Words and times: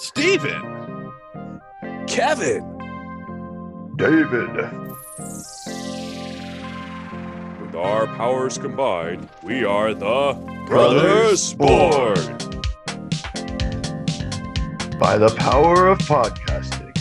Stephen. 0.00 1.10
Kevin. 2.06 2.62
David. 3.96 4.54
With 7.60 7.74
our 7.74 8.06
powers 8.06 8.58
combined, 8.58 9.28
we 9.42 9.64
are 9.64 9.94
the 9.94 10.34
Brothers 10.68 11.52
Born. 11.54 12.14
By 15.00 15.18
the 15.18 15.34
power 15.36 15.88
of 15.88 15.98
podcasting, 15.98 16.94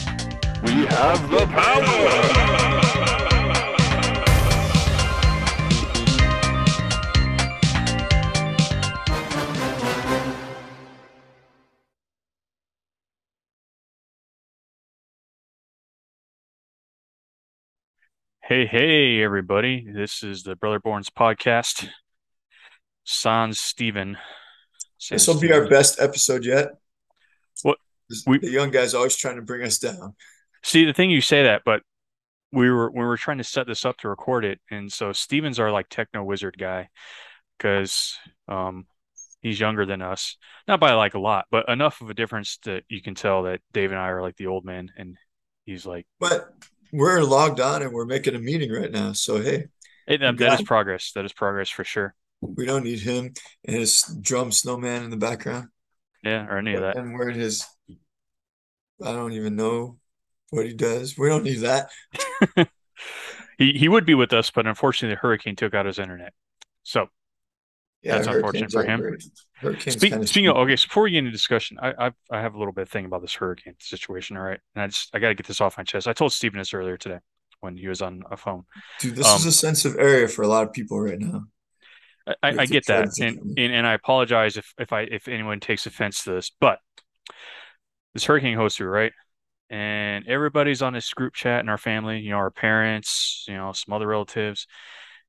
we 0.64 0.88
have 0.88 1.30
the 1.30 1.46
power. 1.46 2.67
Hey, 18.48 18.66
hey, 18.66 19.22
everybody. 19.22 19.86
This 19.94 20.24
is 20.24 20.44
the 20.44 20.56
Brother 20.56 20.80
Borns 20.80 21.10
podcast. 21.12 21.90
Sans 23.04 23.60
Stephen. 23.60 24.18
Sans 24.98 25.22
This 25.22 25.28
will 25.28 25.42
be 25.42 25.52
our 25.52 25.68
best 25.68 26.00
episode 26.00 26.46
yet. 26.46 26.70
What- 27.64 27.78
the 28.08 28.50
young 28.50 28.72
guy's 28.72 28.94
always 28.94 29.18
trying 29.18 29.36
to 29.36 29.42
bring 29.42 29.64
us 29.64 29.80
down. 29.80 30.16
See, 30.64 30.86
the 30.86 30.94
thing 30.94 31.12
you 31.12 31.20
say 31.20 31.44
that, 31.44 31.64
but 31.66 31.82
we 32.54 32.72
were 32.72 32.90
we 32.90 33.04
were 33.04 33.18
trying 33.18 33.40
to 33.40 33.44
set 33.44 33.68
this 33.68 33.84
up 33.84 33.98
to 33.98 34.08
record 34.08 34.46
it, 34.46 34.62
and 34.72 34.90
so 34.90 35.12
Stephen's 35.12 35.60
our 35.60 35.70
like 35.70 35.90
techno 35.90 36.24
wizard 36.24 36.58
guy 36.58 36.88
because 37.58 38.18
um 38.48 38.88
he's 39.42 39.60
younger 39.60 39.86
than 39.86 40.02
us. 40.02 40.38
Not 40.70 40.80
by 40.80 40.94
like 40.94 41.16
a 41.16 41.20
lot, 41.20 41.48
but 41.52 41.68
enough 41.68 42.00
of 42.00 42.10
a 42.10 42.14
difference 42.14 42.60
that 42.64 42.86
you 42.88 43.02
can 43.02 43.14
tell 43.14 43.44
that 43.44 43.60
Dave 43.74 43.92
and 43.92 44.00
I 44.00 44.08
are 44.08 44.22
like 44.22 44.38
the 44.38 44.48
old 44.48 44.64
man 44.64 44.90
and 44.96 45.18
he's 45.66 45.86
like 45.86 46.08
But 46.18 46.50
we're 46.92 47.22
logged 47.24 47.60
on 47.60 47.82
and 47.82 47.92
we're 47.92 48.06
making 48.06 48.36
a 48.36 48.40
meeting 48.40 48.72
right 48.72 48.92
now. 48.92 49.14
So 49.14 49.42
hey, 49.42 49.66
hey, 50.08 50.18
that, 50.18 50.60
is 50.60 50.62
progress. 50.64 51.12
That 51.16 51.26
is 51.26 51.34
progress 51.34 51.70
for 51.70 51.84
sure. 51.84 52.16
we 52.42 52.66
don't 52.66 52.84
need 52.84 53.00
him 53.00 53.34
and 53.66 53.76
his 53.76 54.04
drum 54.22 54.52
snowman 54.52 55.04
in 55.04 55.10
the 55.10 55.18
background. 55.18 55.70
Yeah, 56.24 56.46
or 56.48 56.58
any 56.58 56.74
of 56.74 56.82
that. 56.82 56.98
And 56.98 57.14
we're 57.14 57.32
his 57.32 57.66
I 59.04 59.12
don't 59.12 59.34
even 59.34 59.56
know 59.56 59.98
what 60.50 60.66
he 60.66 60.74
does. 60.74 61.18
We 61.18 61.30
don't 61.30 61.44
need 61.44 61.60
that. 61.60 61.90
He 63.58 63.74
he 63.74 63.90
would 63.90 64.06
be 64.06 64.14
with 64.14 64.34
us, 64.34 64.52
but 64.52 64.68
unfortunately 64.68 65.16
the 65.16 65.20
hurricane 65.20 65.56
took 65.56 65.74
out 65.74 65.86
his 65.86 66.00
internet. 66.00 66.34
So 66.84 67.08
Yeah, 68.04 68.18
That's 68.18 68.28
unfortunate 68.28 68.72
for 68.72 68.84
him. 68.84 69.00
great. 69.00 69.24
Hurricanes 69.56 69.96
Speak, 69.96 70.12
kind 70.12 70.24
of 70.24 70.30
speaking 70.30 70.50
of, 70.50 70.58
okay, 70.58 70.76
so 70.76 70.88
before 70.88 71.04
we 71.04 71.12
get 71.12 71.20
into 71.20 71.32
discussion, 71.32 71.78
I, 71.82 71.94
I 71.98 72.12
I 72.30 72.42
have 72.42 72.54
a 72.54 72.60
little 72.60 72.74
bit 72.74 72.84
of 72.84 72.90
thing 72.90 73.06
about 73.06 73.22
this 73.22 73.34
hurricane 73.34 73.76
situation, 73.80 74.38
all 74.38 74.44
right? 74.44 74.60
And 74.76 74.84
I 74.84 74.88
just 74.88 75.10
I 75.16 75.20
got 75.20 75.30
to 75.30 75.36
get 75.36 75.48
this 75.48 75.62
off 75.62 75.78
my 75.78 75.84
chest. 75.84 76.08
I 76.08 76.14
told 76.14 76.32
Stephen 76.32 76.60
this 76.60 76.74
earlier 76.74 76.98
today 76.98 77.20
when 77.62 77.76
he 77.76 77.88
was 77.88 78.02
on 78.02 78.22
a 78.30 78.38
phone. 78.38 78.66
dude, 79.00 79.16
this 79.16 79.28
um, 79.28 79.38
is 79.38 79.46
a 79.46 79.52
sensitive 79.52 80.00
area 80.00 80.28
for 80.28 80.44
a 80.44 80.48
lot 80.48 80.64
of 80.64 80.74
people 80.74 81.00
right 81.00 81.20
now. 81.20 81.46
I, 82.28 82.36
I, 82.44 82.58
I 82.60 82.66
get 82.66 82.86
that, 82.88 83.10
and, 83.20 83.40
and 83.58 83.74
and 83.74 83.88
I 83.88 83.94
apologize 83.94 84.58
if 84.58 84.74
if 84.78 84.94
I 84.94 85.02
if 85.02 85.28
anyone 85.28 85.60
takes 85.60 85.86
offense 85.86 86.24
to 86.26 86.34
this, 86.34 86.52
but 86.60 86.80
this 88.14 88.26
hurricane 88.26 88.58
through, 88.70 88.90
right? 88.90 89.14
And 89.70 90.28
everybody's 90.28 90.82
on 90.82 90.94
this 90.94 91.14
group 91.14 91.34
chat 91.34 91.62
in 91.62 91.70
our 91.70 91.78
family, 91.78 92.20
you 92.20 92.30
know, 92.30 92.38
our 92.38 92.52
parents, 92.52 93.46
you 93.48 93.56
know, 93.56 93.72
some 93.74 93.94
other 93.94 94.08
relatives, 94.08 94.66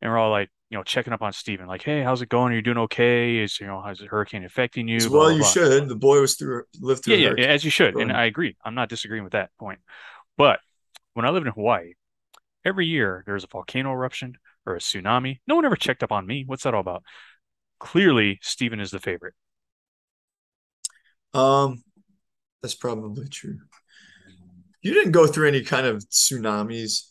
and 0.01 0.11
we're 0.11 0.19
all 0.19 0.31
like, 0.31 0.51
you 0.71 0.77
know, 0.77 0.85
checking 0.85 1.13
up 1.13 1.23
on 1.23 1.33
Stephen, 1.33 1.67
like, 1.67 1.83
hey, 1.83 2.03
how's 2.03 2.21
it 2.21 2.29
going? 2.29 2.53
Are 2.53 2.57
you 2.57 2.63
doing 2.63 2.79
okay? 2.79 3.39
Is 3.39 3.59
you 3.59 3.67
know, 3.67 3.81
how's 3.81 3.99
the 3.99 4.07
hurricane 4.07 4.45
affecting 4.45 4.87
you? 4.87 4.97
As 4.97 5.09
well, 5.09 5.23
blah, 5.23 5.31
you 5.31 5.39
blah. 5.39 5.49
should. 5.49 5.89
The 5.89 5.97
boy 5.97 6.21
was 6.21 6.35
through 6.35 6.65
lived 6.81 7.05
through 7.05 7.15
Yeah, 7.15 7.33
yeah, 7.37 7.47
as 7.47 7.65
you 7.65 7.71
should. 7.71 7.97
And 7.97 8.13
I 8.13 8.27
agree. 8.27 8.57
I'm 8.65 8.75
not 8.75 8.89
disagreeing 8.89 9.25
with 9.25 9.33
that 9.33 9.51
point. 9.59 9.81
But 10.37 10.61
when 11.15 11.25
I 11.25 11.31
lived 11.31 11.47
in 11.47 11.53
Hawaii, 11.53 11.95
every 12.65 12.87
year 12.87 13.23
there's 13.27 13.45
a 13.45 13.49
volcano 13.49 13.93
eruption 13.93 14.35
or 14.67 14.77
a 14.77 14.79
tsunami. 14.79 15.41
No 15.47 15.57
one 15.57 15.65
ever 15.65 15.77
checked 15.77 16.03
up 16.03 16.13
on 16.13 16.27
me. 16.27 16.45
What's 16.47 16.65
that 16.65 16.75
all 16.75 16.81
about? 16.81 17.03
Clearly, 17.81 18.39
Stephen 18.43 18.81
is 18.81 18.91
the 18.91 18.99
favorite. 18.99 19.35
Um, 21.33 21.83
that's 22.63 22.75
probably 22.75 23.29
true. 23.29 23.59
You 24.83 24.95
didn't 24.95 25.13
go 25.13 25.27
through 25.27 25.49
any 25.49 25.63
kind 25.63 25.87
of 25.87 26.05
tsunamis. 26.09 27.11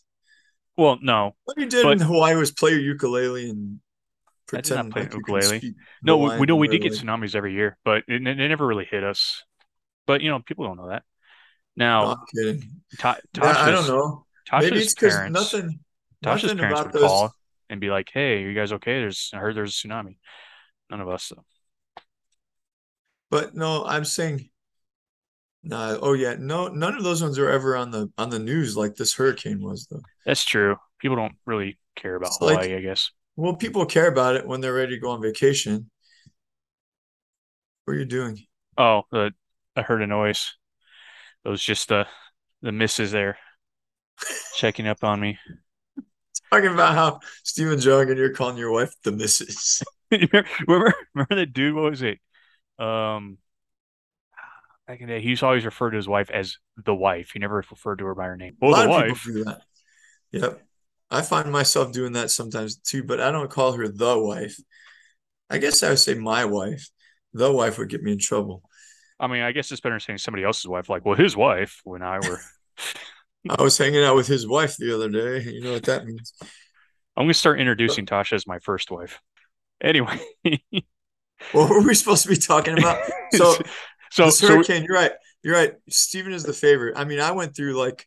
Well, 0.78 0.98
no. 1.02 1.34
What 1.44 1.58
you 1.58 1.66
did 1.66 1.82
But- 1.82 1.92
in 1.92 2.00
Hawaii 2.00 2.34
was 2.36 2.52
play 2.52 2.70
your 2.70 2.80
ukulele 2.80 3.50
and 3.50 3.80
I 4.54 4.60
did 4.62 4.70
not 4.74 4.90
pretend 4.90 4.92
play 5.24 5.40
like 5.40 5.62
ukulele. 5.62 5.74
No, 6.02 6.16
we, 6.18 6.38
we 6.38 6.46
know 6.46 6.56
we 6.56 6.68
did 6.68 6.80
get 6.80 6.92
tsunamis 6.92 7.34
every 7.34 7.52
year, 7.52 7.76
but 7.84 8.04
it, 8.08 8.26
it 8.26 8.36
never 8.36 8.66
really 8.66 8.86
hit 8.90 9.04
us. 9.04 9.42
But, 10.06 10.22
you 10.22 10.30
know, 10.30 10.38
people 10.38 10.64
don't 10.64 10.78
know 10.78 10.88
that. 10.88 11.02
Now, 11.76 12.12
I'm 12.12 12.16
kidding. 12.34 12.70
Ta- 12.98 13.18
Yeah, 13.36 13.44
I 13.44 13.70
don't 13.70 13.82
Tasha's, 13.82 13.88
know. 13.88 14.24
Maybe 14.52 14.66
Tasha's 14.70 14.82
it's 14.84 14.94
because 14.94 15.14
parents, 15.16 15.34
nothing, 15.52 15.80
Tasha's 16.24 16.42
nothing 16.44 16.58
parents 16.58 16.80
about 16.80 16.92
would 16.94 17.02
those. 17.02 17.08
call 17.08 17.34
and 17.68 17.80
be 17.80 17.90
like, 17.90 18.08
hey, 18.14 18.42
are 18.42 18.48
you 18.48 18.54
guys 18.54 18.72
okay? 18.72 19.00
There's, 19.00 19.30
I 19.34 19.38
heard 19.38 19.54
there's 19.54 19.84
a 19.84 19.88
tsunami. 19.88 20.16
None 20.90 21.00
of 21.02 21.08
us, 21.10 21.28
though. 21.34 21.44
But 23.30 23.54
no, 23.54 23.84
I'm 23.84 24.06
saying, 24.06 24.48
no. 25.62 25.98
Oh 26.00 26.12
yeah, 26.12 26.36
no, 26.38 26.68
none 26.68 26.94
of 26.96 27.02
those 27.04 27.22
ones 27.22 27.38
are 27.38 27.50
ever 27.50 27.76
on 27.76 27.90
the 27.90 28.10
on 28.18 28.30
the 28.30 28.38
news 28.38 28.76
like 28.76 28.94
this 28.94 29.14
hurricane 29.14 29.60
was 29.60 29.86
though. 29.90 30.02
That's 30.26 30.44
true. 30.44 30.76
People 31.00 31.16
don't 31.16 31.34
really 31.46 31.78
care 31.96 32.16
about 32.16 32.28
It's 32.28 32.40
like- 32.40 32.58
Hawaii, 32.62 32.76
I 32.76 32.80
guess. 32.80 33.10
Well, 33.36 33.54
people 33.54 33.86
care 33.86 34.08
about 34.08 34.34
it 34.34 34.46
when 34.46 34.60
they're 34.60 34.74
ready 34.74 34.96
to 34.96 35.00
go 35.00 35.10
on 35.10 35.22
vacation. 35.22 35.90
What 37.84 37.94
are 37.94 37.98
you 38.00 38.04
doing? 38.04 38.38
Oh, 38.76 39.02
the 39.12 39.32
I 39.76 39.82
heard 39.82 40.02
a 40.02 40.06
noise. 40.06 40.54
It 41.44 41.48
was 41.48 41.62
just 41.62 41.88
the 41.88 42.06
the 42.62 42.72
missus 42.72 43.12
there 43.12 43.38
checking 44.56 44.88
up 44.88 45.04
on 45.04 45.20
me. 45.20 45.38
Talking 46.52 46.72
about 46.72 46.94
how 46.94 47.20
Stephen 47.44 47.78
Jung 47.78 48.08
and 48.08 48.18
you're 48.18 48.32
calling 48.32 48.56
your 48.56 48.72
wife 48.72 48.92
the 49.04 49.12
missus. 49.12 49.82
remember, 50.10 50.44
remember, 50.66 50.94
remember 51.14 51.34
that 51.36 51.52
dude? 51.52 51.74
What 51.74 51.90
was 51.90 52.02
it? 52.02 52.18
Um, 52.78 53.38
back 54.88 55.00
in 55.00 55.06
the 55.06 55.14
day, 55.14 55.20
he 55.20 55.28
used 55.28 55.40
to 55.40 55.46
always 55.46 55.64
refer 55.64 55.90
to 55.90 55.96
his 55.96 56.08
wife 56.08 56.30
as 56.30 56.56
the 56.84 56.94
wife. 56.94 57.30
He 57.32 57.38
never 57.38 57.56
referred 57.56 57.98
to 58.00 58.06
her 58.06 58.14
by 58.14 58.24
her 58.24 58.36
name. 58.36 58.56
A 58.60 58.66
Well, 58.66 58.72
lot 58.72 58.84
the 58.84 58.90
of 58.90 58.90
wife. 58.90 59.22
people 59.24 59.38
do 59.38 59.44
that. 59.44 59.60
Yep. 60.32 60.62
I 61.10 61.22
find 61.22 61.52
myself 61.52 61.92
doing 61.92 62.12
that 62.14 62.30
sometimes 62.30 62.76
too, 62.76 63.04
but 63.04 63.20
I 63.20 63.30
don't 63.30 63.50
call 63.50 63.72
her 63.72 63.86
the 63.88 64.18
wife. 64.18 64.56
I 65.50 65.58
guess 65.58 65.82
I 65.82 65.90
would 65.90 65.98
say 65.98 66.14
my 66.14 66.44
wife. 66.44 66.88
The 67.34 67.52
wife 67.52 67.78
would 67.78 67.88
get 67.90 68.02
me 68.02 68.12
in 68.12 68.18
trouble. 68.18 68.62
I 69.20 69.26
mean, 69.26 69.42
I 69.42 69.52
guess 69.52 69.70
it's 69.70 69.80
better 69.80 70.00
saying 70.00 70.18
somebody 70.18 70.44
else's 70.44 70.66
wife. 70.66 70.88
Like, 70.88 71.04
well, 71.04 71.14
his 71.14 71.36
wife 71.36 71.80
when 71.84 72.02
I 72.02 72.18
were. 72.18 72.40
I 73.48 73.62
was 73.62 73.78
hanging 73.78 74.02
out 74.02 74.16
with 74.16 74.26
his 74.26 74.46
wife 74.46 74.76
the 74.76 74.94
other 74.94 75.08
day. 75.08 75.50
You 75.50 75.62
know 75.62 75.72
what 75.72 75.84
that 75.84 76.04
means. 76.04 76.34
I'm 77.16 77.24
gonna 77.24 77.34
start 77.34 77.60
introducing 77.60 78.04
uh, 78.04 78.16
Tasha 78.16 78.34
as 78.34 78.46
my 78.46 78.58
first 78.58 78.90
wife. 78.90 79.20
Anyway, 79.82 80.20
What 81.52 81.70
were 81.70 81.82
we 81.82 81.94
supposed 81.94 82.24
to 82.24 82.28
be 82.28 82.36
talking 82.36 82.78
about? 82.78 82.98
So 83.34 83.54
so 84.10 84.30
so 84.30 84.48
hurricane, 84.48 84.84
you're 84.84 84.96
right. 84.96 85.12
You're 85.42 85.54
right. 85.54 85.74
Stephen 85.88 86.32
is 86.32 86.44
the 86.44 86.52
favorite. 86.52 86.96
I 86.96 87.04
mean, 87.04 87.20
I 87.20 87.32
went 87.32 87.54
through 87.56 87.74
like 87.74 88.06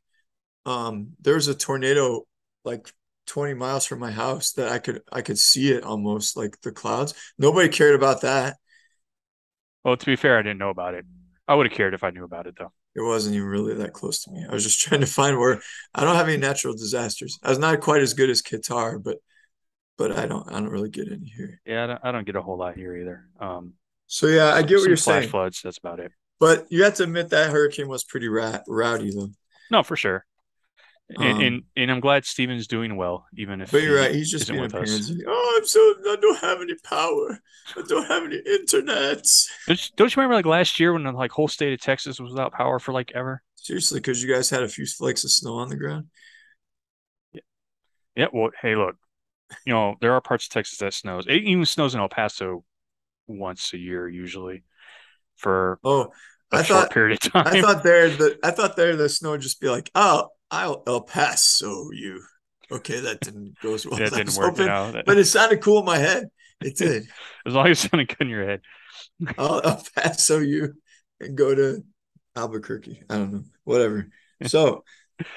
um 0.65 1.13
there 1.21 1.35
was 1.35 1.47
a 1.47 1.55
tornado 1.55 2.25
like 2.65 2.91
20 3.27 3.53
miles 3.55 3.85
from 3.85 3.99
my 3.99 4.11
house 4.11 4.53
that 4.53 4.69
I 4.69 4.79
could 4.79 5.01
I 5.11 5.21
could 5.21 5.39
see 5.39 5.71
it 5.71 5.83
almost 5.83 6.37
like 6.37 6.59
the 6.61 6.71
clouds. 6.71 7.13
Nobody 7.37 7.69
cared 7.69 7.95
about 7.95 8.21
that. 8.21 8.57
well, 9.83 9.97
to 9.97 10.05
be 10.05 10.15
fair, 10.15 10.37
I 10.37 10.41
didn't 10.41 10.59
know 10.59 10.69
about 10.69 10.93
it. 10.93 11.05
I 11.47 11.55
would 11.55 11.65
have 11.67 11.75
cared 11.75 11.93
if 11.93 12.03
I 12.03 12.11
knew 12.11 12.23
about 12.23 12.47
it, 12.47 12.55
though. 12.57 12.71
It 12.95 13.01
wasn't 13.01 13.35
even 13.35 13.47
really 13.47 13.73
that 13.75 13.93
close 13.93 14.23
to 14.23 14.31
me. 14.31 14.45
I 14.47 14.53
was 14.53 14.63
just 14.63 14.79
trying 14.87 15.01
to 15.01 15.07
find 15.07 15.37
where 15.37 15.61
I 15.93 16.03
don't 16.03 16.15
have 16.15 16.27
any 16.27 16.37
natural 16.37 16.73
disasters. 16.73 17.39
I 17.43 17.49
was 17.49 17.59
not 17.59 17.81
quite 17.81 18.01
as 18.01 18.13
good 18.13 18.29
as 18.29 18.41
Qatar, 18.41 19.01
but 19.01 19.17
but 19.97 20.11
I 20.11 20.25
don't 20.27 20.47
I 20.49 20.53
don't 20.53 20.69
really 20.69 20.89
get 20.89 21.11
any 21.11 21.25
here. 21.27 21.61
Yeah, 21.65 21.83
I 21.83 21.87
don't, 21.87 21.99
I 22.03 22.11
don't 22.11 22.25
get 22.25 22.35
a 22.35 22.41
whole 22.41 22.57
lot 22.57 22.75
here 22.75 22.95
either. 22.95 23.27
Um, 23.39 23.73
So 24.13 24.27
yeah, 24.27 24.53
I 24.53 24.61
get 24.61 24.75
what 24.75 24.81
some 24.81 24.89
you're 24.89 24.97
flash 24.97 25.21
saying. 25.21 25.29
floods. 25.29 25.61
That's 25.63 25.77
about 25.77 26.01
it. 26.01 26.11
But 26.37 26.65
you 26.69 26.83
have 26.83 26.95
to 26.95 27.03
admit 27.03 27.29
that 27.29 27.49
hurricane 27.49 27.87
was 27.87 28.03
pretty 28.03 28.27
rat 28.27 28.65
rowdy 28.67 29.11
though. 29.11 29.29
No, 29.71 29.83
for 29.83 29.95
sure. 29.95 30.25
And, 31.17 31.23
Um, 31.33 31.41
and 31.41 31.63
and 31.77 31.91
I'm 31.91 32.01
glad 32.01 32.25
Stephen's 32.25 32.67
doing 32.67 32.97
well, 32.97 33.25
even 33.37 33.61
if 33.61 33.71
But 33.71 33.83
you're 33.83 33.97
he 33.97 34.03
right. 34.03 34.13
He's 34.13 34.29
just 34.29 34.49
being 34.49 34.59
with 34.59 34.75
us. 34.75 35.09
Oh, 35.25 35.57
I'm 35.57 35.65
so 35.65 35.79
I 35.79 36.17
don't 36.19 36.39
have 36.39 36.59
any 36.59 36.75
power. 36.83 37.39
I 37.77 37.83
don't 37.87 38.05
have 38.05 38.23
any 38.25 38.39
internet. 38.45 39.25
Don't 39.67 39.79
you, 39.87 39.91
don't 39.95 40.13
you 40.13 40.19
remember 40.21 40.35
like 40.35 40.45
last 40.45 40.77
year 40.77 40.91
when 40.91 41.03
the 41.03 41.13
like 41.13 41.31
whole 41.31 41.47
state 41.47 41.71
of 41.71 41.79
Texas 41.79 42.19
was 42.19 42.31
without 42.31 42.51
power 42.51 42.79
for 42.79 42.91
like 42.91 43.13
ever? 43.15 43.41
Seriously, 43.55 43.99
because 44.01 44.21
you 44.21 44.33
guys 44.33 44.49
had 44.49 44.63
a 44.63 44.67
few 44.67 44.85
flakes 44.85 45.23
of 45.23 45.31
snow 45.31 45.53
on 45.55 45.69
the 45.69 45.77
ground. 45.77 46.07
Yeah. 47.31 47.41
Yeah. 48.17 48.27
Well, 48.33 48.51
hey, 48.61 48.75
look, 48.75 48.97
you 49.65 49.71
know 49.71 49.95
there 50.01 50.11
are 50.13 50.21
parts 50.21 50.47
of 50.47 50.51
Texas 50.51 50.79
that 50.79 50.93
snows. 50.93 51.27
It 51.27 51.43
even 51.43 51.65
snows 51.65 51.93
in 51.95 52.01
El 52.01 52.09
Paso 52.09 52.65
once 53.27 53.73
a 53.73 53.77
year 53.77 54.07
usually 54.07 54.63
for 55.37 55.79
Oh, 55.83 56.11
a 56.51 56.57
I 56.57 56.63
thought 56.63 56.91
period 56.91 57.23
of 57.23 57.31
time. 57.31 57.47
I 57.47 57.61
thought 57.61 57.83
there 57.83 58.09
the 58.09 58.37
I 58.43 58.51
thought 58.51 58.75
there 58.75 58.95
the 58.95 59.09
snow 59.09 59.31
would 59.31 59.41
just 59.41 59.61
be 59.61 59.69
like, 59.69 59.89
oh, 59.95 60.29
I'll 60.49 60.83
El 60.87 61.01
Paso 61.01 61.91
you. 61.91 62.21
Okay, 62.71 62.99
that 63.01 63.19
didn't 63.21 63.55
go 63.61 63.73
as 63.73 63.85
well 63.85 63.97
that 63.99 64.11
didn't 64.13 64.35
work 64.35 64.51
hoping, 64.51 64.67
out. 64.67 64.93
That- 64.93 65.05
but 65.05 65.17
it 65.17 65.25
sounded 65.25 65.61
cool 65.61 65.79
in 65.79 65.85
my 65.85 65.97
head. 65.97 66.25
It 66.61 66.77
did. 66.77 67.07
as 67.45 67.53
long 67.53 67.67
as 67.67 67.83
it 67.83 67.89
sounded 67.89 68.09
good 68.09 68.21
in 68.21 68.29
your 68.29 68.45
head. 68.45 68.61
I'll 69.37 69.61
El 69.63 69.83
Paso 69.95 70.39
you 70.39 70.73
and 71.19 71.37
go 71.37 71.53
to 71.55 71.83
Albuquerque. 72.35 73.03
I 73.09 73.15
don't 73.17 73.33
know. 73.33 73.43
Whatever. 73.63 74.07
So, 74.45 74.83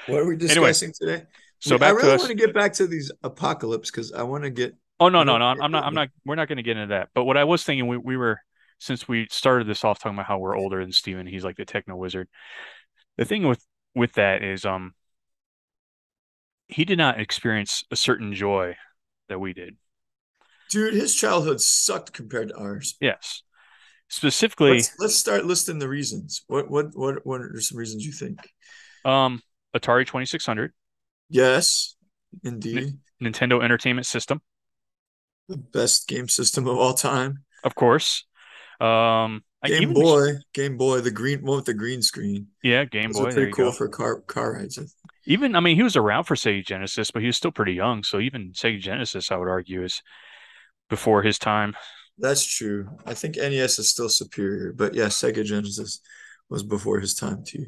what 0.07 0.19
are 0.19 0.27
we 0.27 0.35
discussing 0.35 0.93
today? 0.99 1.23
So 1.59 1.77
I 1.77 1.89
really 1.89 2.17
want 2.17 2.27
to 2.27 2.35
get 2.35 2.53
back 2.53 2.73
to 2.73 2.87
these 2.87 3.11
apocalypse 3.23 3.89
because 3.89 4.11
I 4.11 4.23
want 4.23 4.43
to 4.43 4.49
get 4.49 4.75
Oh 4.99 5.09
no, 5.09 5.23
no, 5.23 5.37
no. 5.37 5.45
I'm 5.45 5.71
not. 5.71 5.83
I'm 5.83 5.93
not. 5.93 6.09
We're 6.25 6.35
not 6.35 6.47
going 6.47 6.57
to 6.57 6.63
get 6.63 6.77
into 6.77 6.93
that. 6.93 7.09
But 7.13 7.25
what 7.25 7.37
I 7.37 7.43
was 7.43 7.63
thinking, 7.63 7.87
we 7.87 7.97
we 7.97 8.17
were 8.17 8.39
since 8.79 9.07
we 9.07 9.27
started 9.29 9.67
this 9.67 9.83
off 9.83 9.99
talking 9.99 10.15
about 10.15 10.25
how 10.27 10.37
we're 10.37 10.57
older 10.57 10.81
than 10.81 10.91
Stephen, 10.91 11.27
he's 11.27 11.43
like 11.43 11.57
the 11.57 11.65
techno 11.65 11.95
wizard. 11.95 12.27
The 13.17 13.25
thing 13.25 13.47
with 13.47 13.63
with 13.93 14.13
that 14.13 14.43
is, 14.43 14.65
um, 14.65 14.93
he 16.67 16.85
did 16.85 16.97
not 16.97 17.19
experience 17.19 17.83
a 17.91 17.95
certain 17.95 18.33
joy 18.33 18.75
that 19.29 19.39
we 19.39 19.53
did. 19.53 19.77
dude. 20.69 20.93
His 20.93 21.15
childhood 21.15 21.61
sucked 21.61 22.13
compared 22.13 22.49
to 22.49 22.57
ours. 22.57 22.95
Yes, 22.99 23.43
specifically, 24.07 24.73
Let's 24.77 24.99
let's 24.99 25.15
start 25.15 25.45
listing 25.45 25.79
the 25.79 25.89
reasons. 25.89 26.43
What 26.47 26.69
what 26.69 26.87
what 26.93 27.25
what 27.25 27.41
are 27.41 27.59
some 27.59 27.77
reasons 27.77 28.05
you 28.05 28.11
think? 28.11 28.39
um, 29.03 29.41
Atari 29.75 30.05
2600, 30.05 30.73
Yes, 31.29 31.95
indeed, 32.43 32.97
Nintendo 33.21 33.63
Entertainment 33.63 34.05
System, 34.05 34.41
the 35.47 35.57
best 35.57 36.07
game 36.07 36.27
system 36.27 36.67
of 36.67 36.77
all 36.77 36.93
time. 36.93 37.43
of 37.63 37.75
course. 37.75 38.25
Um, 38.79 39.43
Game 39.65 39.93
Boy, 39.93 40.33
Game 40.53 40.77
Boy, 40.77 41.01
the 41.01 41.09
green 41.11 41.41
one 41.43 41.55
with 41.57 41.65
the 41.65 41.73
green 41.73 42.01
screen. 42.01 42.47
yeah, 42.61 42.85
Game 42.85 43.11
Those 43.11 43.25
Boy. 43.25 43.33
pretty 43.33 43.51
cool 43.51 43.65
go. 43.65 43.71
for 43.71 43.87
car 43.87 44.21
car 44.21 44.53
rides. 44.53 44.77
Even, 45.25 45.55
I 45.55 45.59
mean, 45.59 45.75
he 45.75 45.81
was 45.81 45.95
around 45.95 46.25
for 46.25 46.35
Sega 46.35 46.63
Genesis, 46.63 47.09
but 47.09 47.21
he 47.21 47.27
was 47.27 47.35
still 47.37 47.51
pretty 47.51 47.73
young. 47.73 48.03
So 48.03 48.19
even 48.19 48.51
Sega 48.51 48.79
Genesis, 48.79 49.31
I 49.31 49.37
would 49.37 49.47
argue, 49.47 49.83
is 49.83 50.03
before 50.89 51.23
his 51.23 51.39
time. 51.39 51.75
That's 52.19 52.45
true. 52.45 52.89
I 53.05 53.13
think 53.15 53.37
NES 53.37 53.79
is 53.79 53.89
still 53.89 54.09
superior, 54.09 54.71
but 54.71 54.93
yeah, 54.93 55.07
Sega 55.07 55.43
Genesis 55.43 55.99
was 56.49 56.61
before 56.63 56.99
his 56.99 57.15
time 57.15 57.43
too. 57.43 57.65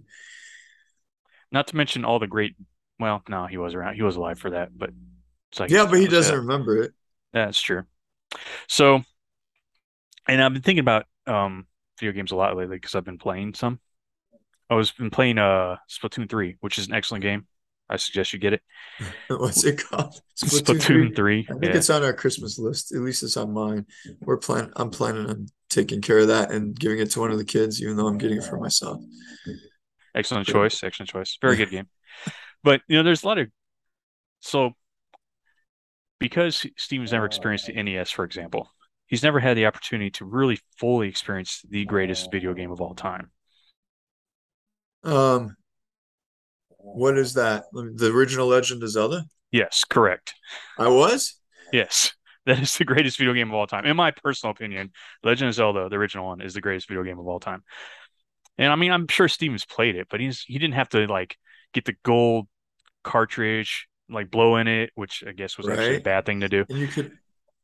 Not 1.52 1.68
to 1.68 1.76
mention 1.76 2.06
all 2.06 2.20
the 2.20 2.28
great. 2.28 2.56
Well, 3.00 3.24
no, 3.28 3.48
he 3.48 3.58
was 3.58 3.74
around. 3.74 3.96
He 3.96 4.04
was 4.04 4.16
alive 4.18 4.40
for 4.40 4.52
that, 4.52 4.78
but 4.78 4.92
it's 5.52 5.60
like 5.60 5.72
Yeah, 5.72 5.86
but 5.86 6.00
he 6.00 6.08
doesn't 6.08 6.34
yeah, 6.34 6.40
remember 6.42 6.84
it. 6.84 6.94
That's 7.46 7.62
true. 7.62 7.84
So, 8.68 9.02
and 10.28 10.42
I've 10.44 10.54
been 10.54 10.62
thinking 10.62 10.80
about 10.82 11.06
um 11.26 11.68
video 12.00 12.14
games 12.14 12.32
a 12.32 12.36
lot 12.36 12.56
lately 12.56 12.78
because 12.78 12.96
I've 12.96 13.06
been 13.06 13.18
playing 13.18 13.54
some. 13.54 13.80
I 14.70 14.76
was 14.76 14.92
been 14.92 15.10
playing 15.10 15.38
uh 15.38 15.78
Splatoon 15.90 16.30
3, 16.30 16.58
which 16.60 16.78
is 16.78 16.88
an 16.88 16.94
excellent 16.94 17.24
game. 17.24 17.48
I 17.90 17.96
suggest 17.96 18.34
you 18.34 18.40
get 18.40 18.52
it. 18.54 18.62
What's 19.30 19.64
it 19.64 19.82
called? 19.82 20.20
Splatoon 20.38 21.16
3. 21.16 21.48
I 21.50 21.54
think 21.54 21.64
Yeah. 21.64 21.78
it's 21.78 21.90
on 21.90 22.04
our 22.04 22.14
Christmas 22.14 22.60
list. 22.60 22.94
At 22.94 23.02
least 23.02 23.24
it's 23.24 23.38
on 23.38 23.54
mine. 23.54 23.86
We're 24.20 24.38
plan. 24.38 24.72
I'm 24.76 24.90
planning 24.90 25.26
on 25.30 25.48
taking 25.70 26.02
care 26.02 26.18
of 26.20 26.28
that 26.28 26.52
and 26.52 26.78
giving 26.78 27.00
it 27.00 27.12
to 27.12 27.22
one 27.22 27.32
of 27.32 27.38
the 27.38 27.46
kids, 27.46 27.82
even 27.82 27.96
though 27.96 28.08
I'm 28.08 28.18
getting 28.18 28.38
it 28.40 28.44
for 28.44 28.60
myself. 28.60 29.02
Excellent 30.14 30.48
choice. 30.48 30.84
Excellent 30.84 31.10
choice. 31.10 31.38
Very 31.42 31.56
good 31.56 31.70
game. 31.70 31.88
But 32.64 32.82
you 32.88 32.98
know, 32.98 33.04
there's 33.04 33.24
a 33.24 33.28
lot 33.28 33.38
of 33.38 33.48
so 34.42 34.72
because 36.20 36.66
Stephen's 36.78 37.12
never 37.12 37.26
experienced 37.26 37.68
the 37.68 37.82
NES, 37.82 38.12
for 38.12 38.26
example, 38.26 38.70
he's 39.06 39.24
never 39.24 39.40
had 39.40 39.58
the 39.58 39.66
opportunity 39.66 40.10
to 40.12 40.26
really 40.26 40.60
fully 40.78 41.08
experience 41.08 41.62
the 41.70 41.86
greatest 41.86 42.32
video 42.32 42.54
game 42.54 42.72
of 42.72 42.82
all 42.82 42.96
time. 42.96 43.32
Um, 45.04 45.56
what 46.78 47.18
is 47.18 47.34
that? 47.36 47.64
The 47.74 48.12
original 48.14 48.48
Legend 48.48 48.84
of 48.84 48.90
Zelda? 48.90 49.26
Yes, 49.52 49.84
correct. 49.88 50.34
I 50.78 50.88
was. 50.90 51.36
Yes. 51.72 52.14
That 52.46 52.62
is 52.62 52.78
the 52.78 52.86
greatest 52.86 53.18
video 53.18 53.34
game 53.34 53.50
of 53.50 53.56
all 53.56 53.68
time. 53.68 53.86
In 53.86 53.98
my 53.98 54.12
personal 54.12 54.52
opinion, 54.52 54.94
Legend 55.22 55.50
of 55.50 55.56
Zelda, 55.56 55.90
the 55.90 55.98
original 55.98 56.28
one, 56.28 56.40
is 56.40 56.54
the 56.54 56.62
greatest 56.62 56.88
video 56.88 57.04
game 57.04 57.20
of 57.20 57.28
all 57.28 57.42
time. 57.42 57.62
And 58.58 58.72
I 58.72 58.78
mean, 58.78 58.94
I'm 58.94 59.06
sure 59.10 59.28
Stephen's 59.28 59.66
played 59.66 59.98
it, 59.98 60.08
but 60.10 60.22
he's 60.22 60.46
he 60.48 60.58
didn't 60.58 60.76
have 60.76 60.88
to 60.92 61.08
like 61.08 61.36
get 61.74 61.84
the 61.84 61.98
gold 62.04 62.48
cartridge, 63.04 63.90
like 64.10 64.32
blow 64.32 64.58
in 64.58 64.68
it, 64.68 64.92
which 64.96 65.24
I 65.28 65.32
guess 65.34 65.58
was 65.58 65.70
actually 65.70 65.98
a 65.98 66.02
bad 66.02 66.26
thing 66.26 66.42
to 66.42 66.50
do. 66.50 66.66
And 66.70 66.80
you 66.80 66.88
could 66.88 67.18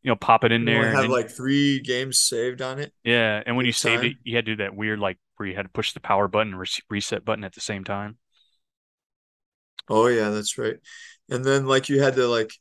You 0.03 0.09
know, 0.11 0.15
pop 0.15 0.43
it 0.43 0.51
in 0.51 0.65
there. 0.65 0.75
only 0.75 0.89
and 0.89 0.95
have 0.95 1.07
like 1.09 1.29
three 1.29 1.79
games 1.81 2.19
saved 2.19 2.61
on 2.61 2.79
it. 2.79 2.93
yeah, 3.03 3.43
and 3.45 3.57
when 3.57 3.65
you 3.65 3.71
saved 3.73 4.03
it, 4.03 4.17
you 4.23 4.35
had 4.35 4.45
to 4.45 4.53
do 4.55 4.63
that 4.63 4.75
weird 4.75 4.99
like 4.99 5.17
where 5.37 5.47
you 5.49 5.55
had 5.55 5.63
to 5.63 5.69
push 5.69 5.93
the 5.93 5.99
power 5.99 6.27
button 6.27 6.53
and 6.53 6.59
re- 6.59 6.67
reset 6.89 7.25
button 7.25 7.43
at 7.43 7.53
the 7.53 7.61
same 7.61 7.83
time. 7.83 8.17
Oh 9.89 10.07
yeah, 10.07 10.29
that's 10.29 10.57
right. 10.57 10.77
And 11.29 11.43
then 11.43 11.65
like 11.65 11.89
you 11.89 12.01
had 12.01 12.15
to 12.15 12.27
like 12.27 12.51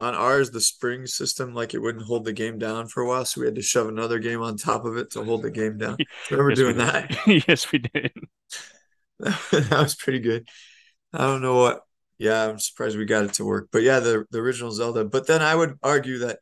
on 0.00 0.14
ours 0.14 0.50
the 0.50 0.60
spring 0.60 1.06
system 1.06 1.54
like 1.54 1.74
it 1.74 1.80
wouldn't 1.80 2.04
hold 2.04 2.24
the 2.24 2.32
game 2.32 2.58
down 2.58 2.86
for 2.88 3.02
a 3.02 3.08
while, 3.08 3.24
so 3.24 3.40
we 3.40 3.46
had 3.46 3.56
to 3.56 3.62
shove 3.62 3.88
another 3.88 4.18
game 4.20 4.42
on 4.42 4.56
top 4.56 4.84
of 4.84 4.96
it 4.96 5.10
to 5.12 5.24
hold 5.24 5.42
the 5.42 5.50
game 5.50 5.78
down. 5.78 5.98
Remember 6.30 6.52
Yes, 6.52 6.62
doing 6.62 6.76
that? 6.78 7.16
yes, 7.48 7.70
we 7.72 7.78
did. 7.78 8.12
that 9.18 9.68
was 9.80 9.94
pretty 9.94 10.20
good. 10.20 10.48
I 11.12 11.20
don't 11.20 11.42
know 11.42 11.56
what. 11.56 11.82
Yeah, 12.18 12.48
I'm 12.48 12.58
surprised 12.58 12.98
we 12.98 13.04
got 13.04 13.24
it 13.24 13.34
to 13.34 13.44
work. 13.44 13.68
But 13.72 13.82
yeah, 13.82 14.00
the 14.00 14.24
the 14.30 14.38
original 14.38 14.72
Zelda. 14.72 15.04
But 15.04 15.26
then 15.26 15.42
I 15.42 15.54
would 15.54 15.78
argue 15.82 16.18
that 16.18 16.40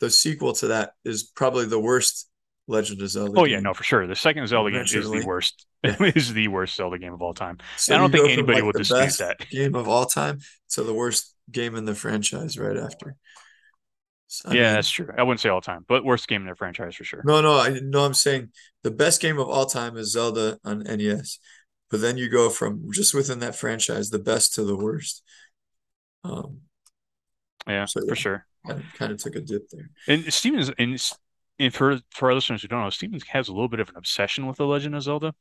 the 0.00 0.10
sequel 0.10 0.52
to 0.54 0.68
that 0.68 0.92
is 1.04 1.22
probably 1.22 1.66
the 1.66 1.80
worst 1.80 2.28
Legend 2.68 3.00
of 3.02 3.10
Zelda. 3.10 3.38
Oh 3.38 3.44
yeah, 3.44 3.60
no, 3.60 3.74
for 3.74 3.84
sure. 3.84 4.06
The 4.06 4.16
second 4.16 4.46
Zelda 4.48 4.70
game 4.70 4.82
is 4.82 4.90
the 4.90 4.98
Eventually. 4.98 5.24
worst. 5.24 5.66
is 5.84 6.32
the 6.32 6.48
worst 6.48 6.74
Zelda 6.74 6.98
game 6.98 7.12
of 7.12 7.22
all 7.22 7.34
time. 7.34 7.58
So 7.76 7.94
I 7.94 7.98
don't 7.98 8.10
think 8.10 8.28
anybody 8.28 8.56
like, 8.56 8.64
would 8.64 8.74
the 8.74 8.80
dispute 8.80 8.98
best 8.98 9.18
that. 9.20 9.48
game 9.50 9.74
of 9.74 9.88
all 9.88 10.06
time 10.06 10.40
to 10.70 10.82
the 10.82 10.92
worst 10.92 11.34
game 11.50 11.76
in 11.76 11.84
the 11.84 11.94
franchise 11.94 12.58
right 12.58 12.76
after. 12.76 13.16
So, 14.28 14.50
yeah, 14.50 14.64
mean, 14.64 14.74
that's 14.74 14.90
true. 14.90 15.08
I 15.16 15.22
wouldn't 15.22 15.40
say 15.40 15.48
all 15.48 15.60
time, 15.60 15.84
but 15.86 16.04
worst 16.04 16.26
game 16.26 16.42
in 16.42 16.46
their 16.46 16.56
franchise 16.56 16.96
for 16.96 17.04
sure. 17.04 17.22
no, 17.24 17.40
no, 17.40 17.58
I 17.58 17.78
no, 17.80 18.04
I'm 18.04 18.14
saying 18.14 18.48
the 18.82 18.90
best 18.90 19.20
game 19.20 19.38
of 19.38 19.48
all 19.48 19.66
time 19.66 19.96
is 19.96 20.10
Zelda 20.10 20.58
on 20.64 20.80
NES. 20.80 21.38
But 21.90 22.00
then 22.00 22.16
you 22.16 22.28
go 22.28 22.50
from 22.50 22.90
just 22.92 23.14
within 23.14 23.38
that 23.40 23.54
franchise, 23.54 24.10
the 24.10 24.18
best 24.18 24.54
to 24.54 24.64
the 24.64 24.76
worst. 24.76 25.22
Um, 26.24 26.60
Yeah, 27.68 27.84
So, 27.84 28.00
for 28.06 28.16
sure. 28.16 28.46
kind 28.66 28.80
of, 28.80 28.92
kind 28.94 29.12
of 29.12 29.18
took 29.18 29.36
a 29.36 29.40
dip 29.40 29.68
there. 29.70 29.90
And 30.08 30.32
Stephen's, 30.32 30.70
and, 30.78 31.00
and 31.58 31.74
for 31.74 32.00
for 32.10 32.28
our 32.28 32.34
listeners 32.34 32.62
who 32.62 32.68
don't 32.68 32.82
know, 32.82 32.90
Stephen's 32.90 33.24
has 33.28 33.48
a 33.48 33.52
little 33.52 33.68
bit 33.68 33.80
of 33.80 33.88
an 33.88 33.96
obsession 33.96 34.46
with 34.46 34.56
the 34.56 34.66
Legend 34.66 34.94
of 34.94 35.02
Zelda. 35.02 35.34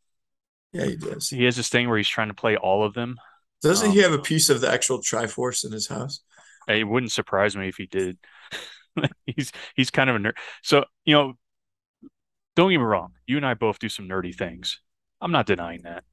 Yeah, 0.74 0.86
he 0.86 0.96
does. 0.96 1.30
He 1.30 1.44
has 1.46 1.56
this 1.56 1.70
thing 1.70 1.88
where 1.88 1.98
he's 1.98 2.08
trying 2.08 2.28
to 2.28 2.34
play 2.34 2.58
all 2.58 2.84
of 2.84 2.94
them. 2.94 3.18
Doesn't 3.62 3.90
Um, 3.90 3.96
he 3.96 4.02
have 4.02 4.12
a 4.12 4.20
piece 4.20 4.50
of 4.50 4.62
the 4.62 4.70
actual 4.70 5.00
Triforce 5.00 5.66
in 5.66 5.72
his 5.72 5.88
house? 5.88 6.22
It 6.68 6.88
wouldn't 6.88 7.12
surprise 7.12 7.56
me 7.56 7.68
if 7.68 7.76
he 7.78 7.86
did. 7.86 8.18
he's 9.26 9.52
he's 9.76 9.92
kind 9.92 10.10
of 10.10 10.16
a 10.16 10.20
nerd. 10.20 10.34
So 10.64 10.86
you 11.06 11.14
know, 11.14 11.34
don't 12.56 12.72
get 12.72 12.78
me 12.78 12.84
wrong. 12.84 13.14
You 13.28 13.38
and 13.38 13.46
I 13.46 13.54
both 13.54 13.80
do 13.80 13.90
some 13.90 14.08
nerdy 14.08 14.34
things. 14.34 14.80
I'm 15.22 15.32
not 15.32 15.46
denying 15.46 15.82
that. 15.84 16.04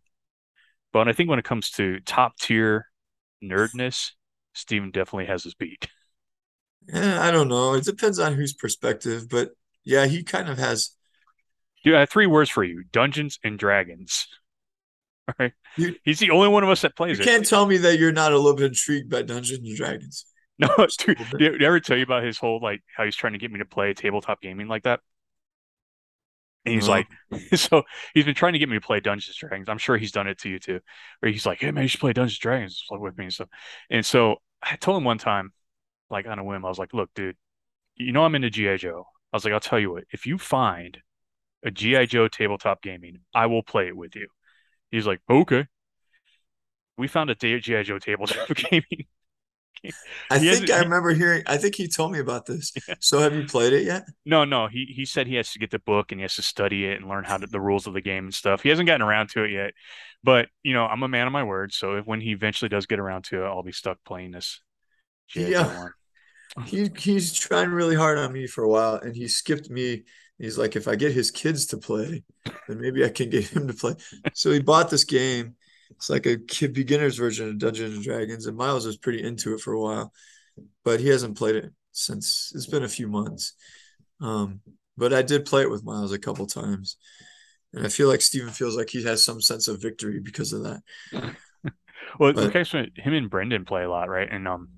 But 0.93 1.09
I 1.09 1.13
think 1.13 1.31
when 1.31 1.39
it 1.39 1.45
comes 1.45 1.71
to 1.73 2.01
top 2.01 2.37
tier 2.39 2.87
nerdness, 3.43 4.11
Stephen 4.55 4.91
definitely 4.91 5.27
has 5.27 5.45
his 5.45 5.55
beat. 5.55 5.89
Yeah, 6.93 7.23
I 7.23 7.31
don't 7.31 7.49
know. 7.49 7.75
It 7.75 7.85
depends 7.85 8.19
on 8.19 8.35
whose 8.35 8.53
perspective, 8.55 9.29
but 9.29 9.51
yeah, 9.85 10.07
he 10.07 10.23
kind 10.25 10.49
of 10.49 10.59
has. 10.59 10.91
Dude, 11.85 11.95
I 11.95 12.01
have 12.01 12.11
three 12.11 12.27
words 12.27 12.51
for 12.51 12.65
you: 12.65 12.85
Dungeons 12.93 13.39
and 13.43 13.59
Dragons. 13.59 14.27
All 15.29 15.35
right, 15.39 15.53
You- 15.77 15.97
he's 16.05 16.19
the 16.19 16.31
only 16.31 16.49
one 16.49 16.63
of 16.65 16.69
us 16.71 16.83
that 16.83 16.97
You 16.97 16.97
plays 16.97 17.21
it. 17.21 17.25
can't 17.25 17.47
tell 17.47 17.67
me 17.67 17.77
that 17.79 17.99
you're 17.99 18.13
not 18.13 18.33
a 18.33 18.37
little 18.37 18.57
bit 18.57 18.67
intrigued 18.67 19.09
by 19.11 19.23
Dungeons 19.23 19.61
and 19.67 19.77
Dragons. 19.77 20.27
No, 20.59 20.69
dude, 20.99 21.19
did, 21.39 21.39
did 21.39 21.63
I 21.63 21.67
ever 21.67 21.81
tell 21.81 21.97
you 21.97 22.05
about 22.05 22.23
his 22.23 22.39
whole 22.39 22.61
like 22.63 22.83
how 22.97 23.05
he's 23.05 23.17
trying 23.17 23.33
to 23.33 23.39
get 23.39 23.51
me 23.51 23.59
to 23.59 23.65
play 23.65 23.95
tabletop 23.95 24.41
gaming 24.41 24.69
like 24.69 24.85
that? 24.85 25.01
And 26.65 26.75
he's 26.75 26.89
No. 26.89 26.89
like, 26.89 27.09
so 27.55 27.83
he's 28.15 28.25
been 28.25 28.35
trying 28.35 28.53
to 28.53 28.59
get 28.59 28.69
me 28.69 28.77
to 28.77 28.81
play 28.81 29.01
Dungeons 29.01 29.37
and 29.41 29.49
Dragons. 29.49 29.69
I'm 29.69 29.79
sure 29.79 29.97
he's 29.97 30.13
done 30.13 30.29
it 30.29 30.39
to 30.41 30.49
you 30.49 30.59
too. 30.59 30.81
Where 31.21 31.33
he's 31.33 31.47
like, 31.47 31.61
hey 31.61 31.71
man, 31.73 31.83
you 31.85 31.89
should 31.89 32.01
play 32.01 32.13
Dungeons 32.13 32.37
and 32.37 32.43
Dragons 32.43 32.85
with 32.91 33.19
me 33.19 33.25
and 33.25 33.33
stuff. 33.35 33.49
And 33.91 34.05
so 34.07 34.37
I 34.63 34.77
told 34.77 34.99
him 34.99 35.05
one 35.05 35.19
time, 35.19 35.53
like 36.11 36.27
on 36.27 36.39
a 36.39 36.45
whim, 36.45 36.65
I 36.65 36.69
was 36.69 36.79
like, 36.79 36.95
look, 36.95 37.11
dude, 37.15 37.37
you 37.97 38.13
know 38.13 38.25
I'm 38.25 38.35
into 38.35 38.51
G.I. 38.51 38.77
Joe. 38.77 39.07
I 39.33 39.37
was 39.37 39.45
like, 39.45 39.55
I'll 39.55 39.61
tell 39.61 39.81
you 39.81 39.93
what, 39.93 40.05
if 40.13 40.27
you 40.27 40.39
find 40.39 40.99
a 41.65 41.71
G.I. 41.71 42.07
Joe 42.07 42.29
tabletop 42.29 42.83
gaming, 42.83 43.21
I 43.35 43.47
will 43.47 43.63
play 43.63 43.89
it 43.89 43.97
with 43.97 44.17
you. 44.17 44.29
He's 44.91 45.07
like, 45.07 45.21
okay. 45.31 45.67
We 46.97 47.09
found 47.09 47.31
a 47.31 47.35
G.I. 47.35 47.83
Joe 47.83 47.99
tabletop 47.99 48.49
gaming. 48.55 49.07
I 50.31 50.39
He 50.39 50.51
think 50.51 50.71
I 50.71 50.79
remember 50.81 51.11
hearing. 51.11 51.43
I 51.47 51.57
think 51.57 51.75
he 51.75 51.89
told 51.89 52.13
me 52.13 52.19
about 52.19 52.47
this. 52.47 52.73
So 53.01 53.19
have 53.19 53.35
you 53.35 53.45
played 53.45 53.73
it 53.73 53.85
yet? 53.85 54.05
No, 54.25 54.45
no, 54.45 54.69
he 54.69 54.87
he 54.95 55.05
said 55.05 55.27
he 55.27 55.35
has 55.35 55.51
to 55.53 55.59
get 55.59 55.71
the 55.71 55.81
book 55.81 56.13
and 56.13 56.21
he 56.21 56.23
has 56.23 56.37
to 56.37 56.43
study 56.43 56.87
it 56.87 57.01
and 57.01 57.09
learn 57.09 57.25
how 57.25 57.39
to 57.39 57.47
the 57.47 57.61
rules 57.61 57.87
of 57.89 57.95
the 57.95 58.01
game 58.01 58.25
and 58.25 58.35
stuff. 58.35 58.63
He 58.63 58.69
hasn't 58.69 58.87
gotten 58.87 59.03
around 59.03 59.31
to 59.31 59.43
it 59.43 59.51
yet, 59.51 59.73
but 60.23 60.49
you 60.63 60.75
know, 60.75 60.87
I'm 60.87 61.03
a 61.03 61.09
man 61.09 61.27
of 61.27 61.33
my 61.33 61.43
word. 61.43 61.73
So 61.73 61.97
if, 61.97 62.07
when 62.07 62.21
he 62.21 62.31
eventually 62.31 62.69
does 62.69 62.87
get 62.87 63.01
around 63.01 63.25
to 63.27 63.43
it, 63.43 63.47
I'll 63.47 63.65
be 63.65 63.73
stuck 63.73 63.99
playing 64.05 64.31
this. 64.33 64.61
Yeah. 65.35 65.89
He 66.67 66.91
he's 66.99 67.33
trying 67.33 67.71
really 67.71 67.97
hard 67.97 68.19
on 68.19 68.33
me 68.33 68.47
for 68.47 68.65
a 68.65 68.69
while, 68.69 68.97
and 68.97 69.17
he 69.17 69.29
skipped 69.29 69.71
me. 69.71 70.05
He's 70.39 70.59
like, 70.59 70.77
if 70.77 70.89
I 70.89 70.97
get 70.97 71.13
his 71.13 71.31
kids 71.31 71.67
to 71.69 71.79
play, 71.79 72.25
then 72.69 72.81
maybe 72.81 73.05
I 73.05 73.09
can 73.09 73.31
get 73.31 73.47
him 73.49 73.69
to 73.69 73.75
play. 73.75 73.95
So 74.35 74.51
he 74.51 74.61
bought 74.61 74.91
this 74.91 75.05
game. 75.05 75.57
It's 75.97 76.11
like 76.11 76.27
a 76.27 76.37
kid 76.39 76.73
beginner's 76.75 77.17
version 77.17 77.49
of 77.49 77.59
Dungeons 77.59 77.95
and 77.95 78.05
Dragons, 78.05 78.47
and 78.47 78.57
Miles 78.57 78.87
was 78.87 78.97
pretty 78.97 79.23
into 79.23 79.55
it 79.55 79.61
for 79.61 79.73
a 79.73 79.81
while, 79.81 80.13
but 80.85 81.01
he 81.01 81.09
hasn't 81.09 81.37
played 81.39 81.57
it 81.57 81.73
since. 81.93 82.53
It's 82.55 82.67
been 82.67 82.83
a 82.85 82.89
few 82.89 83.09
months. 83.09 83.55
Um, 84.21 84.61
but 84.97 85.13
I 85.13 85.23
did 85.23 85.47
play 85.47 85.63
it 85.63 85.71
with 85.71 85.85
Miles 85.85 86.13
a 86.13 86.19
couple 86.19 86.47
times, 86.47 86.97
And 87.73 87.85
I 87.87 87.89
feel 87.89 88.09
like 88.09 88.21
Stephen 88.21 88.51
feels 88.51 88.77
like 88.77 88.91
he 88.91 89.03
has 89.05 89.25
some 89.25 89.41
sense 89.41 89.69
of 89.69 89.81
victory 89.83 90.21
because 90.21 90.53
of 90.53 90.63
that. 90.65 90.83
Well, 92.19 92.35
But- 92.35 92.45
okay, 92.45 92.65
so 92.65 92.85
him 92.97 93.15
and 93.15 93.31
Brendan 93.31 93.65
play 93.65 93.85
a 93.85 93.91
lot, 93.91 94.11
right? 94.11 94.29
And 94.31 94.47
um, 94.47 94.69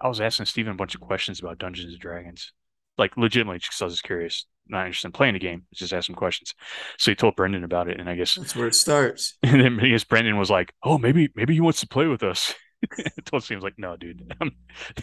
I 0.00 0.08
was 0.08 0.20
asking 0.20 0.46
Stephen 0.46 0.72
a 0.72 0.76
bunch 0.76 0.96
of 0.96 1.00
questions 1.00 1.38
about 1.38 1.58
Dungeons 1.58 1.92
and 1.92 2.00
Dragons, 2.00 2.52
like 2.98 3.16
legitimately, 3.16 3.58
just 3.58 3.72
'cause 3.72 3.82
I 3.82 3.84
was 3.86 3.94
just 3.94 4.04
curious, 4.04 4.46
not 4.68 4.86
interested 4.86 5.08
in 5.08 5.12
playing 5.12 5.34
the 5.34 5.40
game, 5.40 5.66
just 5.74 5.92
ask 5.92 6.06
some 6.06 6.14
questions. 6.16 6.54
So 6.98 7.10
he 7.10 7.14
told 7.14 7.36
Brendan 7.36 7.64
about 7.64 7.88
it, 7.88 8.00
and 8.00 8.08
I 8.08 8.14
guess, 8.16 8.34
That's 8.36 8.56
where 8.56 8.66
it 8.68 8.74
starts. 8.74 9.34
and 9.42 9.60
then 9.60 9.80
I 9.80 9.88
guess 9.88 10.04
Brendan 10.04 10.38
was 10.38 10.50
like, 10.50 10.74
"Oh, 10.82 10.98
maybe, 10.98 11.30
maybe 11.34 11.54
he 11.54 11.60
wants 11.60 11.80
to 11.80 11.88
play 11.88 12.06
with 12.06 12.22
us." 12.22 12.54
Told 13.26 13.44
Stephen 13.44 13.62
like, 13.62 13.78
"No, 13.78 13.96
dude, 13.96 14.34
um, 14.40 14.50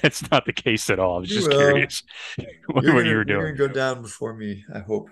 that's 0.02 0.30
not 0.32 0.46
the 0.46 0.52
case 0.54 0.90
at 0.90 1.00
all. 1.00 1.16
I 1.18 1.20
was 1.22 1.30
just 1.30 1.50
Well, 1.50 1.58
curious 1.58 2.04
what, 2.68 2.84
You're 2.84 2.94
gonna, 2.94 3.06
you 3.10 3.16
were 3.16 3.24
you're 3.24 3.26
doing." 3.26 3.46
gonna 3.56 3.58
go 3.58 3.68
down 3.74 4.02
before 4.02 4.34
me, 4.34 4.64
I 4.74 4.80
hope. 4.80 5.10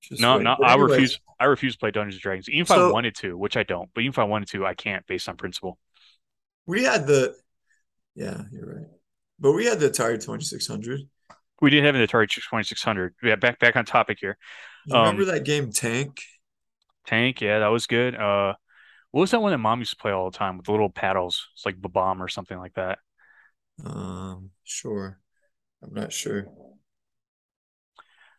Just 0.00 0.20
No, 0.20 0.34
wait. 0.34 0.44
no, 0.44 0.56
I 0.62 0.74
anyways, 0.74 0.98
refuse. 0.98 1.20
I 1.40 1.44
refuse 1.46 1.74
to 1.74 1.78
play 1.78 1.90
Dungeons 1.90 2.14
and 2.16 2.22
Dragons, 2.22 2.48
even 2.48 2.62
if 2.62 2.70
I 2.70 2.78
wanted 2.78 3.14
to, 3.16 3.36
which 3.36 3.56
I 3.56 3.62
don't. 3.62 3.90
But 3.94 4.02
even 4.02 4.10
if 4.12 4.18
I 4.18 4.24
wanted 4.24 4.48
to, 4.50 4.66
I 4.66 4.74
can't 4.74 5.06
based 5.06 5.28
on 5.28 5.36
principle. 5.36 5.78
We 6.66 6.84
had 6.84 7.06
the, 7.06 7.36
yeah, 8.14 8.42
you're 8.52 8.74
right. 8.76 8.86
But 9.38 9.52
we 9.52 9.66
had 9.66 9.80
the 9.80 9.90
Atari 9.90 10.22
2600. 10.24 11.00
We 11.62 11.70
did 11.70 11.84
have 11.84 11.94
an 11.94 12.06
Atari 12.06 12.28
2600. 12.28 13.14
Yeah, 13.22 13.36
back 13.36 13.58
back 13.58 13.76
on 13.76 13.84
topic 13.86 14.18
here. 14.20 14.36
You 14.86 14.96
remember 14.96 15.22
Um, 15.22 15.28
that 15.28 15.44
game 15.44 15.72
Tank? 15.72 16.20
Tank, 17.06 17.40
yeah, 17.40 17.60
that 17.60 17.68
was 17.68 17.86
good. 17.86 18.14
Uh, 18.14 18.54
what 19.12 19.22
was 19.22 19.30
that 19.32 19.42
one 19.42 19.52
that 19.52 19.58
mom 19.58 19.80
used 19.80 19.90
to 19.92 19.96
play 19.96 20.12
all 20.12 20.30
the 20.30 20.36
time 20.36 20.56
with 20.56 20.66
the 20.66 20.72
little 20.72 20.90
paddles? 20.90 21.48
It's 21.54 21.66
like 21.66 21.76
Bomb 21.80 22.22
or 22.22 22.28
something 22.28 22.58
like 22.58 22.74
that. 22.74 22.98
Um, 23.84 24.50
sure. 24.64 25.18
I'm 25.82 25.94
not 25.94 26.12
sure. 26.12 26.46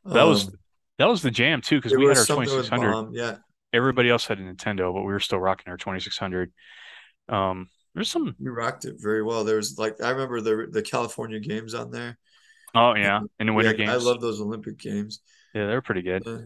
That 0.05 0.23
was 0.23 0.47
Um, 0.47 0.59
that 0.97 1.05
was 1.07 1.21
the 1.21 1.31
jam 1.31 1.61
too, 1.61 1.77
because 1.77 1.95
we 1.95 2.05
had 2.05 2.17
our 2.17 2.25
2600. 2.25 2.91
Bomb, 2.91 3.13
Yeah, 3.13 3.37
Everybody 3.73 4.09
else 4.09 4.27
had 4.27 4.39
a 4.39 4.43
Nintendo, 4.43 4.93
but 4.93 5.01
we 5.01 5.11
were 5.13 5.19
still 5.19 5.39
rocking 5.39 5.71
our 5.71 5.77
2600. 5.77 6.53
Um, 7.29 7.69
there's 7.95 8.09
some. 8.09 8.35
we 8.39 8.49
rocked 8.49 8.85
it 8.85 8.95
very 8.97 9.23
well. 9.23 9.43
There 9.43 9.55
was 9.57 9.77
like 9.77 10.01
I 10.01 10.09
remember 10.11 10.41
the 10.41 10.67
the 10.71 10.81
California 10.81 11.39
games 11.39 11.73
on 11.73 11.91
there. 11.91 12.17
Oh 12.75 12.95
yeah, 12.95 13.21
in 13.39 13.47
the 13.47 13.53
winter 13.53 13.71
Yeah, 13.71 13.73
games. 13.73 13.93
I 13.93 13.95
love 13.95 14.21
those 14.21 14.41
Olympic 14.41 14.77
games. 14.77 15.21
Yeah, 15.53 15.67
they 15.67 15.73
were 15.73 15.81
pretty 15.81 16.01
good. 16.01 16.25
Uh, 16.25 16.39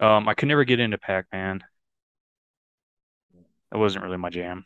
Um, 0.00 0.28
I 0.28 0.34
could 0.34 0.48
never 0.48 0.64
get 0.64 0.80
into 0.80 0.98
Pac-Man. 0.98 1.62
That 3.72 3.78
wasn't 3.78 4.04
really 4.04 4.16
my 4.16 4.30
jam. 4.30 4.64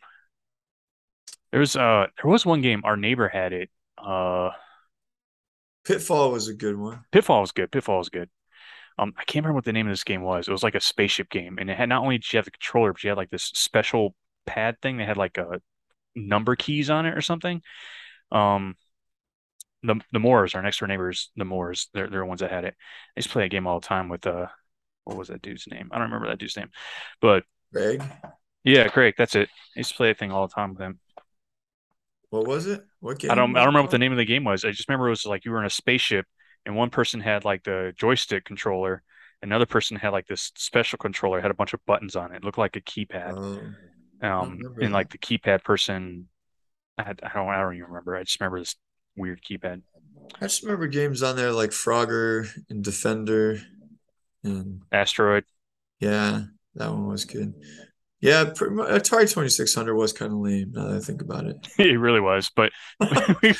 There 1.51 1.59
was 1.59 1.75
uh 1.75 2.07
there 2.21 2.29
was 2.31 2.45
one 2.45 2.61
game 2.61 2.81
our 2.83 2.97
neighbor 2.97 3.27
had 3.29 3.53
it. 3.53 3.69
Uh 3.97 4.51
Pitfall 5.85 6.33
was 6.33 6.49
a 6.49 6.53
good 6.53 6.75
one. 6.77 7.05
Pitfall 7.11 7.41
was 7.41 7.51
good. 7.51 7.71
Pitfall 7.71 7.99
was 7.99 8.09
good. 8.09 8.29
Um 8.99 9.13
I 9.17 9.23
can't 9.25 9.45
remember 9.45 9.55
what 9.57 9.65
the 9.65 9.73
name 9.73 9.87
of 9.87 9.93
this 9.93 10.03
game 10.05 10.21
was. 10.23 10.47
It 10.47 10.51
was 10.51 10.63
like 10.63 10.75
a 10.75 10.81
spaceship 10.81 11.29
game 11.29 11.57
and 11.59 11.69
it 11.69 11.77
had 11.77 11.89
not 11.89 12.03
only 12.03 12.17
did 12.19 12.31
you 12.33 12.37
have 12.37 12.45
the 12.45 12.51
controller, 12.51 12.93
but 12.93 13.03
you 13.03 13.09
had 13.09 13.17
like 13.17 13.31
this 13.31 13.45
special 13.55 14.15
pad 14.45 14.81
thing 14.81 14.97
that 14.97 15.07
had 15.07 15.17
like 15.17 15.37
a 15.37 15.61
number 16.15 16.55
keys 16.55 16.89
on 16.89 17.05
it 17.05 17.17
or 17.17 17.21
something. 17.21 17.61
Um 18.31 18.75
the 19.85 19.99
the 20.11 20.19
Moors, 20.19 20.55
our 20.55 20.61
next 20.61 20.79
door 20.79 20.87
neighbors, 20.87 21.31
the 21.35 21.45
Moors, 21.45 21.89
they're 21.93 22.09
they're 22.09 22.21
the 22.21 22.25
ones 22.25 22.41
that 22.41 22.51
had 22.51 22.65
it. 22.65 22.75
I 22.79 23.19
used 23.19 23.29
to 23.29 23.33
play 23.33 23.45
a 23.45 23.49
game 23.49 23.67
all 23.67 23.79
the 23.79 23.87
time 23.87 24.09
with 24.09 24.25
uh 24.27 24.47
what 25.05 25.17
was 25.17 25.29
that 25.29 25.41
dude's 25.41 25.67
name? 25.67 25.89
I 25.91 25.97
don't 25.99 26.07
remember 26.07 26.27
that 26.29 26.39
dude's 26.39 26.57
name. 26.57 26.71
But 27.21 27.43
Greg, 27.71 28.01
Yeah, 28.63 28.87
Craig, 28.89 29.15
that's 29.17 29.35
it. 29.35 29.49
I 29.75 29.79
used 29.79 29.91
to 29.91 29.95
play 29.95 30.07
that 30.09 30.17
thing 30.19 30.31
all 30.31 30.47
the 30.47 30.53
time 30.53 30.71
with 30.71 30.79
him. 30.81 30.99
what 32.29 32.45
was 32.47 32.67
it? 32.67 32.85
What 32.99 33.19
game? 33.19 33.31
I 33.31 33.35
don't 33.35 33.55
I 33.55 33.59
don't 33.61 33.67
remember 33.67 33.83
what 33.83 33.91
the 33.91 33.97
name 33.97 34.11
of 34.11 34.17
the 34.17 34.25
game 34.25 34.43
was. 34.43 34.63
I 34.65 34.71
just 34.71 34.87
remember 34.87 35.07
it 35.07 35.11
was 35.11 35.25
like 35.25 35.45
you 35.45 35.51
were 35.51 35.59
in 35.59 35.65
a 35.65 35.69
spaceship 35.69 36.25
and 36.65 36.75
one 36.75 36.89
person 36.89 37.19
had 37.19 37.43
like 37.45 37.63
the 37.63 37.93
joystick 37.97 38.45
controller, 38.45 39.03
another 39.41 39.65
person 39.65 39.97
had 39.97 40.09
like 40.09 40.27
this 40.27 40.51
special 40.55 40.97
controller, 40.97 41.41
had 41.41 41.51
a 41.51 41.55
bunch 41.55 41.73
of 41.73 41.85
buttons 41.85 42.15
on 42.15 42.31
it. 42.31 42.37
It 42.37 42.43
looked 42.43 42.57
like 42.57 42.75
a 42.75 42.81
keypad. 42.81 43.35
Oh, 43.35 43.75
Um 44.21 44.61
and 44.81 44.93
like 44.93 45.09
the 45.09 45.19
keypad 45.19 45.63
person 45.63 46.29
I, 46.97 47.11
I 47.11 47.31
don't 47.33 47.49
I 47.49 47.61
don't 47.61 47.75
even 47.75 47.87
remember. 47.89 48.15
I 48.17 48.23
just 48.23 48.39
remember 48.39 48.59
this 48.59 48.75
weird 49.15 49.41
keypad. 49.43 49.81
I 50.41 50.45
just 50.45 50.63
remember 50.63 50.87
games 50.87 51.23
on 51.23 51.35
there 51.35 51.51
like 51.51 51.71
Frogger 51.71 52.47
and 52.69 52.83
Defender, 52.83 53.61
and 54.43 54.81
Asteroid. 54.91 55.45
yeah, 55.99 56.43
that 56.75 56.91
one 56.91 57.07
was 57.07 57.25
good. 57.25 57.53
Yeah, 58.21 58.45
much, 58.45 58.57
Atari 58.57 59.29
2600 59.29 59.93
was 59.93 60.11
kind 60.11 60.31
of 60.31 60.39
lame 60.39 60.71
now 60.71 60.87
that 60.87 60.95
I 60.95 60.99
think 60.99 61.21
about 61.21 61.45
it. 61.45 61.57
it 61.77 61.99
really 61.99 62.21
was, 62.21 62.49
but 62.55 62.71
we, 63.43 63.53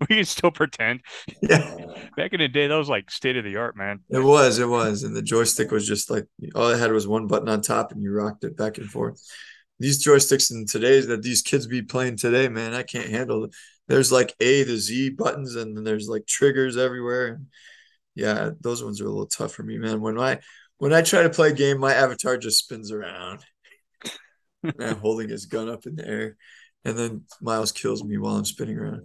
we 0.00 0.06
can 0.06 0.24
still 0.24 0.50
pretend. 0.50 1.00
Yeah, 1.42 1.76
Back 2.16 2.32
in 2.32 2.40
the 2.40 2.48
day, 2.48 2.66
that 2.66 2.74
was 2.74 2.88
like 2.88 3.10
state 3.10 3.36
of 3.36 3.44
the 3.44 3.56
art, 3.56 3.76
man. 3.76 4.00
it 4.08 4.18
was, 4.18 4.58
it 4.58 4.68
was. 4.68 5.04
And 5.04 5.14
the 5.14 5.22
joystick 5.22 5.70
was 5.70 5.86
just 5.86 6.10
like 6.10 6.26
all 6.56 6.70
it 6.70 6.78
had 6.78 6.90
was 6.92 7.06
one 7.06 7.28
button 7.28 7.48
on 7.48 7.60
top 7.60 7.92
and 7.92 8.02
you 8.02 8.10
rocked 8.12 8.42
it 8.42 8.56
back 8.56 8.78
and 8.78 8.86
forth. 8.90 9.22
These 9.80 10.06
joysticks 10.06 10.52
in 10.52 10.66
today's 10.66 11.08
that 11.08 11.22
these 11.22 11.42
kids 11.42 11.66
be 11.66 11.82
playing 11.82 12.18
today, 12.18 12.48
man, 12.48 12.74
I 12.74 12.84
can't 12.84 13.10
handle 13.10 13.44
it. 13.44 13.52
There's 13.88 14.12
like 14.12 14.36
A 14.40 14.64
to 14.64 14.78
Z 14.78 15.10
buttons 15.10 15.56
and 15.56 15.76
then 15.76 15.84
there's 15.84 16.08
like 16.08 16.26
triggers 16.26 16.76
everywhere. 16.76 17.28
And 17.28 17.46
yeah, 18.14 18.50
those 18.60 18.84
ones 18.84 19.00
are 19.00 19.06
a 19.06 19.10
little 19.10 19.26
tough 19.26 19.52
for 19.54 19.64
me, 19.64 19.78
man. 19.78 20.00
When 20.02 20.18
I 20.18 20.40
when 20.78 20.92
I 20.94 21.02
try 21.02 21.24
to 21.24 21.30
play 21.30 21.50
a 21.50 21.54
game, 21.54 21.78
my 21.78 21.94
avatar 21.94 22.38
just 22.38 22.60
spins 22.64 22.92
around. 22.92 23.40
and 24.78 24.98
holding 24.98 25.28
his 25.28 25.46
gun 25.46 25.68
up 25.68 25.86
in 25.86 25.96
the 25.96 26.06
air. 26.06 26.36
And 26.84 26.98
then 26.98 27.24
Miles 27.40 27.72
kills 27.72 28.02
me 28.04 28.18
while 28.18 28.36
I'm 28.36 28.44
spinning 28.44 28.78
around. 28.78 29.04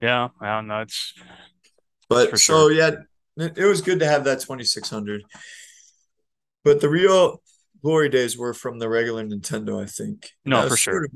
Yeah, 0.00 0.28
I 0.40 0.46
don't 0.56 0.68
know. 0.68 0.80
It's 0.82 1.14
But 2.08 2.38
so 2.38 2.68
sure. 2.68 2.68
yeah, 2.68 2.90
it, 3.36 3.58
it 3.58 3.64
was 3.66 3.80
good 3.82 4.00
to 4.00 4.06
have 4.06 4.24
that 4.24 4.40
2600. 4.40 5.22
But 6.64 6.80
the 6.80 6.88
real 6.88 7.42
glory 7.82 8.08
days 8.08 8.36
were 8.36 8.54
from 8.54 8.78
the 8.78 8.88
regular 8.88 9.24
Nintendo, 9.24 9.82
I 9.82 9.86
think. 9.86 10.30
No, 10.44 10.62
That 10.62 10.70
for 10.70 10.76
sure. 10.76 11.08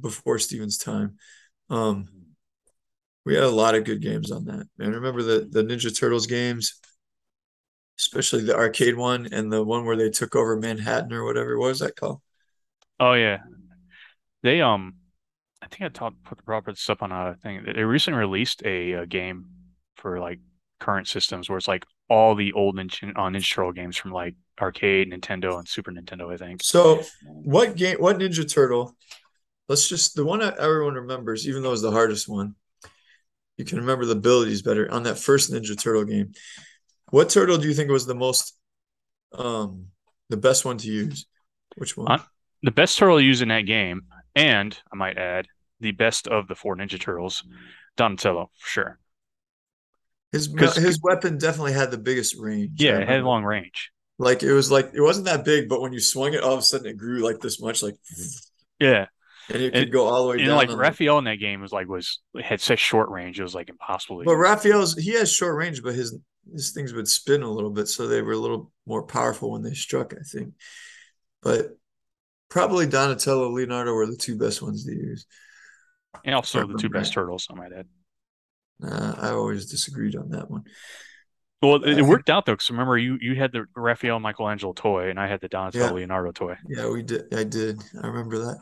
before 0.00 0.38
Stephen's 0.38 0.78
time. 0.78 1.16
Um, 1.68 2.08
we 3.24 3.34
had 3.34 3.44
a 3.44 3.50
lot 3.50 3.74
of 3.74 3.84
good 3.84 4.00
games 4.00 4.30
on 4.30 4.44
that. 4.46 4.66
Man, 4.78 4.92
remember 4.92 5.22
the 5.22 5.48
the 5.50 5.62
Ninja 5.62 5.96
Turtles 5.96 6.26
games, 6.26 6.80
especially 7.98 8.44
the 8.44 8.56
arcade 8.56 8.96
one 8.96 9.28
and 9.32 9.52
the 9.52 9.62
one 9.62 9.84
where 9.84 9.96
they 9.96 10.10
took 10.10 10.34
over 10.34 10.56
Manhattan 10.56 11.12
or 11.12 11.24
whatever. 11.24 11.58
What 11.58 11.68
was 11.68 11.80
that 11.80 11.96
called? 11.96 12.20
Oh 12.98 13.12
yeah, 13.14 13.38
they 14.42 14.60
um, 14.60 14.94
I 15.62 15.66
think 15.66 15.82
I 15.82 15.88
talked 15.88 16.22
put 16.24 16.38
the 16.38 16.44
proper 16.44 16.74
stuff 16.74 17.02
on 17.02 17.12
a 17.12 17.34
thing. 17.42 17.64
They 17.64 17.84
recently 17.84 18.18
released 18.18 18.62
a, 18.64 18.92
a 18.92 19.06
game 19.06 19.46
for 19.96 20.18
like 20.18 20.40
current 20.78 21.08
systems 21.08 21.48
where 21.48 21.58
it's 21.58 21.68
like 21.68 21.84
all 22.10 22.34
the 22.34 22.52
old 22.52 22.76
Ninja, 22.76 23.10
uh, 23.10 23.22
Ninja 23.22 23.54
Turtle 23.54 23.72
games 23.72 23.96
from 23.96 24.10
like 24.12 24.34
arcade, 24.60 25.10
Nintendo, 25.10 25.58
and 25.58 25.66
Super 25.66 25.90
Nintendo. 25.92 26.30
I 26.32 26.36
think. 26.36 26.62
So, 26.62 27.02
what 27.24 27.76
game? 27.76 27.96
What 27.98 28.18
Ninja 28.18 28.52
Turtle? 28.52 28.94
Let's 29.68 29.88
just 29.88 30.16
the 30.16 30.24
one 30.24 30.40
that 30.40 30.58
everyone 30.58 30.94
remembers, 30.94 31.48
even 31.48 31.62
though 31.62 31.72
it's 31.72 31.80
the 31.80 31.92
hardest 31.92 32.28
one. 32.28 32.56
You 33.56 33.64
can 33.64 33.78
remember 33.78 34.04
the 34.04 34.12
abilities 34.12 34.62
better 34.62 34.90
on 34.90 35.04
that 35.04 35.18
first 35.18 35.52
Ninja 35.52 35.80
Turtle 35.80 36.04
game. 36.04 36.32
What 37.10 37.28
turtle 37.28 37.58
do 37.58 37.68
you 37.68 37.74
think 37.74 37.90
was 37.90 38.06
the 38.06 38.14
most, 38.14 38.56
um, 39.32 39.86
the 40.28 40.36
best 40.36 40.64
one 40.64 40.78
to 40.78 40.88
use? 40.88 41.26
Which 41.76 41.96
one? 41.96 42.10
On- 42.10 42.22
The 42.62 42.70
best 42.70 42.98
turtle 42.98 43.20
used 43.20 43.42
in 43.42 43.48
that 43.48 43.62
game, 43.66 44.02
and 44.34 44.78
I 44.92 44.96
might 44.96 45.18
add, 45.18 45.46
the 45.80 45.92
best 45.92 46.26
of 46.28 46.46
the 46.48 46.54
four 46.54 46.76
Ninja 46.76 47.00
Turtles, 47.00 47.42
Donatello, 47.96 48.50
for 48.58 48.68
sure. 48.68 48.98
His 50.32 50.46
his 50.76 51.00
weapon 51.02 51.38
definitely 51.38 51.72
had 51.72 51.90
the 51.90 51.98
biggest 51.98 52.36
range. 52.38 52.80
Yeah, 52.80 52.98
it 52.98 53.08
had 53.08 53.22
long 53.24 53.44
range. 53.44 53.90
Like 54.18 54.42
it 54.42 54.52
was 54.52 54.70
like 54.70 54.90
it 54.94 55.00
wasn't 55.00 55.26
that 55.26 55.44
big, 55.44 55.68
but 55.68 55.80
when 55.80 55.92
you 55.92 56.00
swung 56.00 56.34
it, 56.34 56.42
all 56.42 56.52
of 56.52 56.58
a 56.58 56.62
sudden 56.62 56.86
it 56.86 56.96
grew 56.96 57.20
like 57.20 57.40
this 57.40 57.60
much, 57.60 57.82
like, 57.82 57.96
Yeah, 58.78 59.06
and 59.48 59.62
it 59.62 59.72
could 59.72 59.82
And- 59.84 59.92
go 59.92 60.06
all 60.06 60.24
the 60.24 60.30
way 60.30 60.36
down. 60.36 60.50
and 60.58 60.68
down. 60.68 60.76
like 60.78 60.78
Raphael 60.78 61.18
in 61.18 61.24
that 61.24 61.36
game 61.40 61.60
was 61.60 61.72
like 61.72 61.88
was 61.88 62.20
had 62.40 62.60
such 62.60 62.78
short 62.78 63.08
range, 63.08 63.40
it 63.40 63.42
was 63.42 63.54
like 63.54 63.68
impossible 63.70 64.18
to 64.18 64.24
But. 64.24 64.36
Raphael's 64.36 64.94
he 64.94 65.12
has 65.14 65.32
short 65.32 65.56
range, 65.56 65.82
but 65.82 65.94
his 65.94 66.16
his 66.52 66.70
things 66.72 66.92
would 66.92 67.08
spin 67.08 67.42
a 67.42 67.50
little 67.50 67.70
bit, 67.70 67.88
so 67.88 68.06
they 68.06 68.22
were 68.22 68.32
a 68.32 68.36
little 68.38 68.70
more 68.86 69.02
powerful 69.04 69.50
when 69.52 69.62
they 69.62 69.74
struck, 69.74 70.12
I 70.14 70.22
think. 70.22 70.54
But 71.42 71.76
probably 72.50 72.86
Donatello, 72.86 73.46
and 73.46 73.54
Leonardo 73.54 73.94
were 73.94 74.06
the 74.06 74.16
two 74.16 74.36
best 74.36 74.60
ones 74.60 74.84
to 74.84 74.92
use. 74.92 75.26
And 76.24 76.34
also 76.34 76.66
the 76.66 76.76
two 76.76 76.88
best 76.90 77.12
turtles, 77.14 77.46
I 77.50 77.54
might 77.54 77.72
add. 77.72 77.86
Uh, 78.82 79.14
I 79.18 79.30
always 79.30 79.66
disagreed 79.70 80.16
on 80.16 80.30
that 80.30 80.50
one. 80.50 80.64
Well, 81.62 81.84
it, 81.84 81.98
it 81.98 82.02
worked 82.02 82.30
out 82.30 82.46
though, 82.46 82.54
because 82.54 82.70
remember 82.70 82.96
you 82.96 83.18
you 83.20 83.34
had 83.34 83.52
the 83.52 83.66
Raphael 83.76 84.18
Michelangelo 84.18 84.72
toy, 84.72 85.10
and 85.10 85.20
I 85.20 85.28
had 85.28 85.42
the 85.42 85.48
Donatello 85.48 85.88
Yeah. 85.88 85.92
Leonardo 85.92 86.32
toy. 86.32 86.56
Yeah, 86.66 86.88
we 86.88 87.02
did. 87.02 87.34
I 87.34 87.44
did. 87.44 87.82
I 88.02 88.06
remember 88.06 88.38
that. 88.38 88.58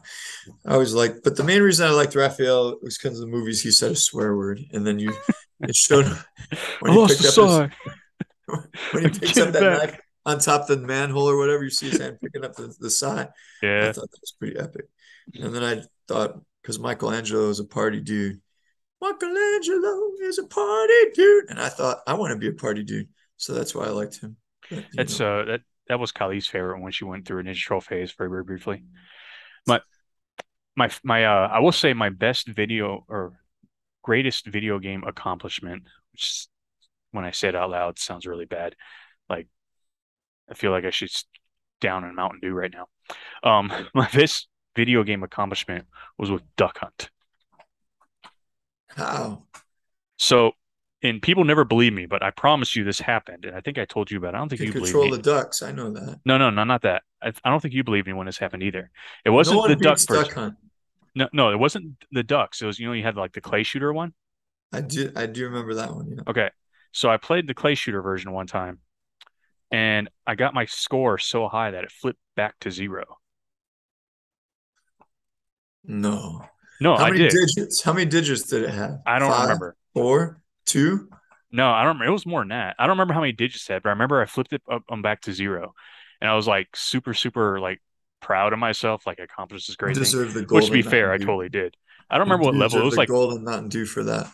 I 0.66 0.76
was 0.76 0.94
like, 0.94 1.22
but 1.22 1.36
the 1.36 1.44
main 1.44 1.62
reason 1.62 1.86
I 1.86 1.90
liked 1.90 2.16
Raphael 2.16 2.76
was 2.82 2.98
because 2.98 3.20
of 3.20 3.24
the 3.26 3.30
movies 3.30 3.62
he 3.62 3.70
said 3.70 3.92
a 3.92 3.96
swear 3.96 4.36
word, 4.36 4.60
and 4.72 4.84
then 4.84 4.98
you 4.98 5.12
it 5.60 5.76
showed 5.76 6.06
when 6.80 6.92
he 6.92 7.06
picked 7.06 7.38
up 7.38 7.70
his, 7.70 8.66
when 8.92 9.04
he 9.04 9.10
picks 9.10 9.38
up 9.38 9.52
that 9.52 9.60
back. 9.60 9.90
knife 9.90 10.00
on 10.26 10.38
top 10.40 10.68
of 10.68 10.80
the 10.80 10.86
manhole 10.86 11.30
or 11.30 11.36
whatever, 11.38 11.62
you 11.62 11.70
see 11.70 11.90
his 11.90 12.00
hand 12.00 12.18
picking 12.20 12.44
up 12.44 12.54
the, 12.56 12.74
the 12.80 12.90
side. 12.90 13.28
Yeah, 13.62 13.88
I 13.88 13.92
thought 13.92 14.10
that 14.10 14.20
was 14.20 14.34
pretty 14.38 14.58
epic. 14.58 14.86
And 15.40 15.54
then 15.54 15.62
I 15.62 15.82
thought, 16.08 16.40
because 16.62 16.78
Michelangelo 16.80 17.48
is 17.48 17.60
a 17.60 17.64
party 17.64 18.00
dude, 18.00 18.40
Michelangelo 19.00 20.12
is 20.22 20.38
a 20.38 20.46
party 20.46 21.10
dude. 21.14 21.50
And 21.50 21.60
I 21.60 21.68
thought, 21.68 21.98
I 22.06 22.14
want 22.14 22.32
to 22.32 22.38
be 22.38 22.48
a 22.48 22.52
party 22.52 22.82
dude. 22.82 23.08
So 23.36 23.54
that's 23.54 23.74
why 23.74 23.84
I 23.84 23.90
liked 23.90 24.20
him. 24.20 24.36
but, 24.70 24.84
That's 24.94 25.20
know. 25.20 25.40
uh 25.40 25.44
that 25.44 25.60
that 25.88 26.00
was 26.00 26.12
Kylie's 26.12 26.46
favorite 26.46 26.80
when 26.80 26.92
she 26.92 27.04
went 27.04 27.26
through 27.26 27.40
a 27.40 27.44
Ninja 27.44 27.64
Turtle 27.66 27.80
phase 27.80 28.12
very 28.12 28.28
very 28.28 28.44
briefly. 28.44 28.82
My 29.66 29.80
my 30.76 30.90
my 31.04 31.24
uh 31.24 31.48
I 31.52 31.60
will 31.60 31.72
say 31.72 31.92
my 31.94 32.10
best 32.10 32.48
video 32.48 33.04
or 33.08 33.38
greatest 34.02 34.46
video 34.46 34.78
game 34.78 35.04
accomplishment, 35.06 35.84
which 36.12 36.48
when 37.12 37.24
I 37.24 37.30
say 37.30 37.48
it 37.48 37.54
out 37.54 37.70
loud 37.70 37.98
sounds 37.98 38.26
really 38.26 38.46
bad. 38.46 38.74
Like 39.30 39.46
I 40.50 40.54
feel 40.54 40.72
like 40.72 40.84
I 40.84 40.90
should 40.90 41.10
down 41.80 42.04
in 42.04 42.14
Mountain 42.14 42.40
Dew 42.40 42.52
right 42.52 42.72
now. 42.72 42.88
Um, 43.48 43.72
my 43.94 44.08
best 44.08 44.48
video 44.74 45.04
game 45.04 45.22
accomplishment 45.22 45.86
was 46.18 46.30
with 46.30 46.42
Duck 46.56 46.78
Hunt. 46.78 47.10
How 48.98 49.44
So, 50.18 50.52
and 51.02 51.22
people 51.22 51.44
never 51.44 51.64
believe 51.64 51.92
me, 51.92 52.06
but 52.06 52.22
I 52.22 52.30
promise 52.30 52.74
you 52.74 52.84
this 52.84 53.00
happened, 53.00 53.44
and 53.44 53.56
I 53.56 53.60
think 53.60 53.78
I 53.78 53.84
told 53.84 54.10
you 54.10 54.18
about 54.18 54.34
it. 54.34 54.36
I 54.36 54.40
don't 54.40 54.48
think 54.48 54.60
you 54.60 54.66
you 54.66 54.72
control 54.72 55.10
the 55.10 55.18
ducks. 55.18 55.62
I 55.62 55.72
know 55.72 55.90
that. 55.90 56.20
No, 56.24 56.38
no, 56.38 56.50
no, 56.50 56.64
not 56.64 56.82
that. 56.82 57.02
I, 57.22 57.32
I 57.44 57.50
don't 57.50 57.60
think 57.60 57.74
you 57.74 57.84
believe 57.84 58.06
me 58.06 58.12
when 58.12 58.26
this 58.26 58.38
happened 58.38 58.62
either. 58.62 58.90
It 59.24 59.30
wasn't 59.30 59.58
one 59.58 59.70
the 59.70 59.76
duck 59.76 59.98
duck 60.00 60.32
hunt. 60.32 60.56
No, 61.14 61.28
no, 61.32 61.50
it 61.50 61.58
wasn't 61.58 61.96
the 62.12 62.22
ducks. 62.22 62.62
It 62.62 62.66
was, 62.66 62.78
you 62.78 62.86
know, 62.86 62.92
you 62.92 63.02
had 63.02 63.16
like 63.16 63.32
the 63.32 63.40
clay 63.40 63.62
shooter 63.62 63.92
one. 63.92 64.12
I 64.72 64.82
do 64.82 65.10
I 65.16 65.26
do 65.26 65.44
remember 65.44 65.74
that 65.74 65.94
one. 65.94 66.10
Yeah. 66.10 66.22
Okay. 66.28 66.50
So 66.92 67.08
I 67.08 67.16
played 67.16 67.46
the 67.46 67.54
clay 67.54 67.74
shooter 67.74 68.02
version 68.02 68.32
one 68.32 68.46
time 68.46 68.80
and 69.70 70.08
I 70.26 70.34
got 70.34 70.54
my 70.54 70.64
score 70.66 71.18
so 71.18 71.48
high 71.48 71.70
that 71.70 71.84
it 71.84 71.90
flipped 71.90 72.20
back 72.36 72.54
to 72.60 72.70
zero. 72.70 73.18
No. 75.84 76.44
No, 76.80 76.96
How 76.96 77.04
I 77.04 77.10
many 77.10 77.18
did. 77.18 77.30
digits? 77.30 77.82
How 77.82 77.92
many 77.92 78.06
digits 78.06 78.42
did 78.44 78.62
it 78.64 78.70
have? 78.70 79.00
I 79.06 79.18
don't 79.18 79.30
Five? 79.30 79.42
remember. 79.42 79.76
Four? 79.94 80.40
Two? 80.66 81.08
No, 81.50 81.70
I 81.70 81.78
don't 81.82 81.88
remember. 81.96 82.06
It 82.06 82.12
was 82.12 82.26
more 82.26 82.40
than 82.42 82.48
that. 82.48 82.76
I 82.78 82.84
don't 82.86 82.96
remember 82.96 83.14
how 83.14 83.20
many 83.20 83.32
digits 83.32 83.68
it 83.68 83.72
had, 83.74 83.82
but 83.82 83.88
I 83.90 83.92
remember 83.92 84.20
I 84.20 84.26
flipped 84.26 84.52
it 84.52 84.62
up 84.70 84.82
um, 84.90 85.02
back 85.02 85.22
to 85.22 85.32
zero. 85.32 85.74
And 86.20 86.30
I 86.30 86.34
was 86.34 86.46
like 86.46 86.68
super, 86.74 87.14
super 87.14 87.60
like 87.60 87.80
proud 88.20 88.52
of 88.52 88.58
myself. 88.58 89.06
Like 89.06 89.18
I 89.20 89.24
accomplished 89.24 89.66
this 89.66 89.76
great 89.76 89.98
thing. 89.98 90.12
deserve 90.12 90.34
the 90.34 90.46
Which 90.50 90.66
to 90.66 90.72
be 90.72 90.82
fair, 90.82 91.12
I 91.12 91.18
totally 91.18 91.48
did. 91.48 91.76
I 92.10 92.18
don't 92.18 92.26
remember 92.26 92.44
what 92.46 92.54
level. 92.54 92.80
It 92.80 92.84
was 92.84 92.94
the 92.94 93.00
like 93.00 93.08
golden 93.08 93.44
Mountain 93.44 93.68
Dew 93.70 93.86
for 93.86 94.04
that. 94.04 94.32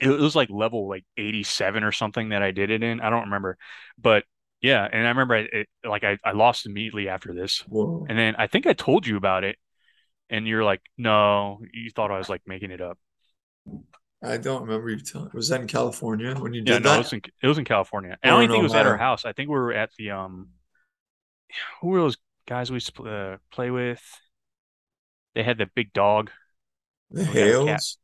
it 0.00 0.08
was 0.08 0.34
like 0.36 0.50
level 0.50 0.88
like 0.88 1.04
87 1.16 1.84
or 1.84 1.92
something 1.92 2.30
that 2.30 2.42
I 2.42 2.50
did 2.50 2.70
it 2.70 2.82
in. 2.82 3.00
I 3.00 3.10
don't 3.10 3.24
remember. 3.24 3.56
But 3.98 4.24
yeah, 4.60 4.86
and 4.90 5.04
I 5.06 5.10
remember 5.10 5.36
it, 5.36 5.50
it 5.52 5.68
like 5.88 6.04
I, 6.04 6.18
I 6.24 6.32
lost 6.32 6.66
immediately 6.66 7.08
after 7.08 7.34
this. 7.34 7.60
Whoa. 7.68 8.06
And 8.08 8.18
then 8.18 8.34
I 8.38 8.46
think 8.46 8.66
I 8.66 8.72
told 8.72 9.06
you 9.06 9.16
about 9.16 9.44
it, 9.44 9.56
and 10.30 10.46
you're 10.46 10.64
like, 10.64 10.82
no, 10.98 11.60
you 11.72 11.90
thought 11.90 12.10
I 12.10 12.18
was 12.18 12.28
like 12.28 12.42
making 12.46 12.70
it 12.70 12.80
up. 12.80 12.98
I 14.22 14.38
don't 14.38 14.62
remember 14.62 14.90
you 14.90 14.98
telling. 14.98 15.30
Was 15.34 15.48
that 15.50 15.60
in 15.60 15.66
California 15.68 16.34
when 16.34 16.52
you 16.54 16.62
Yeah, 16.64 16.78
did 16.78 16.82
no, 16.82 16.94
that? 16.94 16.94
it 16.94 16.98
was 16.98 17.12
in 17.12 17.20
it 17.42 17.46
was 17.46 17.58
in 17.58 17.64
California. 17.64 18.18
I 18.22 18.28
don't 18.28 18.42
in 18.44 18.50
think 18.50 18.60
it 18.60 18.62
was 18.64 18.74
at 18.74 18.86
our 18.86 18.96
house. 18.96 19.24
I 19.24 19.32
think 19.32 19.48
we 19.50 19.54
were 19.56 19.72
at 19.72 19.90
the 19.98 20.10
um 20.12 20.48
who 21.80 21.88
were 21.88 22.00
those 22.00 22.16
guys 22.46 22.70
we 22.70 22.76
used 22.76 22.94
to 22.96 23.02
uh, 23.08 23.36
play 23.50 23.70
with? 23.70 24.02
They 25.34 25.42
had 25.42 25.58
the 25.58 25.66
big 25.66 25.92
dog. 25.92 26.30
The 27.10 27.24
We 27.26 27.36
got 27.36 27.50
a 27.50 27.54
cat. 27.54 27.84
Hales? 27.84 27.98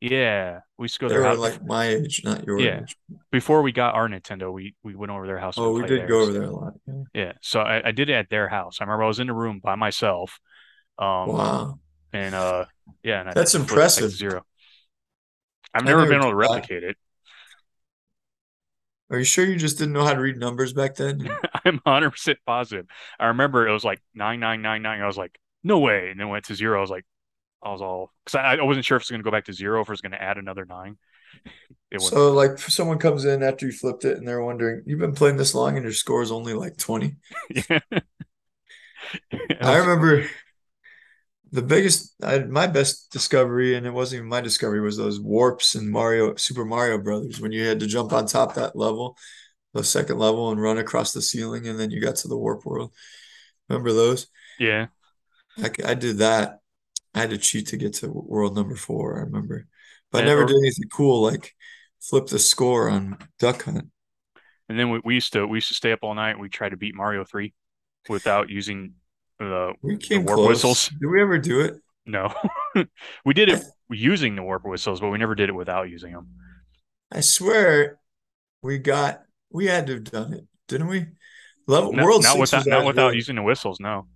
Yeah, 0.00 0.60
we 0.78 0.84
used 0.84 0.96
to 0.96 1.00
go 1.00 1.08
They 1.08 1.14
their 1.14 1.22
were 1.22 1.24
house 1.24 1.38
like 1.38 1.64
my 1.64 1.86
age, 1.86 2.22
not 2.24 2.46
your 2.46 2.58
Yeah. 2.58 2.82
age. 2.82 2.96
before 3.32 3.62
we 3.62 3.72
got 3.72 3.94
our 3.94 4.08
Nintendo. 4.08 4.52
We 4.52 4.74
we 4.82 4.94
went 4.94 5.12
over 5.12 5.26
their 5.26 5.38
house. 5.38 5.58
Oh, 5.58 5.72
we 5.72 5.82
did 5.84 6.06
go 6.08 6.20
over 6.22 6.32
there 6.32 6.42
a 6.44 6.50
lot. 6.50 6.74
Yeah. 6.86 7.02
Yeah, 7.14 7.32
so 7.42 7.60
I, 7.60 7.88
I 7.88 7.92
did 7.92 8.10
it 8.10 8.14
at 8.14 8.28
their 8.28 8.48
house. 8.48 8.78
I 8.80 8.84
remember 8.84 9.04
I 9.04 9.06
was 9.08 9.20
in 9.20 9.28
the 9.28 9.34
room 9.34 9.60
by 9.62 9.76
myself. 9.76 10.40
Um, 10.98 11.36
Wow. 11.36 11.80
and 12.12 12.34
uh, 12.34 12.66
yeah, 13.02 13.28
and 13.28 13.30
That's 13.34 13.54
flipped 13.54 13.72
it 13.74 13.82
back 13.82 13.96
to 13.96 14.06
impressive. 14.06 14.12
Zero. 14.12 14.44
I've 15.74 15.84
never 15.84 16.06
never 16.06 16.06
been 16.06 16.18
able 16.18 16.30
to 16.30 16.36
that. 16.36 16.36
replicate 16.36 16.82
it. 16.84 16.96
Are 19.10 19.18
you 19.18 19.24
sure 19.24 19.46
you 19.46 19.56
just 19.56 19.78
didn't 19.78 19.94
know 19.94 20.04
how 20.04 20.12
to 20.14 20.20
read 20.20 20.36
numbers 20.36 20.72
back 20.74 20.96
then? 20.96 21.40
I'm 21.64 21.80
100% 21.84 22.38
positive. 22.46 22.86
I 23.18 23.26
remember 23.26 23.66
it 23.66 23.72
was 23.72 23.84
like 23.84 24.00
9999. 24.14 25.00
I 25.00 25.06
was 25.06 25.16
like, 25.18 25.38
no 25.62 25.78
way. 25.78 26.10
And 26.10 26.20
then 26.20 26.28
went 26.28 26.44
to 26.46 26.54
zero. 26.54 26.78
I 26.78 26.80
was 26.80 26.90
like, 26.90 27.04
I 27.62 27.72
was 27.72 27.82
all, 27.82 28.12
because 28.24 28.36
I, 28.36 28.56
I 28.56 28.62
wasn't 28.62 28.86
sure 28.86 28.96
if 28.96 29.02
it's 29.02 29.10
going 29.10 29.20
to 29.20 29.24
go 29.24 29.32
back 29.32 29.46
to 29.46 29.52
zero, 29.54 29.80
if 29.82 29.88
it 29.88 29.92
was 29.92 30.02
going 30.02 30.12
to 30.12 30.22
add 30.22 30.38
another 30.38 30.64
nine. 30.66 30.98
It 31.92 32.02
was 32.02 32.14
So, 32.14 32.32
like, 32.32 32.58
someone 32.58 32.98
comes 32.98 33.24
in 33.24 33.42
after 33.42 33.66
you 33.66 33.72
flipped 33.72 34.04
it 34.04 34.16
and 34.18 34.26
they're 34.26 34.42
wondering, 34.42 34.82
you've 34.86 34.98
been 34.98 35.14
playing 35.14 35.36
this 35.36 35.54
long 35.54 35.76
and 35.76 35.84
your 35.84 35.92
score 35.92 36.22
is 36.22 36.32
only 36.32 36.52
like 36.54 36.76
20. 36.76 37.16
yeah. 37.70 37.80
I 39.60 39.76
remember 39.78 40.26
the 41.54 41.62
biggest, 41.62 42.16
I, 42.20 42.40
my 42.40 42.66
best 42.66 43.12
discovery, 43.12 43.76
and 43.76 43.86
it 43.86 43.92
wasn't 43.92 44.18
even 44.18 44.28
my 44.28 44.40
discovery, 44.40 44.80
was 44.80 44.96
those 44.96 45.20
warps 45.20 45.76
in 45.76 45.88
Mario, 45.88 46.34
Super 46.34 46.64
Mario 46.64 46.98
Brothers, 46.98 47.40
when 47.40 47.52
you 47.52 47.64
had 47.64 47.78
to 47.78 47.86
jump 47.86 48.12
on 48.12 48.26
top 48.26 48.54
that 48.54 48.74
level, 48.74 49.16
the 49.72 49.84
second 49.84 50.18
level, 50.18 50.50
and 50.50 50.60
run 50.60 50.78
across 50.78 51.12
the 51.12 51.22
ceiling, 51.22 51.68
and 51.68 51.78
then 51.78 51.92
you 51.92 52.00
got 52.00 52.16
to 52.16 52.28
the 52.28 52.36
warp 52.36 52.66
world. 52.66 52.92
Remember 53.68 53.92
those? 53.92 54.26
Yeah. 54.58 54.88
I, 55.56 55.70
I 55.84 55.94
did 55.94 56.18
that. 56.18 56.58
I 57.14 57.20
had 57.20 57.30
to 57.30 57.38
cheat 57.38 57.68
to 57.68 57.76
get 57.76 57.94
to 57.94 58.08
world 58.08 58.56
number 58.56 58.74
four, 58.74 59.18
I 59.18 59.20
remember. 59.20 59.68
But 60.10 60.24
I 60.24 60.26
never 60.26 60.42
or- 60.42 60.46
did 60.46 60.56
anything 60.56 60.88
cool 60.92 61.22
like 61.22 61.54
flip 62.00 62.26
the 62.26 62.40
score 62.40 62.90
on 62.90 63.16
Duck 63.38 63.62
Hunt. 63.62 63.90
And 64.68 64.76
then 64.76 64.90
we, 64.90 65.00
we 65.04 65.14
used 65.14 65.32
to 65.34 65.46
we 65.46 65.58
used 65.58 65.68
to 65.68 65.74
stay 65.74 65.92
up 65.92 66.00
all 66.02 66.16
night. 66.16 66.32
and 66.32 66.40
We 66.40 66.48
tried 66.48 66.70
to 66.70 66.76
beat 66.76 66.96
Mario 66.96 67.22
3 67.22 67.54
without 68.08 68.50
using 68.50 68.94
the 69.38 69.72
We 69.82 69.96
came 69.96 70.24
warp 70.24 70.36
close. 70.36 70.48
whistles. 70.48 70.88
Did 71.00 71.08
we 71.08 71.20
ever 71.20 71.38
do 71.38 71.60
it? 71.60 71.74
no. 72.06 72.32
we 73.24 73.34
did 73.34 73.48
it 73.48 73.62
using 73.90 74.36
the 74.36 74.42
warp 74.42 74.64
whistles, 74.64 75.00
but 75.00 75.10
we 75.10 75.18
never 75.18 75.34
did 75.34 75.48
it 75.48 75.54
without 75.54 75.88
using 75.88 76.12
them. 76.12 76.28
I 77.12 77.20
swear 77.20 77.98
we 78.62 78.78
got 78.78 79.22
we 79.50 79.66
had 79.66 79.86
to 79.86 79.94
have 79.94 80.04
done 80.04 80.32
it, 80.34 80.46
didn't 80.68 80.88
we? 80.88 81.06
Level 81.66 81.92
Not, 81.92 82.04
World 82.04 82.22
not 82.22 82.32
Six 82.36 82.40
without 82.52 82.66
not 82.66 82.84
without 82.86 83.14
using 83.14 83.36
the 83.36 83.42
whistles, 83.42 83.80
no. 83.80 84.06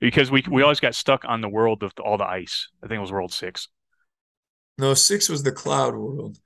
Because 0.00 0.30
we 0.30 0.44
we 0.50 0.62
always 0.62 0.80
got 0.80 0.94
stuck 0.94 1.24
on 1.24 1.40
the 1.40 1.48
world 1.48 1.82
of 1.82 1.92
all 2.02 2.18
the 2.18 2.26
ice. 2.26 2.68
I 2.82 2.86
think 2.86 2.98
it 2.98 3.02
was 3.02 3.12
world 3.12 3.32
six. 3.32 3.68
No, 4.78 4.94
six 4.94 5.28
was 5.28 5.42
the 5.42 5.52
cloud 5.52 5.94
world. 5.94 6.38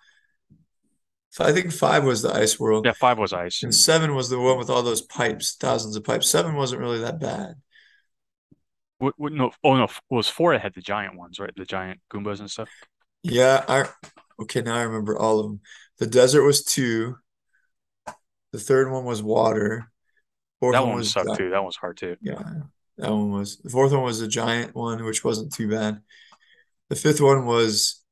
I 1.41 1.53
think 1.53 1.73
five 1.73 2.05
was 2.05 2.23
the 2.23 2.35
ice 2.35 2.59
world. 2.59 2.85
Yeah, 2.85 2.93
five 2.93 3.17
was 3.19 3.33
ice. 3.33 3.63
And 3.63 3.73
seven 3.75 4.15
was 4.15 4.29
the 4.29 4.41
one 4.41 4.59
with 4.59 4.71
all 4.71 4.83
those 4.83 5.03
pipes, 5.03 5.55
thousands 5.55 5.95
of 5.95 6.03
pipes. 6.03 6.29
Seven 6.29 6.57
wasn't 6.57 6.81
really 6.81 6.99
that 7.01 7.21
bad. 7.21 7.55
What, 8.99 9.15
what, 9.17 9.33
no, 9.33 9.53
oh 9.63 9.77
no, 9.77 9.85
it 9.85 9.93
was 10.11 10.29
four 10.29 10.53
that 10.53 10.61
had 10.61 10.75
the 10.75 10.81
giant 10.83 11.17
ones, 11.17 11.39
right? 11.39 11.53
The 11.57 11.65
giant 11.65 12.01
Goombas 12.13 12.41
and 12.41 12.51
stuff. 12.51 12.69
Yeah, 13.23 13.65
I 13.69 13.85
okay, 14.43 14.61
now 14.63 14.77
I 14.77 14.83
remember 14.83 15.19
all 15.19 15.39
of 15.39 15.47
them. 15.47 15.61
The 15.99 16.07
desert 16.07 16.45
was 16.45 16.65
two. 16.65 17.17
The 18.53 18.59
third 18.59 18.91
one 18.91 19.05
was 19.05 19.23
water. 19.23 19.91
Fourth 20.61 20.75
That 20.75 20.81
one 20.81 20.91
one 20.91 20.99
was 20.99 21.13
sucked 21.13 21.31
gi- 21.31 21.37
too. 21.37 21.51
That 21.51 21.59
one 21.59 21.67
was 21.67 21.77
hard 21.77 21.97
too. 21.97 22.17
Yeah, 22.21 22.43
that 22.97 23.11
one 23.11 23.31
was. 23.31 23.59
The 23.59 23.71
fourth 23.71 23.93
one 23.93 24.03
was 24.03 24.21
the 24.21 24.29
giant 24.29 24.75
one, 24.75 25.05
which 25.05 25.23
wasn't 25.23 25.53
too 25.53 25.69
bad. 25.71 26.01
The 26.89 26.97
fifth 26.97 27.21
one 27.21 27.47
was 27.47 28.03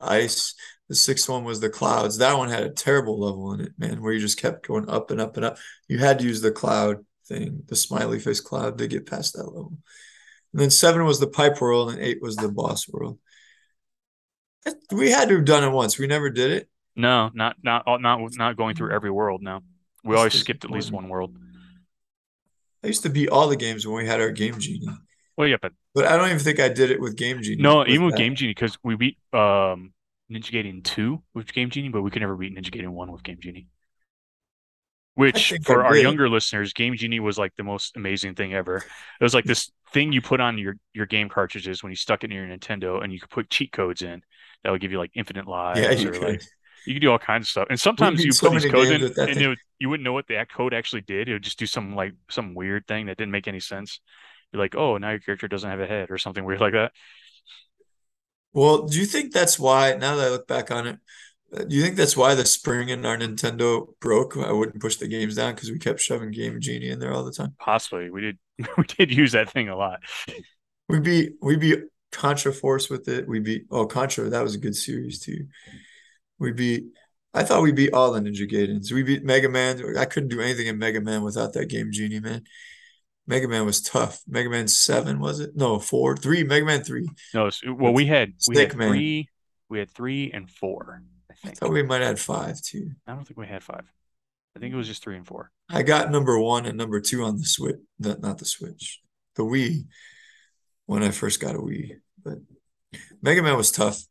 ice. 0.00 0.54
The 0.88 0.94
sixth 0.94 1.28
one 1.28 1.44
was 1.44 1.60
the 1.60 1.70
clouds. 1.70 2.18
That 2.18 2.36
one 2.36 2.50
had 2.50 2.64
a 2.64 2.70
terrible 2.70 3.18
level 3.18 3.54
in 3.54 3.60
it, 3.60 3.72
man, 3.78 4.02
where 4.02 4.12
you 4.12 4.20
just 4.20 4.38
kept 4.38 4.66
going 4.66 4.90
up 4.90 5.10
and 5.10 5.20
up 5.20 5.36
and 5.36 5.46
up. 5.46 5.56
You 5.88 5.98
had 5.98 6.18
to 6.18 6.26
use 6.26 6.42
the 6.42 6.50
cloud 6.50 7.06
thing, 7.26 7.62
the 7.66 7.76
smiley 7.76 8.18
face 8.18 8.40
cloud, 8.40 8.78
to 8.78 8.86
get 8.86 9.06
past 9.06 9.34
that 9.34 9.44
level. 9.44 9.76
And 10.52 10.60
then 10.60 10.70
seven 10.70 11.04
was 11.04 11.20
the 11.20 11.26
pipe 11.26 11.60
world, 11.60 11.90
and 11.90 12.00
eight 12.00 12.20
was 12.20 12.36
the 12.36 12.48
boss 12.50 12.88
world. 12.88 13.18
We 14.92 15.10
had 15.10 15.28
to 15.28 15.36
have 15.36 15.44
done 15.44 15.64
it 15.64 15.70
once. 15.70 15.98
We 15.98 16.06
never 16.06 16.30
did 16.30 16.52
it. 16.52 16.68
No, 16.94 17.30
not 17.34 17.56
not 17.62 17.84
not 18.00 18.20
not 18.36 18.56
going 18.56 18.76
through 18.76 18.94
every 18.94 19.10
world. 19.10 19.42
No, 19.42 19.60
we 20.04 20.10
That's 20.12 20.18
always 20.18 20.34
skipped 20.34 20.64
at 20.64 20.70
least 20.70 20.92
one 20.92 21.08
world. 21.08 21.36
I 22.84 22.88
used 22.88 23.02
to 23.04 23.10
beat 23.10 23.28
all 23.28 23.48
the 23.48 23.56
games 23.56 23.86
when 23.86 23.96
we 23.96 24.06
had 24.06 24.20
our 24.20 24.30
Game 24.30 24.58
Genie, 24.58 24.86
Well, 25.36 25.48
yeah, 25.48 25.56
but 25.60 25.72
but 25.94 26.06
I 26.06 26.16
don't 26.16 26.26
even 26.26 26.38
think 26.40 26.60
I 26.60 26.68
did 26.68 26.90
it 26.90 27.00
with 27.00 27.16
Game 27.16 27.42
Genie. 27.42 27.62
no, 27.62 27.78
with 27.78 27.88
even 27.88 28.06
with 28.06 28.14
that. 28.14 28.18
Game 28.18 28.34
Genie 28.34 28.50
because 28.54 28.76
we 28.82 28.96
beat 28.96 29.16
um 29.32 29.92
Ninja 30.30 30.50
Gaiden 30.52 30.84
two 30.84 31.22
with 31.34 31.52
Game 31.52 31.70
Genie, 31.70 31.88
but 31.88 32.02
we 32.02 32.10
could 32.10 32.20
never 32.20 32.36
beat 32.36 32.54
Ninja 32.54 32.70
Gaiden 32.70 32.88
one 32.88 33.10
with 33.10 33.22
Game 33.22 33.38
Genie. 33.40 33.68
Which, 35.14 35.52
for 35.64 35.84
our 35.84 35.96
younger 35.96 36.28
listeners, 36.28 36.72
Game 36.72 36.96
Genie 36.96 37.20
was 37.20 37.36
like 37.36 37.54
the 37.56 37.62
most 37.62 37.96
amazing 37.96 38.34
thing 38.34 38.54
ever. 38.54 38.76
It 38.76 39.22
was 39.22 39.34
like 39.34 39.44
this 39.44 39.70
thing 39.92 40.10
you 40.12 40.22
put 40.22 40.40
on 40.40 40.56
your 40.56 40.76
your 40.94 41.04
game 41.04 41.28
cartridges 41.28 41.82
when 41.82 41.90
you 41.90 41.96
stuck 41.96 42.24
it 42.24 42.30
in 42.30 42.36
your 42.36 42.46
Nintendo, 42.46 43.02
and 43.02 43.12
you 43.12 43.20
could 43.20 43.28
put 43.28 43.50
cheat 43.50 43.72
codes 43.72 44.00
in 44.00 44.22
that 44.64 44.70
would 44.70 44.80
give 44.80 44.90
you 44.90 44.98
like 44.98 45.10
infinite 45.14 45.46
lives 45.46 45.80
Yeah, 45.80 45.90
you 45.90 46.08
or 46.08 46.12
could. 46.12 46.22
like 46.22 46.42
you 46.86 46.94
could 46.94 47.02
do 47.02 47.10
all 47.10 47.18
kinds 47.18 47.44
of 47.44 47.48
stuff. 47.50 47.66
And 47.68 47.78
sometimes 47.78 48.24
you 48.24 48.32
so 48.32 48.48
put 48.48 48.62
these 48.62 48.70
codes 48.70 48.90
in, 48.90 49.02
and 49.02 49.38
it 49.38 49.48
would, 49.48 49.58
you 49.78 49.88
wouldn't 49.88 50.04
know 50.04 50.14
what 50.14 50.28
that 50.28 50.50
code 50.50 50.72
actually 50.72 51.02
did. 51.02 51.28
It 51.28 51.34
would 51.34 51.42
just 51.42 51.58
do 51.58 51.66
some 51.66 51.94
like 51.94 52.14
some 52.30 52.54
weird 52.54 52.86
thing 52.86 53.06
that 53.06 53.18
didn't 53.18 53.32
make 53.32 53.46
any 53.46 53.60
sense. 53.60 54.00
You're 54.52 54.62
like, 54.62 54.74
oh, 54.74 54.96
now 54.96 55.10
your 55.10 55.18
character 55.18 55.46
doesn't 55.46 55.68
have 55.68 55.80
a 55.80 55.86
head 55.86 56.10
or 56.10 56.18
something 56.18 56.44
weird 56.44 56.60
like 56.60 56.72
that. 56.72 56.92
Well, 58.54 58.86
do 58.86 58.98
you 58.98 59.06
think 59.06 59.32
that's 59.32 59.58
why, 59.58 59.94
now 59.94 60.16
that 60.16 60.26
I 60.26 60.30
look 60.30 60.46
back 60.46 60.70
on 60.70 60.86
it, 60.86 60.98
do 61.52 61.76
you 61.76 61.82
think 61.82 61.96
that's 61.96 62.16
why 62.16 62.34
the 62.34 62.46
spring 62.46 62.88
in 62.88 63.04
our 63.04 63.16
Nintendo 63.16 63.86
broke? 64.00 64.36
I 64.36 64.52
wouldn't 64.52 64.80
push 64.80 64.96
the 64.96 65.08
games 65.08 65.36
down 65.36 65.54
because 65.54 65.70
we 65.70 65.78
kept 65.78 66.00
shoving 66.00 66.30
Game 66.30 66.60
Genie 66.60 66.88
in 66.88 66.98
there 66.98 67.12
all 67.12 67.24
the 67.24 67.32
time. 67.32 67.54
Possibly, 67.58 68.10
we 68.10 68.20
did 68.22 68.38
we 68.78 68.84
did 68.84 69.12
use 69.12 69.32
that 69.32 69.50
thing 69.50 69.68
a 69.68 69.76
lot. 69.76 70.00
We 70.88 71.00
beat 71.00 71.32
we 71.42 71.56
beat 71.56 71.84
Contra 72.10 72.52
Force 72.52 72.88
with 72.88 73.08
it. 73.08 73.28
We 73.28 73.40
beat 73.40 73.66
oh 73.70 73.86
Contra, 73.86 74.30
that 74.30 74.42
was 74.42 74.54
a 74.54 74.58
good 74.58 74.76
series 74.76 75.20
too. 75.20 75.46
We 76.38 76.52
beat 76.52 76.84
I 77.34 77.44
thought 77.44 77.62
we 77.62 77.72
beat 77.72 77.92
all 77.92 78.12
the 78.12 78.20
Ninja 78.20 78.50
Gaidens. 78.50 78.92
We 78.92 79.02
beat 79.02 79.24
Mega 79.24 79.48
Man. 79.48 79.96
I 79.96 80.04
couldn't 80.06 80.28
do 80.28 80.40
anything 80.40 80.66
in 80.66 80.78
Mega 80.78 81.00
Man 81.00 81.22
without 81.22 81.52
that 81.54 81.66
Game 81.66 81.90
Genie, 81.92 82.20
man. 82.20 82.44
Mega 83.26 83.46
Man 83.46 83.64
was 83.66 83.80
tough. 83.82 84.20
Mega 84.26 84.50
Man 84.50 84.68
seven 84.68 85.20
was 85.20 85.40
it? 85.40 85.54
No, 85.54 85.78
four, 85.78 86.16
three. 86.16 86.44
Mega 86.44 86.64
Man 86.64 86.82
three. 86.82 87.08
No, 87.34 87.50
well, 87.68 87.92
we 87.92 88.06
had 88.06 88.30
we 88.48 88.54
Snake 88.54 88.68
had 88.70 88.78
Man. 88.78 88.88
three, 88.88 89.28
we 89.68 89.78
had 89.78 89.90
three 89.90 90.30
and 90.32 90.50
four. 90.50 91.02
I 91.44 91.50
thought 91.50 91.72
we 91.72 91.82
might 91.82 92.00
have 92.00 92.08
had 92.08 92.20
five 92.20 92.60
too. 92.60 92.90
I 93.06 93.14
don't 93.14 93.26
think 93.26 93.38
we 93.38 93.46
had 93.46 93.62
five. 93.62 93.84
I 94.56 94.60
think 94.60 94.72
it 94.72 94.76
was 94.76 94.86
just 94.86 95.02
three 95.02 95.16
and 95.16 95.26
four. 95.26 95.50
I 95.68 95.82
got 95.82 96.10
number 96.10 96.38
one 96.38 96.66
and 96.66 96.76
number 96.76 97.00
two 97.00 97.24
on 97.24 97.38
the 97.38 97.44
Switch. 97.44 97.76
Not, 97.98 98.20
not 98.20 98.38
the 98.38 98.44
Switch, 98.44 99.00
the 99.36 99.42
Wii. 99.42 99.86
When 100.86 101.02
I 101.02 101.10
first 101.10 101.40
got 101.40 101.54
a 101.54 101.58
Wii, 101.58 102.00
but 102.22 102.38
Mega 103.22 103.42
Man 103.42 103.56
was 103.56 103.70
tough. 103.70 104.02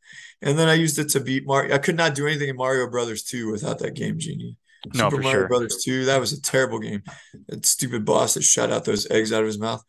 And 0.42 0.58
then 0.58 0.68
I 0.68 0.74
used 0.74 0.98
it 0.98 1.10
to 1.10 1.20
beat 1.20 1.46
Mario. 1.46 1.76
I 1.76 1.78
could 1.78 1.98
not 1.98 2.16
do 2.16 2.26
anything 2.28 2.50
in 2.50 2.56
Mario 2.56 2.90
Brothers 2.90 3.24
2 3.24 3.52
without 3.52 3.80
that 3.80 3.94
Game 3.94 4.18
Genie. 4.18 4.58
No, 4.94 5.10
Super 5.10 5.18
for 5.18 5.22
Mario 5.22 5.40
sure. 5.42 5.48
Brothers 5.48 5.84
2, 5.84 6.06
that 6.06 6.20
was 6.20 6.34
a 6.34 6.42
terrible 6.42 6.80
game. 6.80 7.04
That 7.50 7.66
stupid 7.66 8.06
boss 8.06 8.34
that 8.34 8.44
shot 8.44 8.72
out 8.72 8.86
those 8.86 9.10
eggs 9.12 9.32
out 9.32 9.42
of 9.42 9.48
his 9.48 9.60
mouth. 9.60 9.84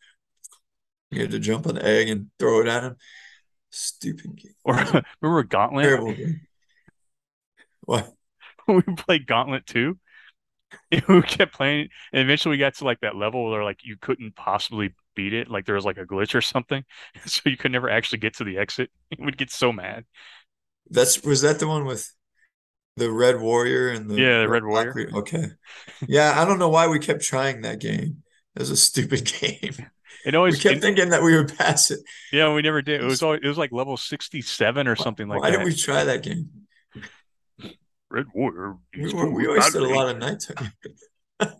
You 1.09 1.21
had 1.21 1.31
to 1.31 1.39
jump 1.39 1.67
on 1.67 1.75
the 1.75 1.85
egg 1.85 2.09
and 2.09 2.29
throw 2.37 2.61
it 2.61 2.67
at 2.67 2.83
him. 2.83 2.95
Stupid 3.71 4.35
game. 4.35 4.53
Or 4.63 4.75
remember 5.21 5.43
Gauntlet? 5.43 5.85
Terrible 5.85 6.13
game. 6.13 6.41
What? 7.85 8.11
we 8.67 8.81
played 8.81 9.27
Gauntlet 9.27 9.65
too. 9.65 9.97
we 11.07 11.21
kept 11.21 11.53
playing, 11.53 11.89
and 12.11 12.21
eventually 12.23 12.53
we 12.55 12.59
got 12.59 12.75
to 12.75 12.83
like 12.85 12.99
that 13.01 13.15
level 13.15 13.49
where 13.49 13.63
like 13.63 13.79
you 13.83 13.95
couldn't 13.99 14.35
possibly 14.35 14.93
beat 15.15 15.33
it. 15.33 15.47
Like 15.49 15.65
there 15.65 15.75
was 15.75 15.85
like 15.85 15.97
a 15.97 16.05
glitch 16.05 16.33
or 16.33 16.41
something, 16.41 16.83
so 17.25 17.41
you 17.45 17.57
could 17.57 17.71
never 17.71 17.89
actually 17.89 18.19
get 18.19 18.35
to 18.37 18.43
the 18.43 18.57
exit. 18.57 18.89
You 19.11 19.25
would 19.25 19.37
get 19.37 19.51
so 19.51 19.71
mad. 19.71 20.05
That's 20.89 21.21
was 21.23 21.41
that 21.41 21.59
the 21.59 21.67
one 21.67 21.85
with 21.85 22.11
the 22.97 23.11
Red 23.11 23.39
Warrior 23.39 23.89
and 23.89 24.09
the 24.09 24.15
Yeah, 24.15 24.41
the 24.41 24.49
Red 24.49 24.65
Warrior. 24.65 25.09
Okay. 25.15 25.45
Yeah, 26.07 26.33
I 26.39 26.45
don't 26.45 26.59
know 26.59 26.69
why 26.69 26.87
we 26.87 26.99
kept 26.99 27.21
trying 27.23 27.61
that 27.61 27.79
game. 27.79 28.23
It 28.55 28.59
was 28.59 28.69
a 28.69 28.77
stupid 28.77 29.25
game. 29.41 29.87
It 30.25 30.33
We 30.33 30.37
always, 30.37 30.61
kept 30.61 30.77
it- 30.77 30.81
thinking 30.81 31.09
that 31.09 31.21
we 31.23 31.35
would 31.35 31.55
pass 31.57 31.91
it. 31.91 31.99
yeah, 32.31 32.53
we 32.53 32.61
never 32.61 32.81
did. 32.81 33.01
It 33.01 33.05
was 33.05 33.21
always, 33.23 33.41
it 33.43 33.47
was 33.47 33.57
like 33.57 33.71
level 33.71 33.97
sixty-seven 33.97 34.87
or 34.87 34.95
something 34.95 35.27
like 35.27 35.41
Why 35.41 35.51
that. 35.51 35.57
didn't 35.57 35.67
we 35.69 35.75
try 35.75 36.03
that 36.03 36.23
game? 36.23 36.49
Red 38.13 38.27
Warrior. 38.33 38.77
Were- 38.95 39.31
we 39.31 39.47
always 39.47 39.73
did 39.73 39.81
a 39.81 39.87
lot 39.87 40.07
of 40.07 40.19
nighttime. 40.19 40.71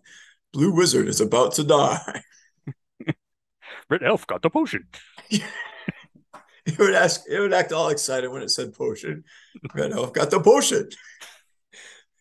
Blue 0.53 0.71
Wizard 0.71 1.07
is 1.07 1.19
about 1.19 1.53
to 1.53 1.63
die. 1.63 2.21
Red 3.89 4.03
Elf 4.03 4.27
got 4.27 4.41
the 4.43 4.49
potion. 4.49 4.87
It 6.65 6.79
would 6.79 6.93
ask. 6.93 7.23
It 7.29 7.41
would 7.41 7.51
act 7.51 7.73
all 7.73 7.89
excited 7.89 8.29
when 8.31 8.41
it 8.41 8.49
said 8.49 8.73
potion. 8.73 9.25
Red 9.75 9.91
Elf 9.91 10.13
got 10.13 10.31
the 10.31 10.39
potion. 10.39 10.87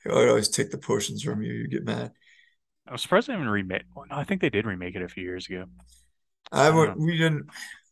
I 0.04 0.14
would 0.14 0.28
always 0.28 0.48
take 0.48 0.72
the 0.72 0.78
potions 0.78 1.22
from 1.22 1.42
you. 1.42 1.52
You 1.52 1.68
get 1.68 1.84
mad. 1.84 2.10
I'm 2.88 2.98
surprised 2.98 3.28
they 3.28 3.34
haven't 3.34 3.48
remade. 3.48 3.84
Well, 3.94 4.06
no, 4.10 4.16
I 4.16 4.24
think 4.24 4.40
they 4.40 4.50
did 4.50 4.66
remake 4.66 4.96
it 4.96 5.02
a 5.02 5.08
few 5.08 5.22
years 5.22 5.46
ago. 5.48 5.66
I 6.50 6.70
would. 6.70 6.96
We 6.96 7.18
didn't. 7.18 7.46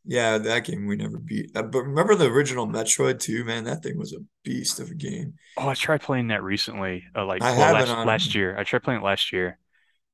Yeah, 0.07 0.39
that 0.39 0.65
game 0.65 0.87
we 0.87 0.97
never 0.97 1.19
beat. 1.19 1.51
Uh, 1.55 1.63
But 1.63 1.83
remember 1.83 2.15
the 2.15 2.27
original 2.31 2.67
Metroid 2.67 3.21
too, 3.21 3.45
man. 3.45 3.65
That 3.65 3.83
thing 3.83 3.99
was 3.99 4.13
a 4.15 4.19
beast 4.45 4.81
of 4.81 4.91
a 4.91 4.95
game. 4.95 5.35
Oh, 5.59 5.69
I 5.69 5.75
tried 5.75 6.01
playing 6.01 6.29
that 6.29 6.43
recently. 6.43 7.05
Uh, 7.15 7.27
like 7.27 7.43
I 7.43 7.51
well, 7.53 7.61
have 7.61 7.77
it 7.77 7.79
last 7.81 7.89
on- 7.91 8.07
last 8.07 8.35
year. 8.35 8.57
I 8.59 8.65
tried 8.65 8.83
playing 8.83 9.01
it 9.01 9.05
last 9.05 9.33
year. 9.33 9.59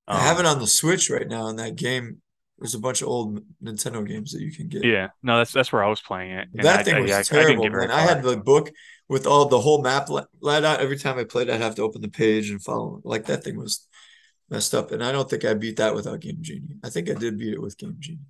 I 0.08 0.18
have 0.20 0.38
Um, 0.38 0.44
it 0.44 0.48
on 0.48 0.58
the 0.58 0.66
Switch 0.66 1.08
right 1.10 1.26
now, 1.28 1.48
and 1.48 1.58
that 1.58 1.76
game. 1.76 2.22
There's 2.58 2.74
a 2.74 2.78
bunch 2.78 3.02
of 3.02 3.08
old 3.08 3.40
Nintendo 3.62 4.06
games 4.06 4.32
that 4.32 4.40
you 4.40 4.50
can 4.50 4.68
get. 4.68 4.82
Yeah, 4.82 5.08
no, 5.22 5.36
that's 5.36 5.52
that's 5.52 5.70
where 5.72 5.84
I 5.84 5.88
was 5.90 6.00
playing 6.00 6.30
it. 6.32 6.48
and 6.54 6.64
That 6.64 6.80
I- 6.80 6.82
thing 6.84 6.94
I- 6.94 7.00
was 7.00 7.10
I- 7.10 7.18
I 7.18 7.22
terrible, 7.22 7.64
get 7.64 7.72
man. 7.72 7.90
I 7.90 8.00
had 8.00 8.22
the 8.22 8.38
book 8.38 8.70
with 9.08 9.26
all 9.26 9.44
the 9.44 9.60
whole 9.60 9.82
map 9.82 10.08
laid 10.40 10.64
out. 10.64 10.80
Every 10.80 10.96
time 10.96 11.18
I 11.18 11.24
played, 11.24 11.50
I'd 11.50 11.60
have 11.60 11.74
to 11.74 11.82
open 11.82 12.00
the 12.00 12.08
page 12.08 12.48
and 12.48 12.62
follow. 12.62 13.02
Like 13.04 13.26
that 13.26 13.44
thing 13.44 13.58
was 13.58 13.86
messed 14.48 14.74
up, 14.74 14.90
and 14.90 15.04
I 15.04 15.12
don't 15.12 15.28
think 15.28 15.44
I 15.44 15.52
beat 15.52 15.76
that 15.76 15.94
without 15.94 16.20
Game 16.20 16.38
Genie. 16.40 16.76
I 16.82 16.88
think 16.88 17.10
I 17.10 17.14
did 17.14 17.36
beat 17.38 17.52
it 17.52 17.60
with 17.60 17.76
Game 17.76 17.96
Genie. 18.00 18.20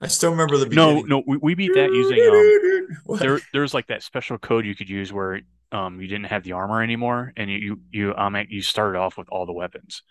I 0.00 0.06
still 0.08 0.30
remember 0.30 0.56
the 0.56 0.66
No, 0.66 0.90
beginning. 0.90 1.08
no, 1.08 1.22
we, 1.26 1.36
we 1.38 1.54
beat 1.54 1.74
that 1.74 1.92
using 1.92 2.18
um. 2.28 3.16
There, 3.20 3.40
there 3.52 3.62
was 3.62 3.74
like 3.74 3.88
that 3.88 4.02
special 4.02 4.38
code 4.38 4.64
you 4.64 4.74
could 4.74 4.88
use 4.88 5.12
where 5.12 5.40
um 5.72 6.00
you 6.00 6.06
didn't 6.08 6.26
have 6.26 6.44
the 6.44 6.52
armor 6.52 6.82
anymore, 6.82 7.32
and 7.36 7.50
you 7.50 7.58
you 7.58 7.80
you 7.90 8.14
um 8.16 8.36
you 8.48 8.62
started 8.62 8.98
off 8.98 9.18
with 9.18 9.28
all 9.30 9.44
the 9.46 9.52
weapons, 9.52 10.02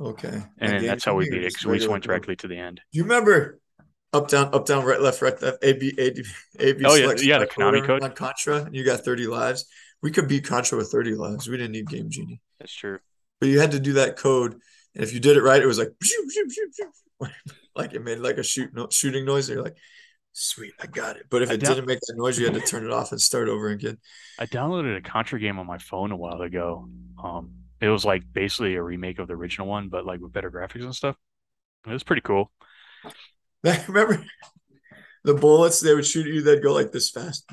Okay, 0.00 0.42
and 0.60 0.86
that's 0.88 1.04
how 1.04 1.14
we 1.16 1.28
beat 1.28 1.42
it 1.42 1.52
because 1.52 1.66
we 1.66 1.78
just 1.78 1.88
went 1.88 2.04
directly 2.04 2.36
to 2.36 2.48
the 2.48 2.56
end. 2.56 2.80
Do 2.92 2.98
you 2.98 3.02
remember 3.04 3.58
up 4.12 4.28
down 4.28 4.54
up 4.54 4.66
down 4.66 4.84
right 4.84 5.00
left 5.00 5.22
right 5.22 5.40
left 5.42 5.58
A 5.62 5.72
B 5.72 5.94
A 5.98 6.10
D 6.10 6.24
A 6.58 6.72
B 6.72 6.84
Oh, 6.86 6.94
yeah, 6.94 7.12
yeah, 7.20 7.38
the 7.38 7.46
Konami 7.46 7.84
code. 7.84 8.02
on 8.02 8.12
Contra, 8.12 8.62
and 8.64 8.74
you 8.74 8.84
got 8.84 9.00
thirty 9.00 9.26
lives. 9.26 9.66
We 10.02 10.10
could 10.10 10.28
beat 10.28 10.44
Contra 10.46 10.78
with 10.78 10.90
thirty 10.90 11.14
lives. 11.14 11.48
We 11.48 11.56
didn't 11.56 11.72
need 11.72 11.88
Game 11.88 12.10
Genie. 12.10 12.40
That's 12.60 12.72
true. 12.72 12.98
but 13.40 13.48
you 13.48 13.60
had 13.60 13.72
to 13.72 13.80
do 13.80 13.94
that 13.94 14.16
code, 14.16 14.52
and 14.94 15.02
if 15.04 15.12
you 15.12 15.20
did 15.20 15.36
it 15.36 15.42
right, 15.42 15.62
it 15.62 15.66
was 15.66 15.78
like 15.78 15.88
like 17.78 17.94
it 17.94 18.04
made 18.04 18.18
like 18.18 18.38
a 18.38 18.42
shoot 18.42 18.74
no, 18.74 18.88
shooting 18.90 19.24
noise. 19.24 19.48
You're 19.48 19.62
like, 19.62 19.76
sweet, 20.32 20.72
I 20.80 20.86
got 20.86 21.16
it. 21.16 21.26
But 21.30 21.42
if 21.42 21.50
I 21.50 21.54
it 21.54 21.60
didn't 21.60 21.86
make 21.86 22.00
that 22.00 22.16
noise, 22.16 22.38
you 22.38 22.44
had 22.44 22.54
to 22.54 22.60
turn 22.60 22.84
it 22.84 22.92
off 22.92 23.12
and 23.12 23.20
start 23.20 23.48
over 23.48 23.68
again. 23.68 23.98
I 24.38 24.46
downloaded 24.46 24.96
a 24.96 25.00
Contra 25.00 25.40
game 25.40 25.58
on 25.58 25.66
my 25.66 25.78
phone 25.78 26.12
a 26.12 26.16
while 26.16 26.42
ago. 26.42 26.88
Um, 27.22 27.52
it 27.80 27.88
was 27.88 28.04
like 28.04 28.22
basically 28.32 28.74
a 28.74 28.82
remake 28.82 29.18
of 29.18 29.28
the 29.28 29.34
original 29.34 29.68
one, 29.68 29.88
but 29.88 30.04
like 30.04 30.20
with 30.20 30.32
better 30.32 30.50
graphics 30.50 30.84
and 30.84 30.94
stuff. 30.94 31.16
It 31.86 31.92
was 31.92 32.02
pretty 32.02 32.22
cool. 32.22 32.50
Remember 33.88 34.24
the 35.24 35.34
bullets 35.34 35.80
they 35.80 35.94
would 35.94 36.06
shoot 36.06 36.26
at 36.26 36.32
you? 36.32 36.42
They'd 36.42 36.62
go 36.62 36.72
like 36.72 36.92
this 36.92 37.10
fast, 37.10 37.44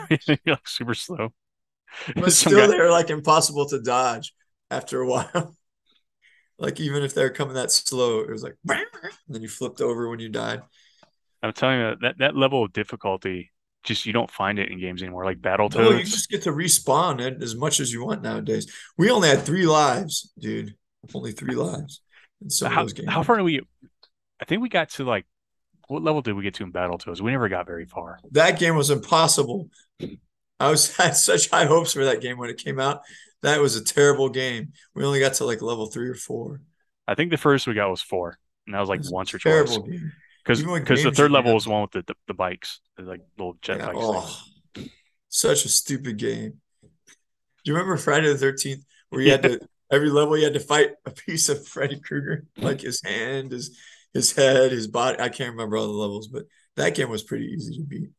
like 0.10 0.60
super 0.66 0.94
slow. 0.94 1.32
but 2.14 2.32
still 2.32 2.58
guy- 2.58 2.66
they 2.66 2.78
were 2.78 2.90
like 2.90 3.10
impossible 3.10 3.66
to 3.68 3.80
dodge 3.80 4.32
after 4.70 5.00
a 5.00 5.06
while. 5.06 5.55
Like 6.58 6.80
even 6.80 7.02
if 7.02 7.14
they're 7.14 7.30
coming 7.30 7.54
that 7.54 7.70
slow, 7.70 8.20
it 8.20 8.30
was 8.30 8.42
like, 8.42 8.56
and 8.68 9.12
then 9.28 9.42
you 9.42 9.48
flipped 9.48 9.80
over 9.80 10.08
when 10.08 10.18
you 10.18 10.28
died. 10.28 10.62
I'm 11.42 11.52
telling 11.52 11.80
you 11.80 11.96
that 12.00 12.18
that 12.18 12.36
level 12.36 12.64
of 12.64 12.72
difficulty, 12.72 13.52
just 13.84 14.06
you 14.06 14.12
don't 14.12 14.30
find 14.30 14.58
it 14.58 14.70
in 14.70 14.80
games 14.80 15.02
anymore. 15.02 15.24
Like 15.24 15.42
No, 15.42 15.90
you 15.90 16.04
just 16.04 16.30
get 16.30 16.42
to 16.42 16.52
respawn 16.52 17.20
it 17.20 17.42
as 17.42 17.54
much 17.54 17.78
as 17.78 17.92
you 17.92 18.04
want 18.04 18.22
nowadays. 18.22 18.72
We 18.96 19.10
only 19.10 19.28
had 19.28 19.42
three 19.42 19.66
lives, 19.66 20.32
dude. 20.38 20.74
Only 21.14 21.32
three 21.32 21.54
lives 21.54 22.00
in 22.42 22.50
some 22.50 22.72
how, 22.72 22.80
of 22.80 22.86
those 22.86 22.92
games. 22.94 23.10
how 23.10 23.22
far 23.22 23.36
do 23.36 23.44
we? 23.44 23.60
I 24.40 24.44
think 24.44 24.60
we 24.60 24.68
got 24.68 24.90
to 24.90 25.04
like 25.04 25.24
what 25.88 26.02
level 26.02 26.20
did 26.20 26.34
we 26.34 26.42
get 26.42 26.54
to 26.54 26.64
in 26.64 26.70
battle 26.70 26.98
Battletoads? 26.98 27.20
We 27.20 27.30
never 27.30 27.48
got 27.48 27.66
very 27.66 27.86
far. 27.86 28.18
That 28.32 28.58
game 28.58 28.76
was 28.76 28.90
impossible. 28.90 29.68
I 30.58 30.70
was 30.70 30.96
had 30.96 31.16
such 31.16 31.50
high 31.50 31.66
hopes 31.66 31.92
for 31.92 32.04
that 32.04 32.20
game 32.20 32.38
when 32.38 32.50
it 32.50 32.58
came 32.58 32.80
out. 32.80 33.02
That 33.46 33.60
was 33.60 33.76
a 33.76 33.84
terrible 33.84 34.28
game. 34.28 34.72
We 34.96 35.04
only 35.04 35.20
got 35.20 35.34
to 35.34 35.44
like 35.44 35.62
level 35.62 35.86
three 35.86 36.08
or 36.08 36.14
four. 36.14 36.62
I 37.06 37.14
think 37.14 37.30
the 37.30 37.36
first 37.36 37.68
we 37.68 37.74
got 37.74 37.88
was 37.88 38.02
four, 38.02 38.38
and 38.66 38.74
that 38.74 38.80
was 38.80 38.88
like 38.88 38.98
was 38.98 39.12
once 39.12 39.32
or 39.32 39.38
twice. 39.38 39.52
terrible 39.52 39.86
game. 39.86 40.12
Because 40.44 40.64
because 40.64 41.04
the 41.04 41.12
third 41.12 41.30
level 41.30 41.54
was 41.54 41.68
one 41.68 41.82
with 41.82 41.92
the, 41.92 42.02
the, 42.02 42.14
the 42.26 42.34
bikes, 42.34 42.80
the, 42.96 43.04
like 43.04 43.20
little 43.38 43.56
jet 43.62 43.78
Yeah, 43.78 43.86
bikes. 43.86 43.98
oh, 44.00 44.42
such 45.28 45.64
a 45.64 45.68
stupid 45.68 46.16
game. 46.16 46.54
Do 46.82 46.90
you 47.70 47.74
remember 47.74 47.96
Friday 47.98 48.32
the 48.32 48.36
Thirteenth, 48.36 48.84
where 49.10 49.20
you 49.20 49.30
had 49.30 49.44
to 49.44 49.60
every 49.92 50.10
level 50.10 50.36
you 50.36 50.42
had 50.42 50.54
to 50.54 50.60
fight 50.60 50.90
a 51.04 51.12
piece 51.12 51.48
of 51.48 51.68
Freddy 51.68 52.00
Krueger, 52.00 52.46
like 52.56 52.80
his 52.80 53.00
hand, 53.04 53.52
his 53.52 53.78
his 54.12 54.32
head, 54.32 54.72
his 54.72 54.88
body. 54.88 55.20
I 55.20 55.28
can't 55.28 55.52
remember 55.52 55.76
all 55.76 55.86
the 55.86 55.92
levels, 55.92 56.26
but 56.26 56.46
that 56.74 56.96
game 56.96 57.10
was 57.10 57.22
pretty 57.22 57.46
easy 57.46 57.76
to 57.76 57.84
beat. 57.84 58.10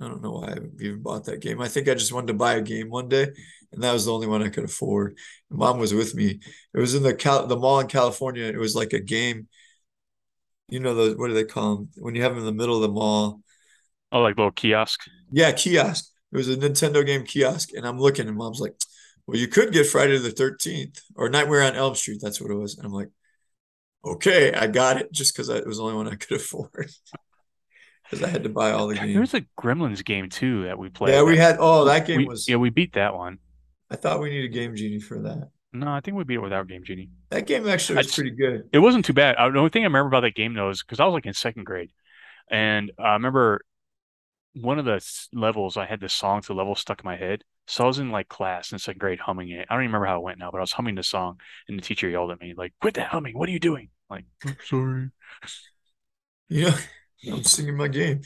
I 0.00 0.06
don't 0.06 0.22
know 0.22 0.32
why 0.32 0.52
I 0.52 0.58
even 0.80 1.02
bought 1.02 1.24
that 1.24 1.40
game. 1.40 1.60
I 1.60 1.68
think 1.68 1.88
I 1.88 1.94
just 1.94 2.12
wanted 2.12 2.28
to 2.28 2.34
buy 2.34 2.54
a 2.54 2.62
game 2.62 2.88
one 2.88 3.08
day, 3.08 3.28
and 3.72 3.82
that 3.82 3.92
was 3.92 4.04
the 4.04 4.12
only 4.12 4.28
one 4.28 4.42
I 4.42 4.48
could 4.48 4.64
afford. 4.64 5.18
Mom 5.50 5.78
was 5.78 5.92
with 5.92 6.14
me. 6.14 6.40
It 6.74 6.78
was 6.78 6.94
in 6.94 7.02
the 7.02 7.14
Cal- 7.14 7.46
the 7.46 7.56
mall 7.56 7.80
in 7.80 7.88
California. 7.88 8.44
It 8.44 8.58
was 8.58 8.76
like 8.76 8.92
a 8.92 9.00
game. 9.00 9.48
You 10.68 10.80
know 10.80 10.94
those 10.94 11.16
what 11.16 11.28
do 11.28 11.34
they 11.34 11.44
call 11.44 11.76
them 11.76 11.88
when 11.96 12.14
you 12.14 12.22
have 12.22 12.32
them 12.32 12.40
in 12.40 12.46
the 12.46 12.52
middle 12.52 12.76
of 12.76 12.82
the 12.82 12.88
mall? 12.88 13.40
Oh, 14.12 14.20
like 14.22 14.36
little 14.36 14.52
kiosk. 14.52 15.00
Yeah, 15.32 15.52
kiosk. 15.52 16.10
It 16.32 16.36
was 16.36 16.48
a 16.48 16.56
Nintendo 16.56 17.04
game 17.04 17.24
kiosk, 17.24 17.72
and 17.74 17.86
I'm 17.86 17.98
looking, 17.98 18.28
and 18.28 18.36
Mom's 18.36 18.60
like, 18.60 18.74
"Well, 19.26 19.38
you 19.38 19.48
could 19.48 19.72
get 19.72 19.86
Friday 19.86 20.18
the 20.18 20.30
Thirteenth 20.30 21.00
or 21.16 21.28
Nightmare 21.28 21.62
on 21.62 21.74
Elm 21.74 21.94
Street. 21.94 22.20
That's 22.22 22.40
what 22.40 22.50
it 22.50 22.54
was." 22.54 22.76
And 22.76 22.86
I'm 22.86 22.92
like, 22.92 23.08
"Okay, 24.04 24.52
I 24.52 24.66
got 24.66 25.00
it," 25.00 25.12
just 25.12 25.34
because 25.34 25.48
it 25.48 25.66
was 25.66 25.78
the 25.78 25.84
only 25.84 25.96
one 25.96 26.08
I 26.08 26.14
could 26.16 26.36
afford. 26.40 26.90
Because 28.10 28.24
I 28.24 28.28
had 28.28 28.42
to 28.44 28.48
buy 28.48 28.70
all 28.72 28.86
the 28.86 28.94
games. 28.94 29.06
There 29.12 29.20
games. 29.22 29.32
was 29.32 29.42
a 29.42 29.46
Gremlins 29.60 30.04
game 30.04 30.28
too 30.30 30.64
that 30.64 30.78
we 30.78 30.88
played. 30.88 31.12
Yeah, 31.14 31.22
we 31.22 31.36
had. 31.36 31.56
Oh, 31.60 31.84
that 31.84 32.06
game 32.06 32.18
we- 32.18 32.24
was. 32.26 32.48
yeah, 32.48 32.56
we 32.56 32.70
beat 32.70 32.94
that 32.94 33.14
one. 33.14 33.38
I 33.90 33.96
thought 33.96 34.20
we 34.20 34.30
needed 34.30 34.48
Game 34.52 34.74
Genie 34.76 35.00
for 35.00 35.18
that. 35.20 35.50
No, 35.72 35.88
I 35.90 36.00
think 36.00 36.16
we 36.16 36.24
beat 36.24 36.34
it 36.36 36.42
without 36.42 36.66
Game 36.68 36.84
Genie. 36.84 37.10
That 37.30 37.46
game 37.46 37.68
actually 37.68 37.96
I 37.96 37.98
was 38.00 38.06
just- 38.06 38.16
pretty 38.16 38.30
good. 38.30 38.68
It 38.72 38.78
wasn't 38.78 39.04
too 39.04 39.12
bad. 39.12 39.36
I, 39.36 39.48
the 39.50 39.58
only 39.58 39.70
thing 39.70 39.82
I 39.82 39.86
remember 39.86 40.08
about 40.08 40.20
that 40.20 40.34
game 40.34 40.54
though 40.54 40.70
is 40.70 40.82
because 40.82 41.00
I 41.00 41.04
was 41.04 41.12
like 41.14 41.26
in 41.26 41.34
second 41.34 41.64
grade, 41.64 41.90
and 42.50 42.90
I 42.98 43.12
remember 43.14 43.60
one 44.54 44.78
of 44.78 44.84
the 44.86 45.00
levels 45.32 45.76
I 45.76 45.84
had 45.86 46.00
this 46.00 46.14
song 46.14 46.40
to 46.42 46.48
the 46.48 46.54
level 46.54 46.74
stuck 46.74 47.00
in 47.00 47.08
my 47.08 47.16
head. 47.16 47.44
So 47.66 47.84
I 47.84 47.86
was 47.86 47.98
in 47.98 48.10
like 48.10 48.28
class 48.28 48.72
in 48.72 48.78
second 48.78 48.98
grade 48.98 49.20
humming 49.20 49.50
it. 49.50 49.66
I 49.68 49.74
don't 49.74 49.82
even 49.84 49.88
remember 49.92 50.06
how 50.06 50.16
it 50.16 50.22
went 50.22 50.38
now, 50.38 50.50
but 50.50 50.56
I 50.58 50.62
was 50.62 50.72
humming 50.72 50.94
the 50.94 51.02
song, 51.02 51.38
and 51.68 51.78
the 51.78 51.82
teacher 51.82 52.08
yelled 52.08 52.30
at 52.30 52.40
me 52.40 52.54
like, 52.56 52.72
"Quit 52.80 52.94
that 52.94 53.08
humming! 53.08 53.36
What 53.38 53.48
are 53.48 53.52
you 53.52 53.60
doing?" 53.60 53.90
Like, 54.08 54.24
"I'm 54.46 54.56
sorry. 54.64 55.10
You 56.50 56.64
know, 56.70 56.76
I'm 57.26 57.44
singing 57.44 57.76
my 57.76 57.88
game. 57.88 58.22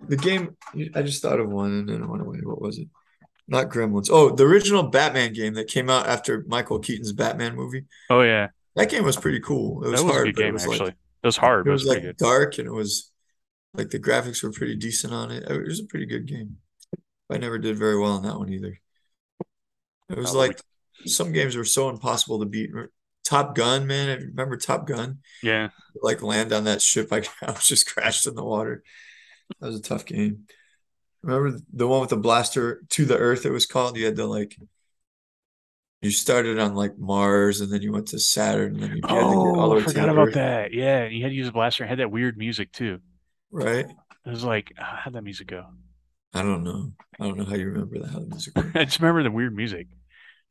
The 0.00 0.16
game. 0.16 0.56
I 0.94 1.02
just 1.02 1.22
thought 1.22 1.40
of 1.40 1.48
one, 1.48 1.72
and 1.72 1.88
then 1.88 2.02
it 2.02 2.08
went 2.08 2.22
away. 2.22 2.38
What 2.42 2.60
was 2.60 2.78
it? 2.78 2.88
Not 3.48 3.68
Gremlins. 3.70 4.08
Oh, 4.10 4.30
the 4.34 4.44
original 4.44 4.84
Batman 4.84 5.32
game 5.32 5.54
that 5.54 5.68
came 5.68 5.90
out 5.90 6.06
after 6.08 6.44
Michael 6.48 6.78
Keaton's 6.78 7.12
Batman 7.12 7.56
movie. 7.56 7.84
Oh 8.10 8.22
yeah, 8.22 8.48
That 8.76 8.90
game 8.90 9.04
was 9.04 9.16
pretty 9.16 9.40
cool. 9.40 9.84
It 9.84 9.90
was 9.90 10.00
that 10.00 10.04
was 10.04 10.16
hard, 10.16 10.28
a 10.28 10.32
good 10.32 10.36
but 10.36 10.44
it 10.46 10.46
game 10.46 10.52
was 10.52 10.66
actually. 10.66 10.86
like 10.86 10.94
it 11.22 11.26
was 11.26 11.36
hard, 11.36 11.66
it 11.66 11.68
but 11.68 11.72
it 11.74 11.74
was 11.74 11.84
was 11.84 11.86
like 11.86 12.00
good. 12.00 12.16
dark 12.18 12.58
and 12.58 12.66
it 12.66 12.72
was 12.72 13.10
like 13.74 13.90
the 13.90 14.00
graphics 14.00 14.42
were 14.42 14.52
pretty 14.52 14.76
decent 14.76 15.12
on 15.14 15.30
it. 15.30 15.44
It 15.50 15.66
was 15.66 15.80
a 15.80 15.86
pretty 15.86 16.06
good 16.06 16.26
game. 16.26 16.58
I 17.30 17.38
never 17.38 17.58
did 17.58 17.76
very 17.78 17.98
well 17.98 18.12
on 18.14 18.24
that 18.24 18.38
one 18.38 18.52
either. 18.52 18.78
It 20.08 20.18
was 20.18 20.34
like 20.34 20.60
some 21.06 21.32
games 21.32 21.56
were 21.56 21.64
so 21.64 21.88
impossible 21.88 22.38
to 22.40 22.46
beat. 22.46 22.70
Top 23.32 23.54
Gun, 23.54 23.86
man. 23.86 24.08
I 24.10 24.14
remember 24.14 24.56
Top 24.56 24.86
Gun? 24.86 25.18
Yeah, 25.42 25.70
Like 26.02 26.22
land 26.22 26.52
on 26.52 26.64
that 26.64 26.82
ship, 26.82 27.08
I, 27.12 27.22
I 27.42 27.52
was 27.52 27.66
just 27.66 27.86
crashed 27.92 28.26
in 28.26 28.34
the 28.34 28.44
water. 28.44 28.82
That 29.60 29.68
was 29.68 29.76
a 29.76 29.82
tough 29.82 30.04
game. 30.06 30.44
Remember 31.22 31.58
the 31.72 31.86
one 31.86 32.00
with 32.00 32.10
the 32.10 32.16
blaster 32.16 32.82
to 32.90 33.04
the 33.04 33.16
earth, 33.16 33.46
it 33.46 33.50
was 33.50 33.66
called? 33.66 33.96
You 33.96 34.06
had 34.06 34.16
to 34.16 34.26
like 34.26 34.56
you 36.00 36.10
started 36.10 36.58
on 36.58 36.74
like 36.74 36.98
Mars 36.98 37.60
and 37.60 37.72
then 37.72 37.80
you 37.82 37.92
went 37.92 38.08
to 38.08 38.18
Saturn 38.18 38.74
and 38.74 38.82
then 38.82 38.96
you 38.96 39.02
had 39.06 39.14
to 39.14 39.20
get 39.20 39.54
all 39.54 39.54
the 39.54 39.60
Oh, 39.60 39.70
way 39.76 39.80
I 39.80 39.84
forgot 39.84 40.08
about 40.08 40.28
Earth, 40.28 40.34
that. 40.34 40.72
Yeah, 40.72 41.06
you 41.06 41.22
had 41.22 41.28
to 41.30 41.34
use 41.34 41.48
a 41.48 41.52
blaster. 41.52 41.84
It 41.84 41.88
had 41.88 42.00
that 42.00 42.10
weird 42.10 42.36
music 42.36 42.72
too. 42.72 43.00
right? 43.50 43.86
It 44.26 44.30
was 44.30 44.44
like, 44.44 44.72
ah, 44.78 45.00
how'd 45.04 45.14
that 45.14 45.22
music 45.22 45.46
go? 45.48 45.66
I 46.34 46.42
don't 46.42 46.64
know. 46.64 46.92
I 47.20 47.24
don't 47.24 47.36
know 47.36 47.44
how 47.44 47.54
you 47.54 47.66
remember 47.68 47.98
that 48.00 48.10
how 48.10 48.20
the 48.20 48.26
music. 48.26 48.54
I 48.74 48.84
just 48.84 49.00
remember 49.00 49.22
the 49.22 49.30
weird 49.30 49.54
music. 49.54 49.86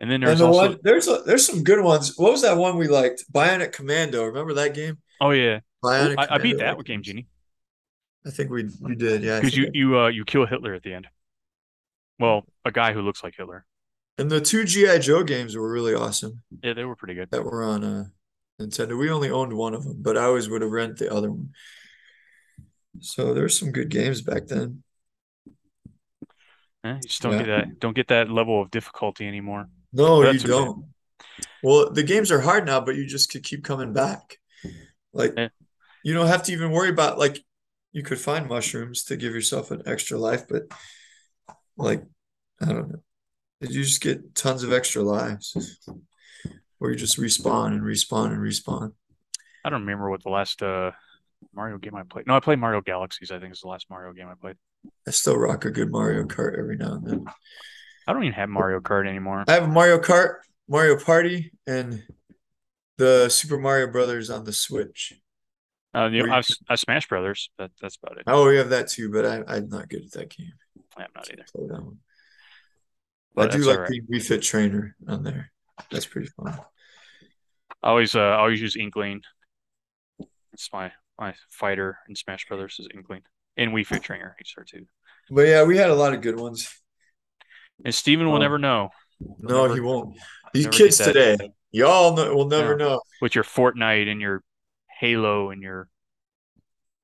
And 0.02 0.10
then 0.10 0.16
And 0.16 0.24
there's 0.30 0.40
the 0.40 0.48
also, 0.48 0.70
one 0.70 0.78
there's 0.84 1.08
a, 1.08 1.22
there's 1.26 1.46
some 1.46 1.64
good 1.64 1.82
ones. 1.84 2.18
What 2.18 2.32
was 2.32 2.42
that 2.42 2.58
one 2.58 2.78
we 2.78 2.88
liked? 2.88 3.24
Bionic 3.32 3.72
Commando. 3.72 4.26
Remember 4.26 4.54
that 4.56 4.74
game? 4.74 4.98
oh 5.22 5.30
yeah, 5.30 5.60
Bionic 5.84 6.16
I, 6.18 6.36
I 6.36 6.38
beat 6.40 6.58
that 6.58 6.84
Game 6.84 7.04
Genie 7.04 7.28
I 8.26 8.32
think 8.32 8.50
we 8.50 8.68
we 8.82 8.96
did, 8.96 9.24
yeah. 9.24 9.40
Because 9.40 9.56
you 9.56 9.70
you 9.74 10.00
uh 10.00 10.08
you 10.08 10.26
kill 10.26 10.46
Hitler 10.46 10.74
at 10.74 10.84
the 10.84 10.94
end. 10.94 11.08
Well, 12.20 12.46
a 12.66 12.72
guy 12.72 12.94
who 12.94 13.02
looks 13.02 13.24
like 13.24 13.36
Hitler. 13.38 13.66
And 14.18 14.30
the 14.30 14.42
two 14.42 14.66
GI 14.66 15.00
Joe 15.00 15.24
games 15.24 15.56
were 15.56 15.72
really 15.72 15.96
awesome 15.96 16.42
Yeah, 16.64 16.74
they 16.74 16.84
were 16.84 16.96
pretty 16.96 17.16
good. 17.16 17.32
that 17.32 17.44
were 17.44 17.64
on 17.64 17.84
uh 17.84 18.06
Nintendo. 18.60 18.98
We 18.98 19.10
only 19.10 19.30
owned 19.30 19.54
one 19.54 19.74
of 19.74 19.84
them, 19.84 19.98
but 20.02 20.18
I 20.18 20.24
always 20.24 20.50
would 20.50 20.62
have 20.62 20.72
rented 20.72 20.98
the 20.98 21.14
other 21.14 21.32
one. 21.32 21.50
So 23.00 23.34
there's 23.34 23.58
some 23.58 23.72
good 23.72 23.90
games 23.90 24.22
back 24.22 24.48
then. 24.48 24.84
Eh, 26.84 26.96
you 26.96 27.08
just 27.08 27.22
don't 27.22 27.34
Yeah. 27.34 27.40
get 27.40 27.48
that 27.48 27.80
don't 27.80 27.96
get 27.96 28.08
that 28.10 28.30
level 28.30 28.62
of 28.62 28.72
difficulty 28.72 29.28
anymore. 29.28 29.70
No, 29.94 30.24
That's 30.24 30.44
you 30.44 30.50
don't. 30.50 30.86
Well, 31.64 31.92
the 31.92 32.04
games 32.04 32.32
are 32.32 32.42
hard 32.42 32.66
now, 32.66 32.80
but 32.82 32.96
you 32.96 33.06
just 33.06 33.32
could 33.32 33.44
keep 33.44 33.64
coming 33.64 33.94
back. 33.94 34.38
Like 35.14 35.34
Yeah. 35.38 35.50
you 36.04 36.14
don't 36.14 36.28
have 36.28 36.44
to 36.44 36.52
even 36.54 36.72
worry 36.72 36.90
about 36.90 37.20
like 37.20 37.40
you 37.92 38.04
could 38.04 38.20
find 38.20 38.48
mushrooms 38.48 39.04
to 39.06 39.18
give 39.18 39.34
yourself 39.34 39.70
an 39.72 39.84
extra 39.86 40.18
life, 40.18 40.48
but 40.48 40.64
like 41.78 42.04
I 42.62 42.66
don't 42.68 42.90
know. 42.90 43.04
You 43.60 43.84
just 43.84 44.02
get 44.02 44.34
tons 44.34 44.64
of 44.64 44.74
extra 44.74 45.04
lives. 45.04 45.56
Or 46.80 46.90
you 46.90 46.96
just 46.96 47.20
respawn 47.20 47.68
and 47.74 47.82
respawn 47.82 48.28
and 48.32 48.40
respawn. 48.40 48.94
I 49.64 49.70
don't 49.70 49.82
remember 49.82 50.10
what 50.10 50.24
the 50.24 50.30
last 50.30 50.64
uh 50.64 50.92
Mario 51.54 51.78
game 51.78 51.96
I 51.96 52.04
played. 52.04 52.26
No, 52.26 52.36
I 52.36 52.40
played 52.40 52.60
Mario 52.60 52.82
Galaxies. 52.82 53.30
I 53.32 53.40
think 53.40 53.54
is 53.54 53.62
the 53.62 53.68
last 53.68 53.88
Mario 53.90 54.14
game 54.14 54.28
I 54.28 54.34
played. 54.36 54.56
I 55.08 55.12
still 55.12 55.38
rock 55.38 55.66
a 55.66 55.72
good 55.72 55.92
Mario 55.92 56.24
Kart 56.24 56.58
every 56.58 56.78
now 56.78 56.94
and 56.94 57.06
then. 57.06 57.26
I 58.08 58.14
don't 58.14 58.24
even 58.24 58.34
have 58.34 58.50
Mario 58.50 58.80
Kart 58.80 59.08
anymore. 59.08 59.44
I 59.48 59.54
have 59.54 59.70
Mario 59.70 60.00
Kart, 60.00 60.38
Mario 60.68 60.98
Party, 60.98 61.52
and 61.68 62.04
the 62.98 63.30
Super 63.30 63.58
Mario 63.58 63.88
Brothers 63.88 64.30
on 64.30 64.44
the 64.44 64.54
Switch. 64.54 65.14
Uh, 65.94 66.08
you 66.08 66.26
know, 66.26 66.34
I've 66.34 66.48
I 66.70 66.76
Smash 66.76 67.08
Brothers. 67.08 67.50
That 67.58 67.72
that's 67.82 67.98
about 68.02 68.18
it. 68.18 68.24
Oh, 68.28 68.48
we 68.48 68.58
have 68.58 68.70
that 68.70 68.88
too, 68.88 69.12
but 69.12 69.26
I, 69.26 69.44
I'm 69.48 69.70
not 69.70 69.90
good 69.90 70.06
at 70.06 70.12
that 70.12 70.30
game. 70.30 70.54
I'm 70.98 71.08
not 71.16 71.30
either. 71.32 71.46
Play 71.54 71.68
that 71.68 71.84
one. 71.84 71.98
But 73.34 73.54
I 73.54 73.58
do 73.58 73.64
like 73.64 73.80
right. 73.80 73.90
the 73.90 74.02
Wii 74.02 74.22
Fit 74.22 74.42
Trainer 74.42 74.96
on 75.08 75.24
there. 75.24 75.52
That's 75.90 76.06
pretty 76.06 76.28
fun. 76.28 76.58
I 77.84 77.90
always 77.90 78.16
uh 78.16 78.20
I 78.20 78.40
always 78.40 78.62
use 78.62 78.76
Inkling. 78.76 79.22
It's 80.54 80.70
my 80.72 80.92
my 81.20 81.34
fighter 81.50 81.98
in 82.08 82.16
Smash 82.16 82.48
Brothers 82.48 82.78
is 82.80 82.88
Inkling. 82.94 83.22
And 83.58 83.72
Wii 83.72 83.86
Fit 83.86 84.04
Trainer, 84.04 84.36
he's 84.38 84.54
there 84.56 84.66
too. 84.66 84.86
But 85.30 85.48
yeah, 85.48 85.64
we 85.64 85.78
had 85.78 85.90
a 85.90 85.96
lot 85.96 86.14
of 86.14 86.22
good 86.22 86.40
ones. 86.40 86.81
And 87.86 87.94
Stephen 87.94 88.28
will 88.28 88.36
Oh. 88.36 88.40
never 88.40 88.58
know 88.60 88.90
No, 89.40 89.64
never- 89.64 89.74
he 89.76 89.80
won't. 89.80 90.18
These 90.54 90.68
kids 90.68 90.98
today, 90.98 91.38
y'all 91.72 92.16
know, 92.16 92.36
will 92.36 92.48
never 92.48 92.72
Yeah. 92.72 92.86
know. 92.86 93.02
with 93.22 93.36
your 93.36 93.44
Fortnite 93.44 94.10
and 94.12 94.20
your 94.20 94.44
Halo 95.00 95.52
and 95.52 95.62
your 95.62 95.88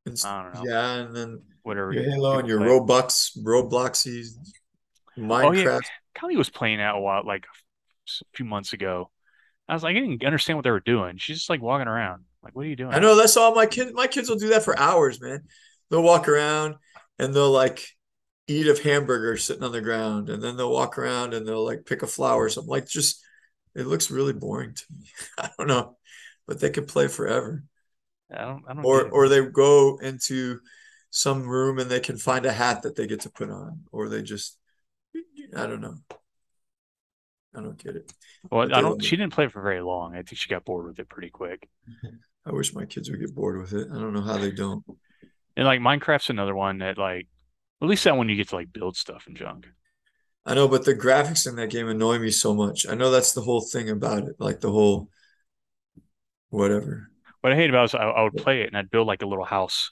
And 0.05 0.13
s- 0.13 0.25
I 0.25 0.43
don't 0.43 0.53
know. 0.55 0.71
Yeah, 0.71 0.93
and 0.95 1.15
then 1.15 1.43
whatever. 1.63 1.91
your 1.93 2.03
Halo 2.03 2.39
and 2.39 2.47
your 2.47 2.59
play. 2.59 2.67
Robux, 2.69 3.37
Robloxies, 3.43 4.29
Oh 5.17 5.21
Minecraft. 5.21 5.81
yeah, 5.83 6.19
Kylie 6.21 6.37
was 6.37 6.49
playing 6.49 6.81
out 6.81 6.95
a 6.97 6.99
while 6.99 7.23
like 7.25 7.45
a 7.45 8.23
few 8.35 8.45
months 8.45 8.73
ago. 8.73 9.11
I 9.69 9.73
was 9.73 9.83
like, 9.83 9.95
I 9.95 9.99
didn't 9.99 10.23
understand 10.23 10.57
what 10.57 10.63
they 10.63 10.71
were 10.71 10.79
doing. 10.79 11.17
She's 11.17 11.37
just 11.37 11.49
like 11.49 11.61
walking 11.61 11.87
around. 11.87 12.23
Like, 12.41 12.55
what 12.55 12.65
are 12.65 12.69
you 12.69 12.75
doing? 12.77 12.93
I 12.93 12.99
know 12.99 13.15
that's 13.15 13.35
all 13.35 13.53
my 13.53 13.65
kids. 13.65 13.91
My 13.93 14.07
kids 14.07 14.29
will 14.29 14.37
do 14.37 14.49
that 14.49 14.63
for 14.63 14.77
hours, 14.79 15.19
man. 15.21 15.43
They'll 15.89 16.03
walk 16.03 16.27
around 16.29 16.75
and 17.19 17.33
they'll 17.33 17.51
like 17.51 17.85
eat 18.47 18.67
a 18.67 18.81
hamburger 18.81 19.37
sitting 19.37 19.63
on 19.63 19.71
the 19.71 19.81
ground, 19.81 20.29
and 20.29 20.41
then 20.41 20.57
they'll 20.57 20.71
walk 20.71 20.97
around 20.97 21.33
and 21.33 21.47
they'll 21.47 21.65
like 21.65 21.85
pick 21.85 22.01
a 22.03 22.07
flower 22.07 22.45
or 22.45 22.49
something. 22.49 22.69
Like, 22.69 22.87
just 22.87 23.23
it 23.75 23.87
looks 23.87 24.11
really 24.11 24.33
boring 24.33 24.73
to 24.73 24.83
me. 24.97 25.09
I 25.37 25.49
don't 25.57 25.67
know, 25.67 25.97
but 26.47 26.59
they 26.59 26.69
could 26.69 26.87
play 26.87 27.07
forever. 27.07 27.63
I 28.31 28.41
don't. 28.41 28.63
I 28.67 28.73
don't. 28.73 28.85
Or 28.85 29.09
or 29.09 29.29
they 29.29 29.45
go 29.45 29.97
into 29.97 30.59
some 31.09 31.47
room 31.47 31.79
and 31.79 31.89
they 31.89 31.99
can 31.99 32.17
find 32.17 32.45
a 32.45 32.51
hat 32.51 32.83
that 32.83 32.95
they 32.95 33.07
get 33.07 33.21
to 33.21 33.29
put 33.29 33.49
on, 33.49 33.83
or 33.91 34.09
they 34.09 34.21
just 34.21 34.57
I 35.55 35.67
don't 35.67 35.81
know. 35.81 35.95
I 37.55 37.61
don't 37.61 37.81
get 37.81 37.95
it. 37.95 38.13
well, 38.51 38.71
I 38.73 38.81
don't. 38.81 39.03
She 39.03 39.15
it. 39.15 39.19
didn't 39.19 39.33
play 39.33 39.47
for 39.47 39.61
very 39.61 39.81
long. 39.81 40.13
I 40.13 40.21
think 40.21 40.37
she 40.37 40.49
got 40.49 40.65
bored 40.65 40.85
with 40.85 40.99
it 40.99 41.09
pretty 41.09 41.29
quick. 41.29 41.67
I 42.45 42.51
wish 42.51 42.73
my 42.73 42.85
kids 42.85 43.09
would 43.09 43.19
get 43.19 43.35
bored 43.35 43.59
with 43.59 43.73
it. 43.73 43.87
I 43.91 43.95
don't 43.95 44.13
know 44.13 44.21
how 44.21 44.37
they 44.37 44.51
don't. 44.51 44.83
And 45.57 45.65
like 45.65 45.81
Minecraft's 45.81 46.29
another 46.29 46.55
one 46.55 46.77
that 46.77 46.97
like, 46.97 47.27
at 47.81 47.87
least 47.87 48.03
that 48.03 48.17
one 48.17 48.29
you 48.29 48.35
get 48.35 48.49
to 48.49 48.55
like 48.55 48.73
build 48.73 48.97
stuff 48.97 49.25
and 49.27 49.37
junk. 49.37 49.67
I 50.45 50.53
know, 50.53 50.67
but 50.67 50.85
the 50.85 50.95
graphics 50.95 51.47
in 51.47 51.55
that 51.57 51.69
game 51.69 51.89
annoy 51.89 52.19
me 52.19 52.31
so 52.31 52.53
much. 52.53 52.87
I 52.87 52.95
know 52.95 53.11
that's 53.11 53.33
the 53.33 53.41
whole 53.41 53.61
thing 53.61 53.89
about 53.89 54.23
it, 54.23 54.37
like 54.39 54.61
the 54.61 54.71
whole 54.71 55.09
whatever. 56.49 57.09
What 57.41 57.53
I 57.53 57.55
hate 57.55 57.69
about 57.69 57.83
it 57.83 57.91
is 57.91 57.95
I, 57.95 58.03
I 58.03 58.23
would 58.23 58.37
play 58.37 58.61
it 58.61 58.67
and 58.67 58.77
I'd 58.77 58.89
build 58.89 59.07
like 59.07 59.21
a 59.21 59.27
little 59.27 59.45
house 59.45 59.89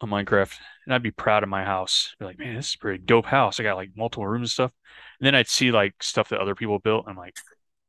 on 0.00 0.10
Minecraft 0.10 0.54
and 0.86 0.94
I'd 0.94 1.02
be 1.02 1.10
proud 1.10 1.42
of 1.42 1.48
my 1.48 1.64
house. 1.64 2.14
Be 2.18 2.24
like, 2.24 2.38
man, 2.38 2.54
this 2.54 2.68
is 2.68 2.74
a 2.74 2.78
pretty 2.78 3.02
dope 3.04 3.26
house. 3.26 3.58
I 3.58 3.64
got 3.64 3.76
like 3.76 3.90
multiple 3.96 4.26
rooms 4.26 4.46
and 4.46 4.50
stuff. 4.50 4.72
And 5.20 5.26
then 5.26 5.34
I'd 5.34 5.48
see 5.48 5.72
like 5.72 6.02
stuff 6.02 6.28
that 6.30 6.40
other 6.40 6.54
people 6.54 6.78
built. 6.78 7.06
And 7.06 7.12
I'm 7.12 7.18
like, 7.18 7.36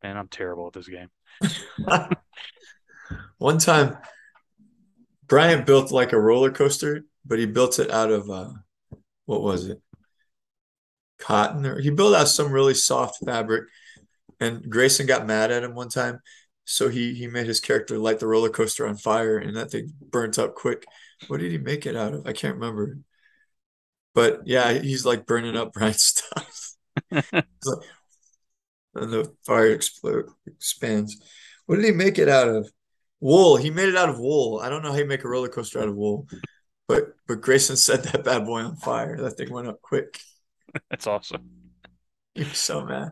man, 0.04 0.18
I'm 0.18 0.28
terrible 0.28 0.68
at 0.68 0.74
this 0.74 0.88
game. 0.88 1.10
One 3.38 3.58
time, 3.58 3.98
Bryant 5.28 5.66
built 5.66 5.92
like 5.92 6.14
a 6.14 6.20
roller 6.20 6.52
coaster, 6.52 7.06
but 7.26 7.40
he 7.40 7.46
built 7.46 7.80
it 7.80 7.90
out 7.90 8.12
of 8.12 8.30
uh, 8.30 8.50
what 9.26 9.42
was 9.42 9.68
it? 9.68 9.82
Cotton, 11.20 11.66
or 11.66 11.80
he 11.80 11.90
built 11.90 12.16
out 12.16 12.28
some 12.28 12.52
really 12.52 12.74
soft 12.74 13.24
fabric. 13.26 13.66
And 14.40 14.70
Grayson 14.70 15.08
got 15.08 15.28
mad 15.28 15.52
at 15.52 15.64
him 15.64 15.76
one 15.76 15.90
time, 15.90 16.20
so 16.66 16.90
he 16.90 17.14
he 17.16 17.28
made 17.28 17.48
his 17.48 17.60
character 17.62 17.98
light 17.98 18.20
the 18.20 18.28
roller 18.28 18.50
coaster 18.50 18.88
on 18.88 18.98
fire, 18.98 19.38
and 19.38 19.56
that 19.58 19.72
thing 19.72 19.94
burnt 20.02 20.40
up 20.40 20.56
quick. 20.56 20.86
What 21.28 21.40
did 21.42 21.52
he 21.52 21.58
make 21.60 21.86
it 21.86 21.96
out 21.96 22.14
of? 22.14 22.28
I 22.28 22.34
can't 22.34 22.56
remember. 22.56 22.98
But 24.14 24.42
yeah, 24.46 24.74
he's 24.74 25.06
like 25.06 25.26
burning 25.26 25.56
up 25.56 25.74
Bryant's 25.74 26.04
stuff. 26.06 26.60
Like- 27.66 27.88
and 28.96 29.12
the 29.12 29.34
fire 29.46 29.70
explode 29.72 30.26
expands. 30.46 31.18
What 31.66 31.78
did 31.78 31.86
he 31.86 31.92
make 31.92 32.18
it 32.18 32.30
out 32.30 32.48
of? 32.48 32.70
Wool. 33.20 33.56
He 33.56 33.70
made 33.70 33.90
it 33.90 33.96
out 33.96 34.10
of 34.10 34.20
wool. 34.20 34.60
I 34.62 34.70
don't 34.70 34.84
know 34.84 34.92
how 34.92 34.98
you 34.98 35.06
make 35.06 35.24
a 35.24 35.30
roller 35.30 35.48
coaster 35.48 35.80
out 35.80 35.88
of 35.88 35.96
wool, 35.96 36.28
but 36.88 37.16
but 37.28 37.42
Grayson 37.42 37.76
set 37.76 38.04
that 38.04 38.24
bad 38.24 38.46
boy 38.46 38.62
on 38.62 38.76
fire. 38.76 39.18
That 39.18 39.32
thing 39.32 39.52
went 39.52 39.68
up 39.68 39.82
quick. 39.82 40.20
That's 40.90 41.08
awesome. 41.08 41.50
He 42.36 42.44
was 42.44 42.58
so 42.58 42.84
mad. 42.86 43.12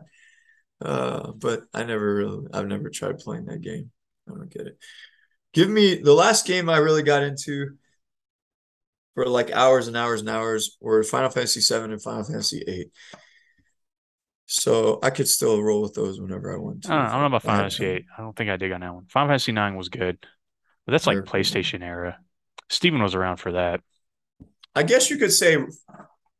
Uh, 0.80 1.30
but 1.32 1.62
I 1.72 1.84
never 1.84 2.14
really, 2.14 2.46
I've 2.52 2.66
never 2.66 2.90
tried 2.90 3.20
playing 3.20 3.44
that 3.46 3.60
game. 3.60 3.92
I 4.28 4.32
don't 4.32 4.50
get 4.50 4.66
it. 4.66 4.78
Give 5.52 5.68
me 5.68 5.94
the 5.96 6.12
last 6.12 6.46
game 6.46 6.68
I 6.68 6.78
really 6.78 7.02
got 7.02 7.22
into 7.22 7.76
for 9.14 9.26
like 9.26 9.52
hours 9.52 9.88
and 9.88 9.96
hours 9.96 10.20
and 10.20 10.30
hours 10.30 10.76
were 10.80 11.02
Final 11.04 11.30
Fantasy 11.30 11.60
VII 11.60 11.92
and 11.92 12.02
Final 12.02 12.24
Fantasy 12.24 12.64
VIII. 12.66 12.90
So 14.46 14.98
I 15.02 15.10
could 15.10 15.28
still 15.28 15.62
roll 15.62 15.82
with 15.82 15.94
those 15.94 16.20
whenever 16.20 16.52
I 16.52 16.58
want 16.58 16.82
to. 16.84 16.92
I 16.92 16.96
don't, 16.96 17.06
I 17.06 17.12
don't 17.12 17.20
know 17.20 17.26
about 17.26 17.42
Final 17.42 17.60
Fantasy. 17.62 17.84
VIII. 17.84 18.06
I 18.18 18.22
don't 18.22 18.36
think 18.36 18.50
I 18.50 18.56
dig 18.56 18.72
on 18.72 18.80
that 18.80 18.94
one. 18.94 19.06
Final 19.06 19.28
Fantasy 19.28 19.52
IX 19.52 19.76
was 19.76 19.88
good, 19.88 20.18
but 20.84 20.92
that's 20.92 21.06
like 21.06 21.14
Never 21.16 21.26
played 21.26 21.44
that. 21.44 21.52
PlayStation 21.52 21.82
era. 21.82 22.18
Stephen 22.72 23.02
was 23.02 23.14
around 23.14 23.36
for 23.36 23.52
that. 23.52 23.80
I 24.74 24.82
guess 24.82 25.10
you 25.10 25.18
could 25.18 25.32
say 25.32 25.58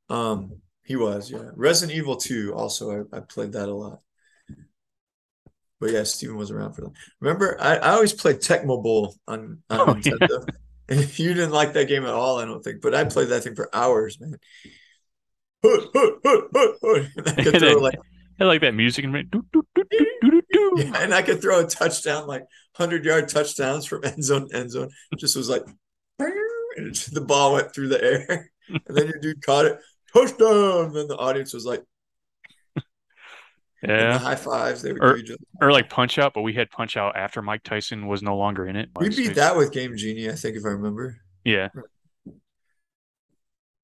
um 0.08 0.60
he 0.84 0.96
was, 0.96 1.30
yeah. 1.30 1.50
Resident 1.54 1.96
Evil 1.96 2.16
2 2.16 2.52
also 2.54 3.06
I, 3.12 3.16
I 3.18 3.20
played 3.20 3.52
that 3.52 3.68
a 3.68 3.74
lot. 3.74 4.00
But 5.80 5.90
yeah, 5.90 6.02
Stephen 6.04 6.36
was 6.36 6.50
around 6.50 6.72
for 6.74 6.82
that. 6.82 6.92
Remember, 7.20 7.56
I, 7.60 7.76
I 7.76 7.90
always 7.92 8.12
played 8.12 8.36
Tecmo 8.36 8.82
Bowl 8.82 9.14
on, 9.28 9.62
on 9.70 9.80
Oh, 9.80 9.96
yeah. 9.96 10.12
Nintendo. 10.12 10.48
And 10.88 11.18
you 11.18 11.32
didn't 11.32 11.52
like 11.52 11.74
that 11.74 11.86
game 11.88 12.02
at 12.04 12.10
all, 12.10 12.38
I 12.38 12.44
don't 12.44 12.62
think. 12.62 12.82
But 12.82 12.94
I 12.94 13.04
played 13.04 13.28
that 13.28 13.44
thing 13.44 13.54
for 13.54 13.70
hours, 13.74 14.18
man. 14.20 14.36
And 15.64 17.28
I 17.28 17.42
could 17.42 17.44
throw 17.58 17.74
then- 17.74 17.80
like 17.80 17.98
I 18.40 18.44
like 18.44 18.60
that 18.62 18.74
music 18.74 19.04
and 19.04 19.14
yeah, 19.14 20.92
and 21.02 21.14
I 21.14 21.22
could 21.22 21.40
throw 21.40 21.60
a 21.60 21.66
touchdown, 21.66 22.26
like 22.26 22.44
hundred 22.74 23.04
yard 23.04 23.28
touchdowns 23.28 23.86
from 23.86 24.04
end 24.04 24.24
zone 24.24 24.48
to 24.48 24.56
end 24.56 24.70
zone. 24.72 24.90
Just 25.16 25.36
was 25.36 25.48
like, 25.48 25.62
and 26.76 26.94
the 27.12 27.20
ball 27.20 27.54
went 27.54 27.74
through 27.74 27.88
the 27.88 28.02
air, 28.02 28.50
and 28.68 28.96
then 28.96 29.06
your 29.08 29.18
dude 29.18 29.44
caught 29.44 29.64
it, 29.66 29.78
touchdown. 30.12 30.86
And 30.86 30.94
then 30.96 31.08
the 31.08 31.16
audience 31.16 31.52
was 31.52 31.64
like, 31.66 31.82
Yeah. 33.82 34.18
high 34.18 34.36
fives. 34.36 34.82
They 34.82 34.92
would 34.92 35.02
Or- 35.02 35.14
give 35.16 35.24
each 35.24 35.30
other. 35.30 35.38
Or 35.60 35.72
like 35.72 35.90
Punch 35.90 36.18
Out, 36.18 36.34
but 36.34 36.42
we 36.42 36.52
had 36.54 36.70
Punch 36.70 36.96
Out 36.96 37.16
after 37.16 37.42
Mike 37.42 37.62
Tyson 37.64 38.06
was 38.06 38.22
no 38.22 38.36
longer 38.36 38.66
in 38.66 38.76
it. 38.76 38.90
We 38.96 39.08
beat 39.08 39.34
that 39.34 39.56
with 39.56 39.72
Game 39.72 39.96
Genie, 39.96 40.28
I 40.30 40.34
think, 40.34 40.56
if 40.56 40.64
I 40.64 40.68
remember. 40.68 41.18
Yeah. 41.44 41.68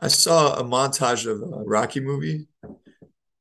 I 0.00 0.06
saw 0.08 0.54
a 0.54 0.62
montage 0.62 1.26
of 1.26 1.42
a 1.42 1.64
Rocky 1.64 1.98
movie 2.00 2.46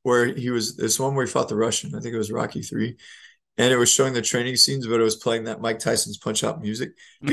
where 0.01 0.25
he 0.25 0.49
was 0.49 0.75
this 0.75 0.99
one 0.99 1.13
where 1.13 1.25
he 1.25 1.31
fought 1.31 1.49
the 1.49 1.55
Russian. 1.55 1.93
I 1.93 1.99
think 1.99 2.15
it 2.15 2.17
was 2.17 2.31
Rocky 2.31 2.61
Three, 2.63 2.97
and 3.57 3.73
it 3.73 3.77
was 3.77 3.91
showing 3.91 4.13
the 4.13 4.21
training 4.21 4.55
scenes, 4.55 4.85
but 4.87 4.99
it 4.99 5.03
was 5.03 5.15
playing 5.15 5.45
that 5.45 5.61
Mike 5.61 5.79
Tyson's 5.79 6.17
Punch 6.17 6.43
Out 6.43 6.61
music. 6.61 6.91
And 7.21 7.29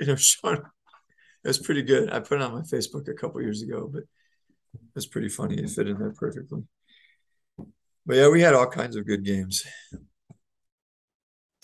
it 0.00 0.08
was 0.08 0.24
showing. 0.24 0.58
It 1.44 1.48
was 1.48 1.58
pretty 1.58 1.82
good. 1.82 2.12
I 2.12 2.20
put 2.20 2.40
it 2.40 2.42
on 2.42 2.52
my 2.52 2.60
Facebook 2.60 3.08
a 3.08 3.14
couple 3.14 3.40
years 3.42 3.62
ago, 3.62 3.88
but 3.92 4.02
it 4.02 4.80
was 4.94 5.06
pretty 5.06 5.28
funny. 5.28 5.56
It 5.56 5.70
fit 5.70 5.88
in 5.88 5.98
there 5.98 6.12
perfectly. 6.12 6.62
But 8.06 8.16
yeah, 8.16 8.28
we 8.28 8.40
had 8.40 8.54
all 8.54 8.66
kinds 8.68 8.96
of 8.96 9.06
good 9.06 9.24
games. 9.24 9.64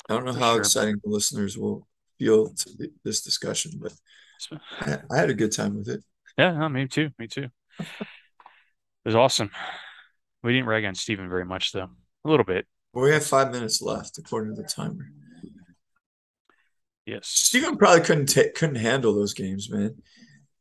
I 0.08 0.14
don't 0.14 0.24
know 0.24 0.32
For 0.32 0.38
how 0.38 0.52
sure. 0.52 0.60
exciting 0.60 0.96
the 1.02 1.10
listeners 1.10 1.56
will 1.58 1.86
feel 2.18 2.48
to 2.52 2.76
th- 2.76 2.90
this 3.04 3.20
discussion, 3.22 3.72
but 3.80 3.92
I, 4.80 4.98
I 5.12 5.16
had 5.18 5.30
a 5.30 5.34
good 5.34 5.52
time 5.52 5.76
with 5.76 5.88
it. 5.88 6.02
Yeah, 6.36 6.52
no, 6.52 6.68
me 6.68 6.86
too. 6.88 7.10
Me 7.18 7.26
too. 7.26 7.48
It 7.78 7.86
was 9.04 9.14
awesome. 9.14 9.50
We 10.42 10.52
didn't 10.52 10.66
rag 10.66 10.84
on 10.84 10.94
Stephen 10.94 11.28
very 11.28 11.44
much 11.44 11.72
though. 11.72 11.90
A 12.24 12.28
little 12.28 12.44
bit. 12.44 12.66
Well, 12.92 13.04
we 13.04 13.10
have 13.12 13.24
five 13.24 13.52
minutes 13.52 13.82
left 13.82 14.18
according 14.18 14.54
to 14.54 14.62
the 14.62 14.68
timer. 14.68 15.06
Yes. 17.06 17.26
Stephen 17.28 17.76
probably 17.76 18.02
couldn't 18.02 18.26
take 18.26 18.54
couldn't 18.54 18.76
handle 18.76 19.14
those 19.14 19.34
games, 19.34 19.70
man. 19.70 19.96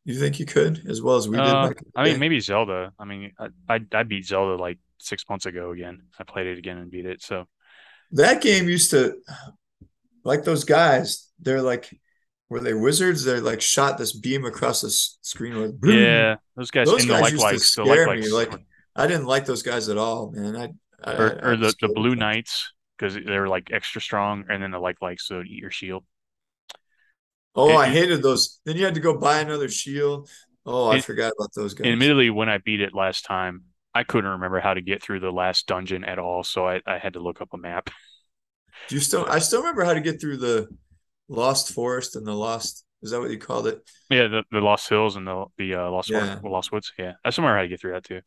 You 0.05 0.17
think 0.17 0.39
you 0.39 0.45
could 0.45 0.87
as 0.89 1.01
well 1.01 1.17
as 1.17 1.27
we 1.27 1.35
did? 1.35 1.45
Uh, 1.45 1.67
in 1.67 1.75
I 1.95 2.03
mean, 2.05 2.13
day? 2.13 2.19
maybe 2.19 2.39
Zelda. 2.39 2.93
I 2.97 3.05
mean, 3.05 3.33
I, 3.37 3.47
I 3.67 3.79
I 3.93 4.03
beat 4.03 4.25
Zelda 4.25 4.55
like 4.55 4.79
six 4.99 5.25
months 5.29 5.45
ago 5.45 5.71
again. 5.71 6.03
I 6.17 6.23
played 6.23 6.47
it 6.47 6.57
again 6.57 6.77
and 6.77 6.89
beat 6.89 7.05
it. 7.05 7.21
So 7.21 7.45
that 8.11 8.41
game 8.41 8.69
used 8.69 8.91
to 8.91 9.17
like 10.23 10.43
those 10.45 10.63
guys. 10.63 11.29
They're 11.39 11.61
like, 11.61 11.93
were 12.49 12.61
they 12.61 12.73
wizards? 12.73 13.25
They're 13.25 13.41
like 13.41 13.61
shot 13.61 13.97
this 13.97 14.13
beam 14.17 14.45
across 14.45 14.81
the 14.81 14.89
screen 14.89 15.57
with 15.57 15.79
boom. 15.79 15.99
yeah, 15.99 16.35
those 16.55 16.71
guys 16.71 16.87
Those 16.87 17.01
the 17.01 17.09
guys 17.09 17.31
used 17.31 17.45
to 17.45 17.53
the 17.53 17.59
scare 17.59 18.07
like 18.07 18.19
me, 18.19 18.31
like, 18.31 18.53
I 18.97 19.07
didn't 19.07 19.25
like 19.27 19.45
those 19.45 19.63
guys 19.63 19.89
at 19.89 19.97
all, 19.97 20.31
man. 20.31 20.55
I, 20.55 20.69
I 21.03 21.13
or, 21.15 21.39
I- 21.45 21.49
or 21.51 21.55
the 21.57 21.73
the 21.79 21.89
blue 21.89 22.15
knights 22.15 22.73
because 22.97 23.13
they 23.13 23.37
were 23.39 23.47
like 23.47 23.69
extra 23.71 24.01
strong, 24.01 24.45
and 24.49 24.61
then 24.61 24.71
the 24.71 24.79
Like 24.79 25.01
Likes 25.01 25.27
so 25.27 25.41
eat 25.41 25.61
your 25.61 25.71
shield. 25.71 26.03
Oh, 27.55 27.75
I 27.75 27.87
hated 27.87 28.21
those. 28.21 28.59
Then 28.65 28.77
you 28.77 28.85
had 28.85 28.93
to 28.95 28.99
go 28.99 29.17
buy 29.17 29.39
another 29.39 29.69
shield. 29.69 30.29
Oh, 30.65 30.87
I 30.89 30.97
It- 30.97 31.05
forgot 31.05 31.33
about 31.37 31.49
those 31.55 31.73
guys. 31.73 31.85
And 31.85 31.93
admittedly, 31.93 32.29
when 32.29 32.49
I 32.49 32.57
beat 32.59 32.81
it 32.81 32.93
last 32.93 33.25
time, 33.25 33.63
I 33.93 34.03
couldn't 34.03 34.29
remember 34.29 34.59
how 34.59 34.73
to 34.75 34.81
get 34.81 35.01
through 35.01 35.21
the 35.21 35.31
last 35.31 35.65
dungeon 35.65 36.03
at 36.03 36.19
all, 36.19 36.43
so 36.43 36.67
I, 36.67 36.81
I 36.85 36.97
had 36.99 37.13
to 37.13 37.19
look 37.19 37.41
up 37.41 37.49
a 37.53 37.57
map. 37.57 37.89
Do 38.89 38.95
you 38.95 39.01
still? 39.01 39.25
I 39.27 39.39
still 39.39 39.61
remember 39.61 39.83
how 39.83 39.93
to 39.95 40.01
get 40.01 40.21
through 40.21 40.37
the 40.37 40.67
Lost 41.29 41.73
Forest 41.73 42.15
and 42.15 42.25
the 42.27 42.33
Lost. 42.35 42.85
Is 43.01 43.11
that 43.11 43.19
what 43.19 43.31
you 43.31 43.39
called 43.39 43.67
it? 43.67 43.81
Yeah, 44.09 44.27
the, 44.27 44.43
the 44.51 44.59
Lost 44.59 44.87
Hills 44.89 45.15
and 45.15 45.25
the 45.25 45.45
the 45.57 45.75
uh, 45.75 45.89
Lost 45.89 46.09
Yeah. 46.09 46.39
Lost 46.43 46.71
Woods. 46.71 46.93
Yeah, 46.99 47.13
I 47.25 47.31
still 47.31 47.43
remember 47.43 47.57
how 47.57 47.63
to 47.63 47.67
get 47.69 47.79
through 47.81 47.93
that 47.93 48.03
too. 48.03 48.21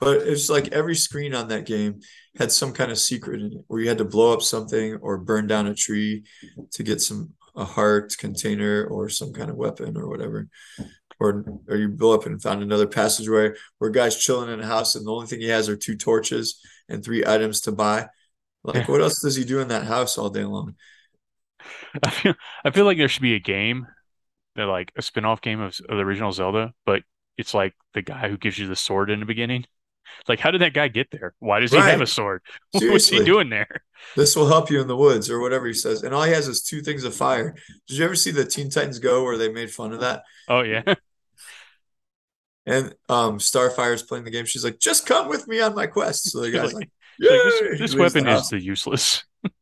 But 0.00 0.18
it's 0.18 0.48
like 0.48 0.68
every 0.68 0.94
screen 0.94 1.34
on 1.34 1.48
that 1.48 1.66
game 1.66 2.00
had 2.36 2.52
some 2.52 2.72
kind 2.72 2.90
of 2.90 2.98
secret 2.98 3.40
in 3.40 3.52
it, 3.52 3.64
where 3.66 3.80
you 3.80 3.88
had 3.88 3.98
to 3.98 4.04
blow 4.04 4.32
up 4.32 4.42
something 4.42 4.96
or 4.96 5.18
burn 5.18 5.46
down 5.46 5.66
a 5.66 5.74
tree 5.74 6.24
to 6.72 6.82
get 6.82 7.00
some 7.00 7.34
a 7.56 7.64
heart 7.64 8.14
container 8.18 8.84
or 8.84 9.08
some 9.08 9.32
kind 9.32 9.50
of 9.50 9.56
weapon 9.56 9.96
or 9.96 10.08
whatever. 10.08 10.48
Or 11.18 11.44
or 11.66 11.76
you 11.76 11.88
blow 11.88 12.14
up 12.14 12.26
and 12.26 12.40
found 12.40 12.62
another 12.62 12.86
passageway 12.86 13.50
where 13.78 13.90
a 13.90 13.92
guy's 13.92 14.16
chilling 14.16 14.52
in 14.52 14.60
a 14.60 14.66
house 14.66 14.94
and 14.94 15.04
the 15.04 15.12
only 15.12 15.26
thing 15.26 15.40
he 15.40 15.48
has 15.48 15.68
are 15.68 15.76
two 15.76 15.96
torches 15.96 16.60
and 16.88 17.04
three 17.04 17.26
items 17.26 17.60
to 17.62 17.72
buy. 17.72 18.06
Like 18.62 18.88
what 18.88 19.00
else 19.00 19.20
does 19.20 19.34
he 19.34 19.44
do 19.44 19.58
in 19.60 19.68
that 19.68 19.84
house 19.84 20.16
all 20.16 20.30
day 20.30 20.44
long? 20.44 20.76
I 22.04 22.10
feel 22.10 22.34
I 22.64 22.70
feel 22.70 22.84
like 22.84 22.98
there 22.98 23.08
should 23.08 23.22
be 23.22 23.34
a 23.34 23.40
game, 23.40 23.88
that 24.58 24.66
like 24.66 24.92
a 24.96 25.02
spin-off 25.02 25.40
game 25.40 25.60
of, 25.60 25.78
of 25.88 25.96
the 25.96 26.04
original 26.04 26.32
Zelda, 26.32 26.74
but 26.84 27.02
it's 27.38 27.54
like 27.54 27.74
the 27.94 28.02
guy 28.02 28.28
who 28.28 28.36
gives 28.36 28.58
you 28.58 28.66
the 28.66 28.76
sword 28.76 29.08
in 29.08 29.20
the 29.20 29.26
beginning. 29.26 29.64
It's 30.20 30.28
like, 30.28 30.40
how 30.40 30.50
did 30.50 30.60
that 30.62 30.74
guy 30.74 30.88
get 30.88 31.10
there? 31.10 31.34
Why 31.38 31.60
does 31.60 31.72
he 31.72 31.78
have 31.78 32.00
a 32.00 32.06
sword? 32.06 32.42
What's 32.72 33.08
he 33.08 33.24
doing 33.24 33.50
there? 33.50 33.82
This 34.16 34.36
will 34.36 34.46
help 34.48 34.70
you 34.70 34.80
in 34.80 34.86
the 34.88 34.96
woods 34.96 35.30
or 35.30 35.40
whatever 35.40 35.66
he 35.66 35.74
says. 35.74 36.02
And 36.02 36.14
all 36.14 36.22
he 36.22 36.32
has 36.32 36.48
is 36.48 36.62
two 36.62 36.82
things 36.82 37.04
of 37.04 37.14
fire. 37.14 37.54
Did 37.86 37.98
you 37.98 38.04
ever 38.04 38.14
see 38.14 38.30
the 38.30 38.44
Teen 38.44 38.70
Titans 38.70 38.98
Go 38.98 39.24
where 39.24 39.36
they 39.36 39.50
made 39.52 39.70
fun 39.70 39.92
of 39.92 40.00
that? 40.00 40.22
Oh 40.48 40.60
yeah, 40.62 40.82
And 42.66 42.94
um 43.08 43.40
Starfire's 43.40 44.02
playing 44.02 44.24
the 44.24 44.30
game. 44.30 44.44
She's 44.44 44.64
like, 44.64 44.78
just 44.78 45.06
come 45.06 45.28
with 45.28 45.48
me 45.48 45.60
on 45.60 45.74
my 45.74 45.86
quest. 45.86 46.30
So 46.30 46.40
the 46.40 46.50
guy's 46.50 46.72
like- 46.74 46.90
like, 47.20 47.30
like, 47.30 47.40
this, 47.42 47.78
this 47.80 47.92
the 47.94 47.98
weapon 47.98 48.28
is 48.28 48.48
the 48.48 48.60
useless. 48.60 49.24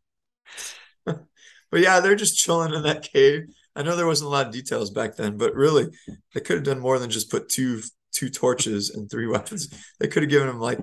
But 1.72 1.80
yeah, 1.80 1.98
they're 2.00 2.14
just 2.14 2.38
chilling 2.38 2.72
in 2.72 2.84
that 2.84 3.02
cave. 3.02 3.48
I 3.74 3.82
know 3.82 3.96
there 3.96 4.06
wasn't 4.06 4.28
a 4.28 4.30
lot 4.30 4.46
of 4.46 4.52
details 4.52 4.90
back 4.90 5.16
then, 5.16 5.36
but 5.36 5.54
really, 5.54 5.88
they 6.32 6.40
could 6.40 6.56
have 6.56 6.64
done 6.64 6.78
more 6.78 6.98
than 6.98 7.10
just 7.10 7.28
put 7.30 7.48
two 7.48 7.82
two 8.16 8.30
torches 8.30 8.90
and 8.90 9.10
three 9.10 9.26
weapons. 9.26 9.68
They 10.00 10.08
could 10.08 10.22
have 10.22 10.30
given 10.30 10.48
him 10.48 10.58
like, 10.58 10.78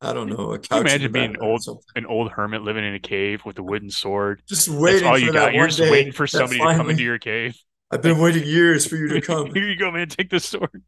I 0.00 0.12
don't 0.12 0.28
know, 0.28 0.52
a 0.52 0.58
couch. 0.58 0.80
in 0.80 0.86
imagine 0.86 1.12
being 1.12 1.36
or 1.38 1.44
old- 1.44 1.84
An 1.94 2.04
old 2.06 2.30
hermit 2.30 2.62
living 2.62 2.84
in 2.84 2.94
a 2.94 3.00
cave 3.00 3.42
with 3.46 3.58
a 3.58 3.62
wooden 3.62 3.90
sword. 3.90 4.42
Just 4.48 4.66
That's 4.66 4.78
waiting 4.78 5.08
all 5.08 5.14
for 5.14 5.20
you 5.20 5.32
that 5.32 5.38
got. 5.46 5.54
You're 5.54 5.66
just 5.66 5.78
day 5.78 5.90
waiting 5.90 6.12
for 6.12 6.26
somebody 6.26 6.58
to 6.58 6.74
come 6.74 6.90
into 6.90 7.02
your 7.02 7.18
cave. 7.18 7.56
I've 7.90 8.02
been 8.02 8.18
waiting 8.18 8.44
years 8.44 8.86
for 8.86 8.96
you 8.96 9.08
to 9.08 9.20
come. 9.22 9.54
Here 9.54 9.66
you 9.68 9.76
go, 9.76 9.90
man. 9.90 10.08
Take 10.08 10.28
this 10.30 10.44
sword. 10.44 10.82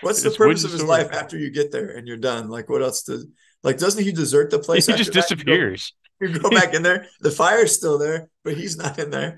What's 0.00 0.22
the 0.22 0.30
purpose 0.30 0.64
of 0.64 0.72
his 0.72 0.80
sword. 0.80 0.88
life 0.88 1.12
after 1.12 1.38
you 1.38 1.50
get 1.50 1.70
there 1.70 1.90
and 1.90 2.08
you're 2.08 2.16
done? 2.16 2.48
Like, 2.48 2.68
what 2.68 2.82
else 2.82 3.02
does 3.02 3.26
like? 3.62 3.78
Doesn't 3.78 4.02
he 4.02 4.12
desert 4.12 4.50
the 4.50 4.58
place? 4.58 4.86
he 4.86 4.92
after 4.92 5.04
just 5.04 5.12
that? 5.14 5.30
You 5.30 5.36
go- 5.36 5.42
disappears. 5.44 5.92
You 6.20 6.38
go, 6.38 6.48
back 6.48 6.72
in 6.74 6.82
there. 6.84 7.08
The 7.20 7.30
fire's 7.30 7.74
still 7.74 7.98
there, 7.98 8.28
but 8.44 8.54
he's 8.56 8.76
not 8.78 8.98
in 9.00 9.10
there. 9.10 9.36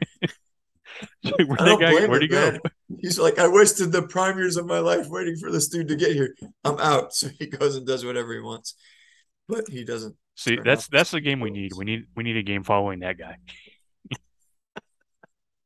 Like, 1.25 1.49
where'd 1.49 1.61
I 1.61 1.65
that 1.65 1.71
don't 1.71 1.81
guy? 1.81 2.07
Where'd 2.07 2.23
he 2.23 2.29
go? 2.29 2.59
He's 3.01 3.19
like, 3.19 3.39
I 3.39 3.49
wasted 3.49 3.91
the 3.91 4.03
prime 4.03 4.39
years 4.39 4.57
of 4.57 4.67
my 4.67 4.79
life 4.79 5.09
waiting 5.09 5.37
for 5.37 5.51
this 5.51 5.69
dude 5.69 5.89
to 5.89 5.97
get 5.97 6.13
here. 6.13 6.35
I'm 6.65 6.79
out. 6.79 7.13
So 7.15 7.29
he 7.39 7.47
goes 7.47 7.77
and 7.77 7.87
does 7.87 8.05
whatever 8.05 8.33
he 8.33 8.41
wants, 8.41 8.75
but 9.49 9.69
he 9.69 9.85
doesn't. 9.85 10.15
See, 10.37 10.59
that's 10.63 10.87
that's 10.89 11.11
the 11.11 11.21
game 11.21 11.41
we 11.41 11.51
need. 11.51 11.73
We 11.77 11.85
need 11.85 12.05
we 12.15 12.23
need 12.23 12.37
a 12.37 12.43
game 12.43 12.63
following 12.63 13.01
that 13.01 13.19
guy. 13.19 13.37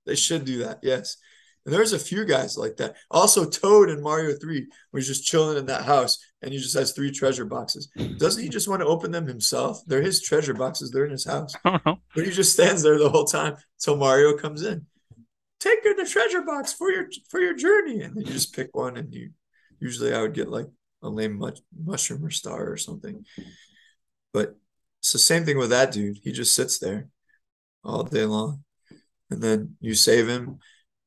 They 0.06 0.16
should 0.16 0.44
do 0.44 0.64
that. 0.64 0.80
Yes. 0.82 1.18
And 1.66 1.74
there's 1.74 1.92
a 1.92 1.98
few 1.98 2.24
guys 2.24 2.56
like 2.56 2.76
that. 2.78 2.96
Also, 3.10 3.44
Toad 3.44 3.90
in 3.90 4.02
Mario 4.02 4.34
3 4.34 4.66
was 4.92 5.06
just 5.06 5.24
chilling 5.24 5.58
in 5.58 5.66
that 5.66 5.84
house 5.84 6.18
and 6.42 6.52
he 6.52 6.58
just 6.58 6.76
has 6.76 6.92
three 6.92 7.10
treasure 7.10 7.44
boxes. 7.44 7.90
Doesn't 8.16 8.42
he 8.42 8.48
just 8.48 8.68
want 8.68 8.80
to 8.80 8.86
open 8.86 9.10
them 9.10 9.26
himself? 9.26 9.82
They're 9.86 10.00
his 10.00 10.22
treasure 10.22 10.54
boxes. 10.54 10.90
They're 10.90 11.04
in 11.04 11.10
his 11.10 11.26
house. 11.26 11.54
I 11.64 11.70
don't 11.70 11.86
know. 11.86 11.98
But 12.14 12.24
he 12.24 12.30
just 12.30 12.52
stands 12.52 12.82
there 12.82 12.98
the 12.98 13.10
whole 13.10 13.26
time 13.26 13.56
until 13.78 13.96
Mario 13.96 14.36
comes 14.36 14.62
in. 14.62 14.86
Take 15.60 15.82
the 15.82 16.08
treasure 16.10 16.42
box 16.42 16.72
for 16.72 16.90
your 16.90 17.06
for 17.28 17.38
your 17.38 17.54
journey. 17.54 18.00
And 18.02 18.16
then 18.16 18.24
you 18.24 18.32
just 18.32 18.54
pick 18.54 18.74
one 18.74 18.96
and 18.96 19.12
you 19.12 19.30
usually 19.78 20.14
I 20.14 20.22
would 20.22 20.34
get 20.34 20.48
like 20.48 20.66
a 21.02 21.08
lame 21.08 21.38
mush, 21.38 21.58
mushroom 21.78 22.24
or 22.24 22.30
star 22.30 22.70
or 22.70 22.76
something. 22.76 23.24
But 24.32 24.56
it's 25.00 25.12
the 25.12 25.18
same 25.18 25.44
thing 25.44 25.58
with 25.58 25.70
that 25.70 25.92
dude. 25.92 26.18
He 26.22 26.32
just 26.32 26.54
sits 26.54 26.78
there 26.78 27.08
all 27.84 28.04
day 28.04 28.24
long. 28.24 28.64
And 29.30 29.42
then 29.42 29.76
you 29.80 29.94
save 29.94 30.28
him. 30.28 30.58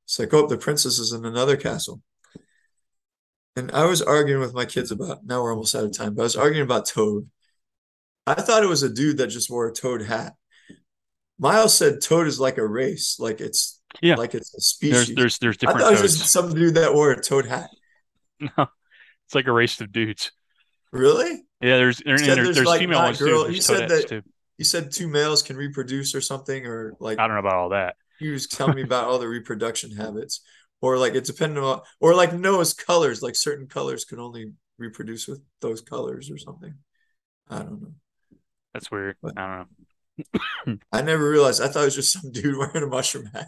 It's 0.06 0.20
like, 0.20 0.34
oh, 0.34 0.48
the 0.48 0.58
princess 0.58 1.00
is 1.00 1.14
in 1.14 1.26
another 1.26 1.58
castle. 1.58 2.02
And 3.56 3.72
I 3.72 3.86
was 3.86 4.02
arguing 4.02 4.42
with 4.42 4.54
my 4.54 4.66
kids 4.66 4.92
about, 4.92 5.26
now 5.26 5.44
we're 5.44 5.52
almost 5.52 5.76
out 5.76 5.84
of 5.84 5.96
time, 5.96 6.16
but 6.16 6.24
I 6.24 6.24
was 6.24 6.36
arguing 6.36 6.64
about 6.64 6.88
Toad. 6.88 7.30
I 8.26 8.36
thought 8.36 8.64
it 8.64 8.70
was 8.70 8.84
a 8.84 8.94
dude 8.94 9.18
that 9.18 9.28
just 9.28 9.50
wore 9.50 9.68
a 9.68 9.74
Toad 9.74 10.02
hat. 10.02 10.34
Miles 11.38 11.78
said 11.78 12.02
Toad 12.02 12.28
is 12.28 12.40
like 12.40 12.58
a 12.58 12.68
race, 12.68 13.18
like 13.20 13.42
it's 13.42 13.82
Yeah. 14.02 14.16
like 14.16 14.34
it's 14.36 14.50
a 14.54 14.58
There's 14.58 14.68
species. 15.02 15.16
there's 15.16 15.38
there's 15.40 15.58
I 15.58 15.60
different 15.60 15.82
I 15.82 15.84
thought 15.84 16.00
it 16.00 16.02
was 16.02 16.12
toads. 16.14 16.18
just 16.20 16.32
some 16.34 16.54
dude 16.54 16.76
that 16.76 16.94
wore 16.94 17.12
a 17.12 17.22
Toad 17.22 17.46
hat. 17.46 17.70
No, 18.40 18.68
it's 19.26 19.36
like 19.36 19.48
a 19.48 19.52
race 19.52 19.80
of 19.80 19.92
dudes. 19.92 20.32
Really? 20.92 21.44
Yeah, 21.62 21.78
there's 21.78 21.98
there, 22.06 22.18
there's, 22.18 22.36
there's, 22.36 22.56
there's 22.56 22.68
like, 22.68 22.80
female 22.82 23.00
ones 23.04 23.20
girl- 23.20 23.44
too. 23.44 23.50
he 23.50 23.54
There's 23.54 23.66
said 23.66 23.90
that- 23.90 24.08
too. 24.10 24.22
He 24.58 24.64
said 24.64 24.92
two 24.92 25.08
males 25.08 25.42
can 25.42 25.56
reproduce 25.58 26.14
or 26.14 26.22
something, 26.22 26.66
or 26.68 26.94
like 27.00 27.20
I 27.20 27.28
don't 27.28 27.36
know 27.36 27.40
about 27.40 27.56
all 27.56 27.70
that. 27.70 27.96
he 28.20 28.30
was 28.30 28.48
telling 28.48 28.76
me 28.76 28.84
about 28.84 29.06
all 29.06 29.18
the 29.18 29.28
reproduction 29.28 29.92
habits, 29.96 30.42
or 30.82 30.98
like 30.98 31.16
it 31.16 31.24
depended 31.24 31.64
on, 31.64 31.82
or 32.00 32.14
like 32.14 32.34
Noah's 32.34 32.74
colors, 32.74 33.22
like 33.24 33.36
certain 33.36 33.68
colors 33.68 34.06
could 34.06 34.20
only 34.20 34.52
reproduce 34.78 35.28
with 35.28 35.42
those 35.62 35.82
colors 35.82 36.30
or 36.30 36.38
something. 36.38 36.74
I 37.50 37.60
don't 37.60 37.82
know. 37.82 37.94
That's 38.74 38.92
weird. 38.92 39.16
What? 39.22 39.38
I 39.40 39.48
don't 39.48 39.58
know. 39.60 39.66
I 40.92 41.02
never 41.02 41.30
realized. 41.30 41.62
I 41.62 41.68
thought 41.68 41.82
it 41.84 41.86
was 41.86 41.96
just 41.96 42.14
some 42.14 42.32
dude 42.32 42.58
wearing 42.58 42.84
a 42.84 42.88
mushroom 42.88 43.26
hat. 43.34 43.48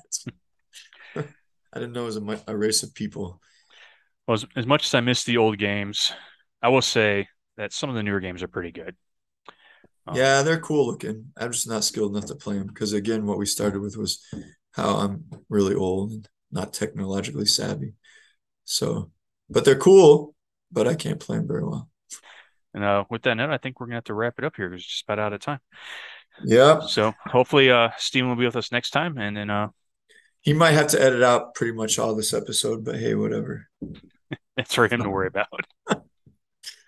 I 1.16 1.80
didn't 1.80 1.93
know 1.93 2.03
it 2.03 2.05
was 2.05 2.18
a, 2.18 2.43
a 2.47 2.57
race 2.57 2.84
of 2.84 2.93
people. 2.93 3.41
Well, 4.28 4.36
as, 4.36 4.45
as 4.55 4.66
much 4.66 4.86
as 4.86 4.93
I 4.93 5.01
miss 5.01 5.24
the 5.24 5.38
old 5.38 5.57
games, 5.57 6.11
I 6.61 6.70
will 6.70 6.82
say 6.82 7.28
that 7.57 7.74
some 7.74 7.89
of 7.89 7.95
the 7.95 8.03
newer 8.03 8.20
games 8.20 8.41
are 8.43 8.47
pretty 8.47 8.72
good. 8.72 8.95
Um, 10.07 10.16
Yeah, 10.16 10.41
they're 10.41 10.59
cool 10.59 10.88
looking. 10.88 11.32
I'm 11.38 11.51
just 11.51 11.68
not 11.68 11.84
skilled 11.84 12.16
enough 12.16 12.28
to 12.28 12.36
play 12.36 12.57
them 12.57 12.68
because 12.68 12.93
again, 12.93 13.26
what 13.26 13.38
we 13.38 13.45
started 13.45 13.82
with 13.82 13.97
was 13.97 14.24
how 14.74 14.97
I'm 14.97 15.26
really 15.49 15.76
old 15.76 16.11
and 16.11 16.30
not 16.51 16.74
technologically 16.74 17.45
savvy. 17.45 17.93
So, 18.66 19.11
but 19.49 19.66
they're 19.66 19.78
cool, 19.78 20.36
but 20.72 20.88
I 20.88 20.95
can't 20.95 21.20
play 21.20 21.38
them 21.38 21.47
very 21.47 21.63
well. 21.63 21.89
And 22.74 22.84
uh, 22.84 23.05
with 23.09 23.24
that 23.24 23.36
note, 23.36 23.51
I 23.51 23.57
think 23.57 23.80
we're 23.80 23.88
gonna 23.88 23.97
have 23.97 24.03
to 24.05 24.13
wrap 24.13 24.36
it 24.38 24.43
up 24.45 24.55
here 24.55 24.70
because 24.70 24.84
it's 24.84 24.91
just 24.91 25.03
about 25.03 25.20
out 25.20 25.34
of 25.34 25.39
time. 25.39 25.59
Yep. 26.44 26.84
So 26.84 27.14
hopefully, 27.26 27.70
uh, 27.70 27.90
Stephen 27.98 28.30
will 28.30 28.36
be 28.36 28.46
with 28.46 28.56
us 28.56 28.72
next 28.72 28.92
time, 28.92 29.18
and 29.18 29.36
then 29.36 29.50
uh, 29.50 29.70
He 30.42 30.54
might 30.54 30.72
have 30.72 30.88
to 30.88 31.02
edit 31.02 31.24
out 31.24 31.56
pretty 31.56 31.74
much 31.74 31.98
all 31.98 32.16
this 32.16 32.34
episode, 32.34 32.84
but 32.84 32.96
hey, 32.96 33.16
whatever. 33.16 33.68
that's 34.58 34.74
for 34.74 34.88
him 34.88 35.02
to 35.02 35.10
worry 35.10 35.28
about. 35.28 35.48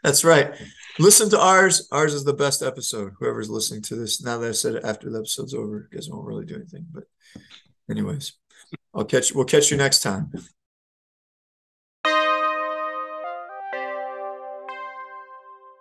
That's 0.04 0.24
right. 0.24 0.54
Listen 1.00 1.30
to 1.32 1.40
ours. 1.40 1.88
Ours 1.92 2.14
is 2.14 2.24
the 2.24 2.32
best 2.32 2.62
episode. 2.62 3.14
Whoever's 3.20 3.50
listening 3.50 3.82
to 3.84 3.96
this, 3.96 4.22
now 4.22 4.38
that 4.38 4.50
I 4.50 4.52
said 4.54 4.76
it 4.76 4.86
after 4.86 5.10
the 5.10 5.18
episode's 5.18 5.54
over, 5.54 5.90
you 5.92 5.98
guys 5.98 6.08
won't 6.10 6.26
really 6.26 6.46
do 6.46 6.56
anything. 6.56 6.86
But 6.92 7.04
anyways, 7.90 8.34
I'll 8.94 9.04
catch 9.06 9.34
we'll 9.34 9.44
catch 9.44 9.70
you 9.70 9.76
next 9.76 10.00
time. 10.00 10.32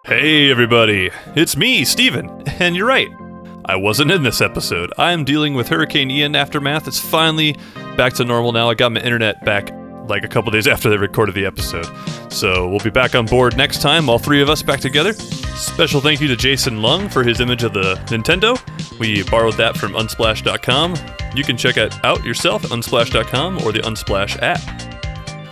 Hey, 0.04 0.50
everybody. 0.50 1.10
It's 1.34 1.56
me, 1.56 1.84
Stephen. 1.84 2.30
And 2.60 2.76
you're 2.76 2.86
right. 2.86 3.25
I 3.68 3.74
wasn't 3.74 4.12
in 4.12 4.22
this 4.22 4.40
episode. 4.40 4.92
I 4.96 5.10
am 5.10 5.24
dealing 5.24 5.54
with 5.54 5.66
Hurricane 5.66 6.08
Ian 6.08 6.36
aftermath. 6.36 6.86
It's 6.86 7.00
finally 7.00 7.56
back 7.96 8.12
to 8.14 8.24
normal 8.24 8.52
now. 8.52 8.70
I 8.70 8.74
got 8.74 8.92
my 8.92 9.00
internet 9.00 9.44
back 9.44 9.72
like 10.08 10.22
a 10.22 10.28
couple 10.28 10.52
days 10.52 10.68
after 10.68 10.88
they 10.88 10.96
recorded 10.96 11.34
the 11.34 11.46
episode. 11.46 11.86
So 12.32 12.68
we'll 12.68 12.78
be 12.78 12.90
back 12.90 13.16
on 13.16 13.26
board 13.26 13.56
next 13.56 13.82
time, 13.82 14.08
all 14.08 14.20
three 14.20 14.40
of 14.40 14.48
us 14.48 14.62
back 14.62 14.78
together. 14.78 15.14
Special 15.14 16.00
thank 16.00 16.20
you 16.20 16.28
to 16.28 16.36
Jason 16.36 16.80
Lung 16.80 17.08
for 17.08 17.24
his 17.24 17.40
image 17.40 17.64
of 17.64 17.72
the 17.72 17.96
Nintendo. 18.06 18.56
We 19.00 19.24
borrowed 19.24 19.54
that 19.54 19.76
from 19.76 19.94
unsplash.com. 19.94 20.94
You 21.34 21.42
can 21.42 21.56
check 21.56 21.76
it 21.76 21.92
out 22.04 22.22
yourself 22.22 22.64
at 22.64 22.70
unsplash.com 22.70 23.62
or 23.64 23.72
the 23.72 23.80
Unsplash 23.80 24.40
app. 24.42 24.60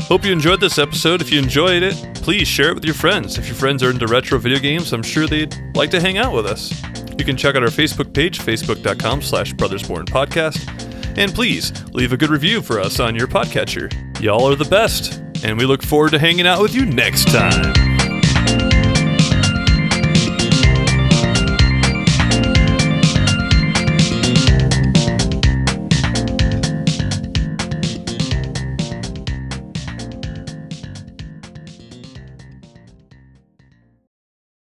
Hope 0.02 0.24
you 0.24 0.32
enjoyed 0.32 0.60
this 0.60 0.78
episode. 0.78 1.20
If 1.20 1.32
you 1.32 1.40
enjoyed 1.40 1.82
it, 1.82 1.94
please 2.14 2.46
share 2.46 2.68
it 2.68 2.74
with 2.74 2.84
your 2.84 2.94
friends. 2.94 3.38
If 3.38 3.46
your 3.48 3.56
friends 3.56 3.82
are 3.82 3.90
into 3.90 4.06
retro 4.06 4.38
video 4.38 4.60
games, 4.60 4.92
I'm 4.92 5.02
sure 5.02 5.26
they'd 5.26 5.56
like 5.74 5.90
to 5.90 6.00
hang 6.00 6.18
out 6.18 6.32
with 6.32 6.46
us. 6.46 6.72
You 7.18 7.24
can 7.24 7.36
check 7.36 7.54
out 7.56 7.62
our 7.62 7.68
Facebook 7.68 8.12
page, 8.12 8.38
facebook.com 8.40 9.22
slash 9.22 9.54
brothersborn 9.54 10.06
podcast. 10.06 10.68
And 11.16 11.32
please 11.32 11.72
leave 11.94 12.12
a 12.12 12.16
good 12.16 12.30
review 12.30 12.60
for 12.60 12.80
us 12.80 12.98
on 12.98 13.14
your 13.14 13.28
podcatcher. 13.28 13.92
Y'all 14.20 14.48
are 14.50 14.56
the 14.56 14.64
best, 14.64 15.22
and 15.44 15.56
we 15.56 15.64
look 15.64 15.82
forward 15.82 16.10
to 16.10 16.18
hanging 16.18 16.46
out 16.46 16.60
with 16.60 16.74
you 16.74 16.84
next 16.86 17.28
time. 17.28 17.83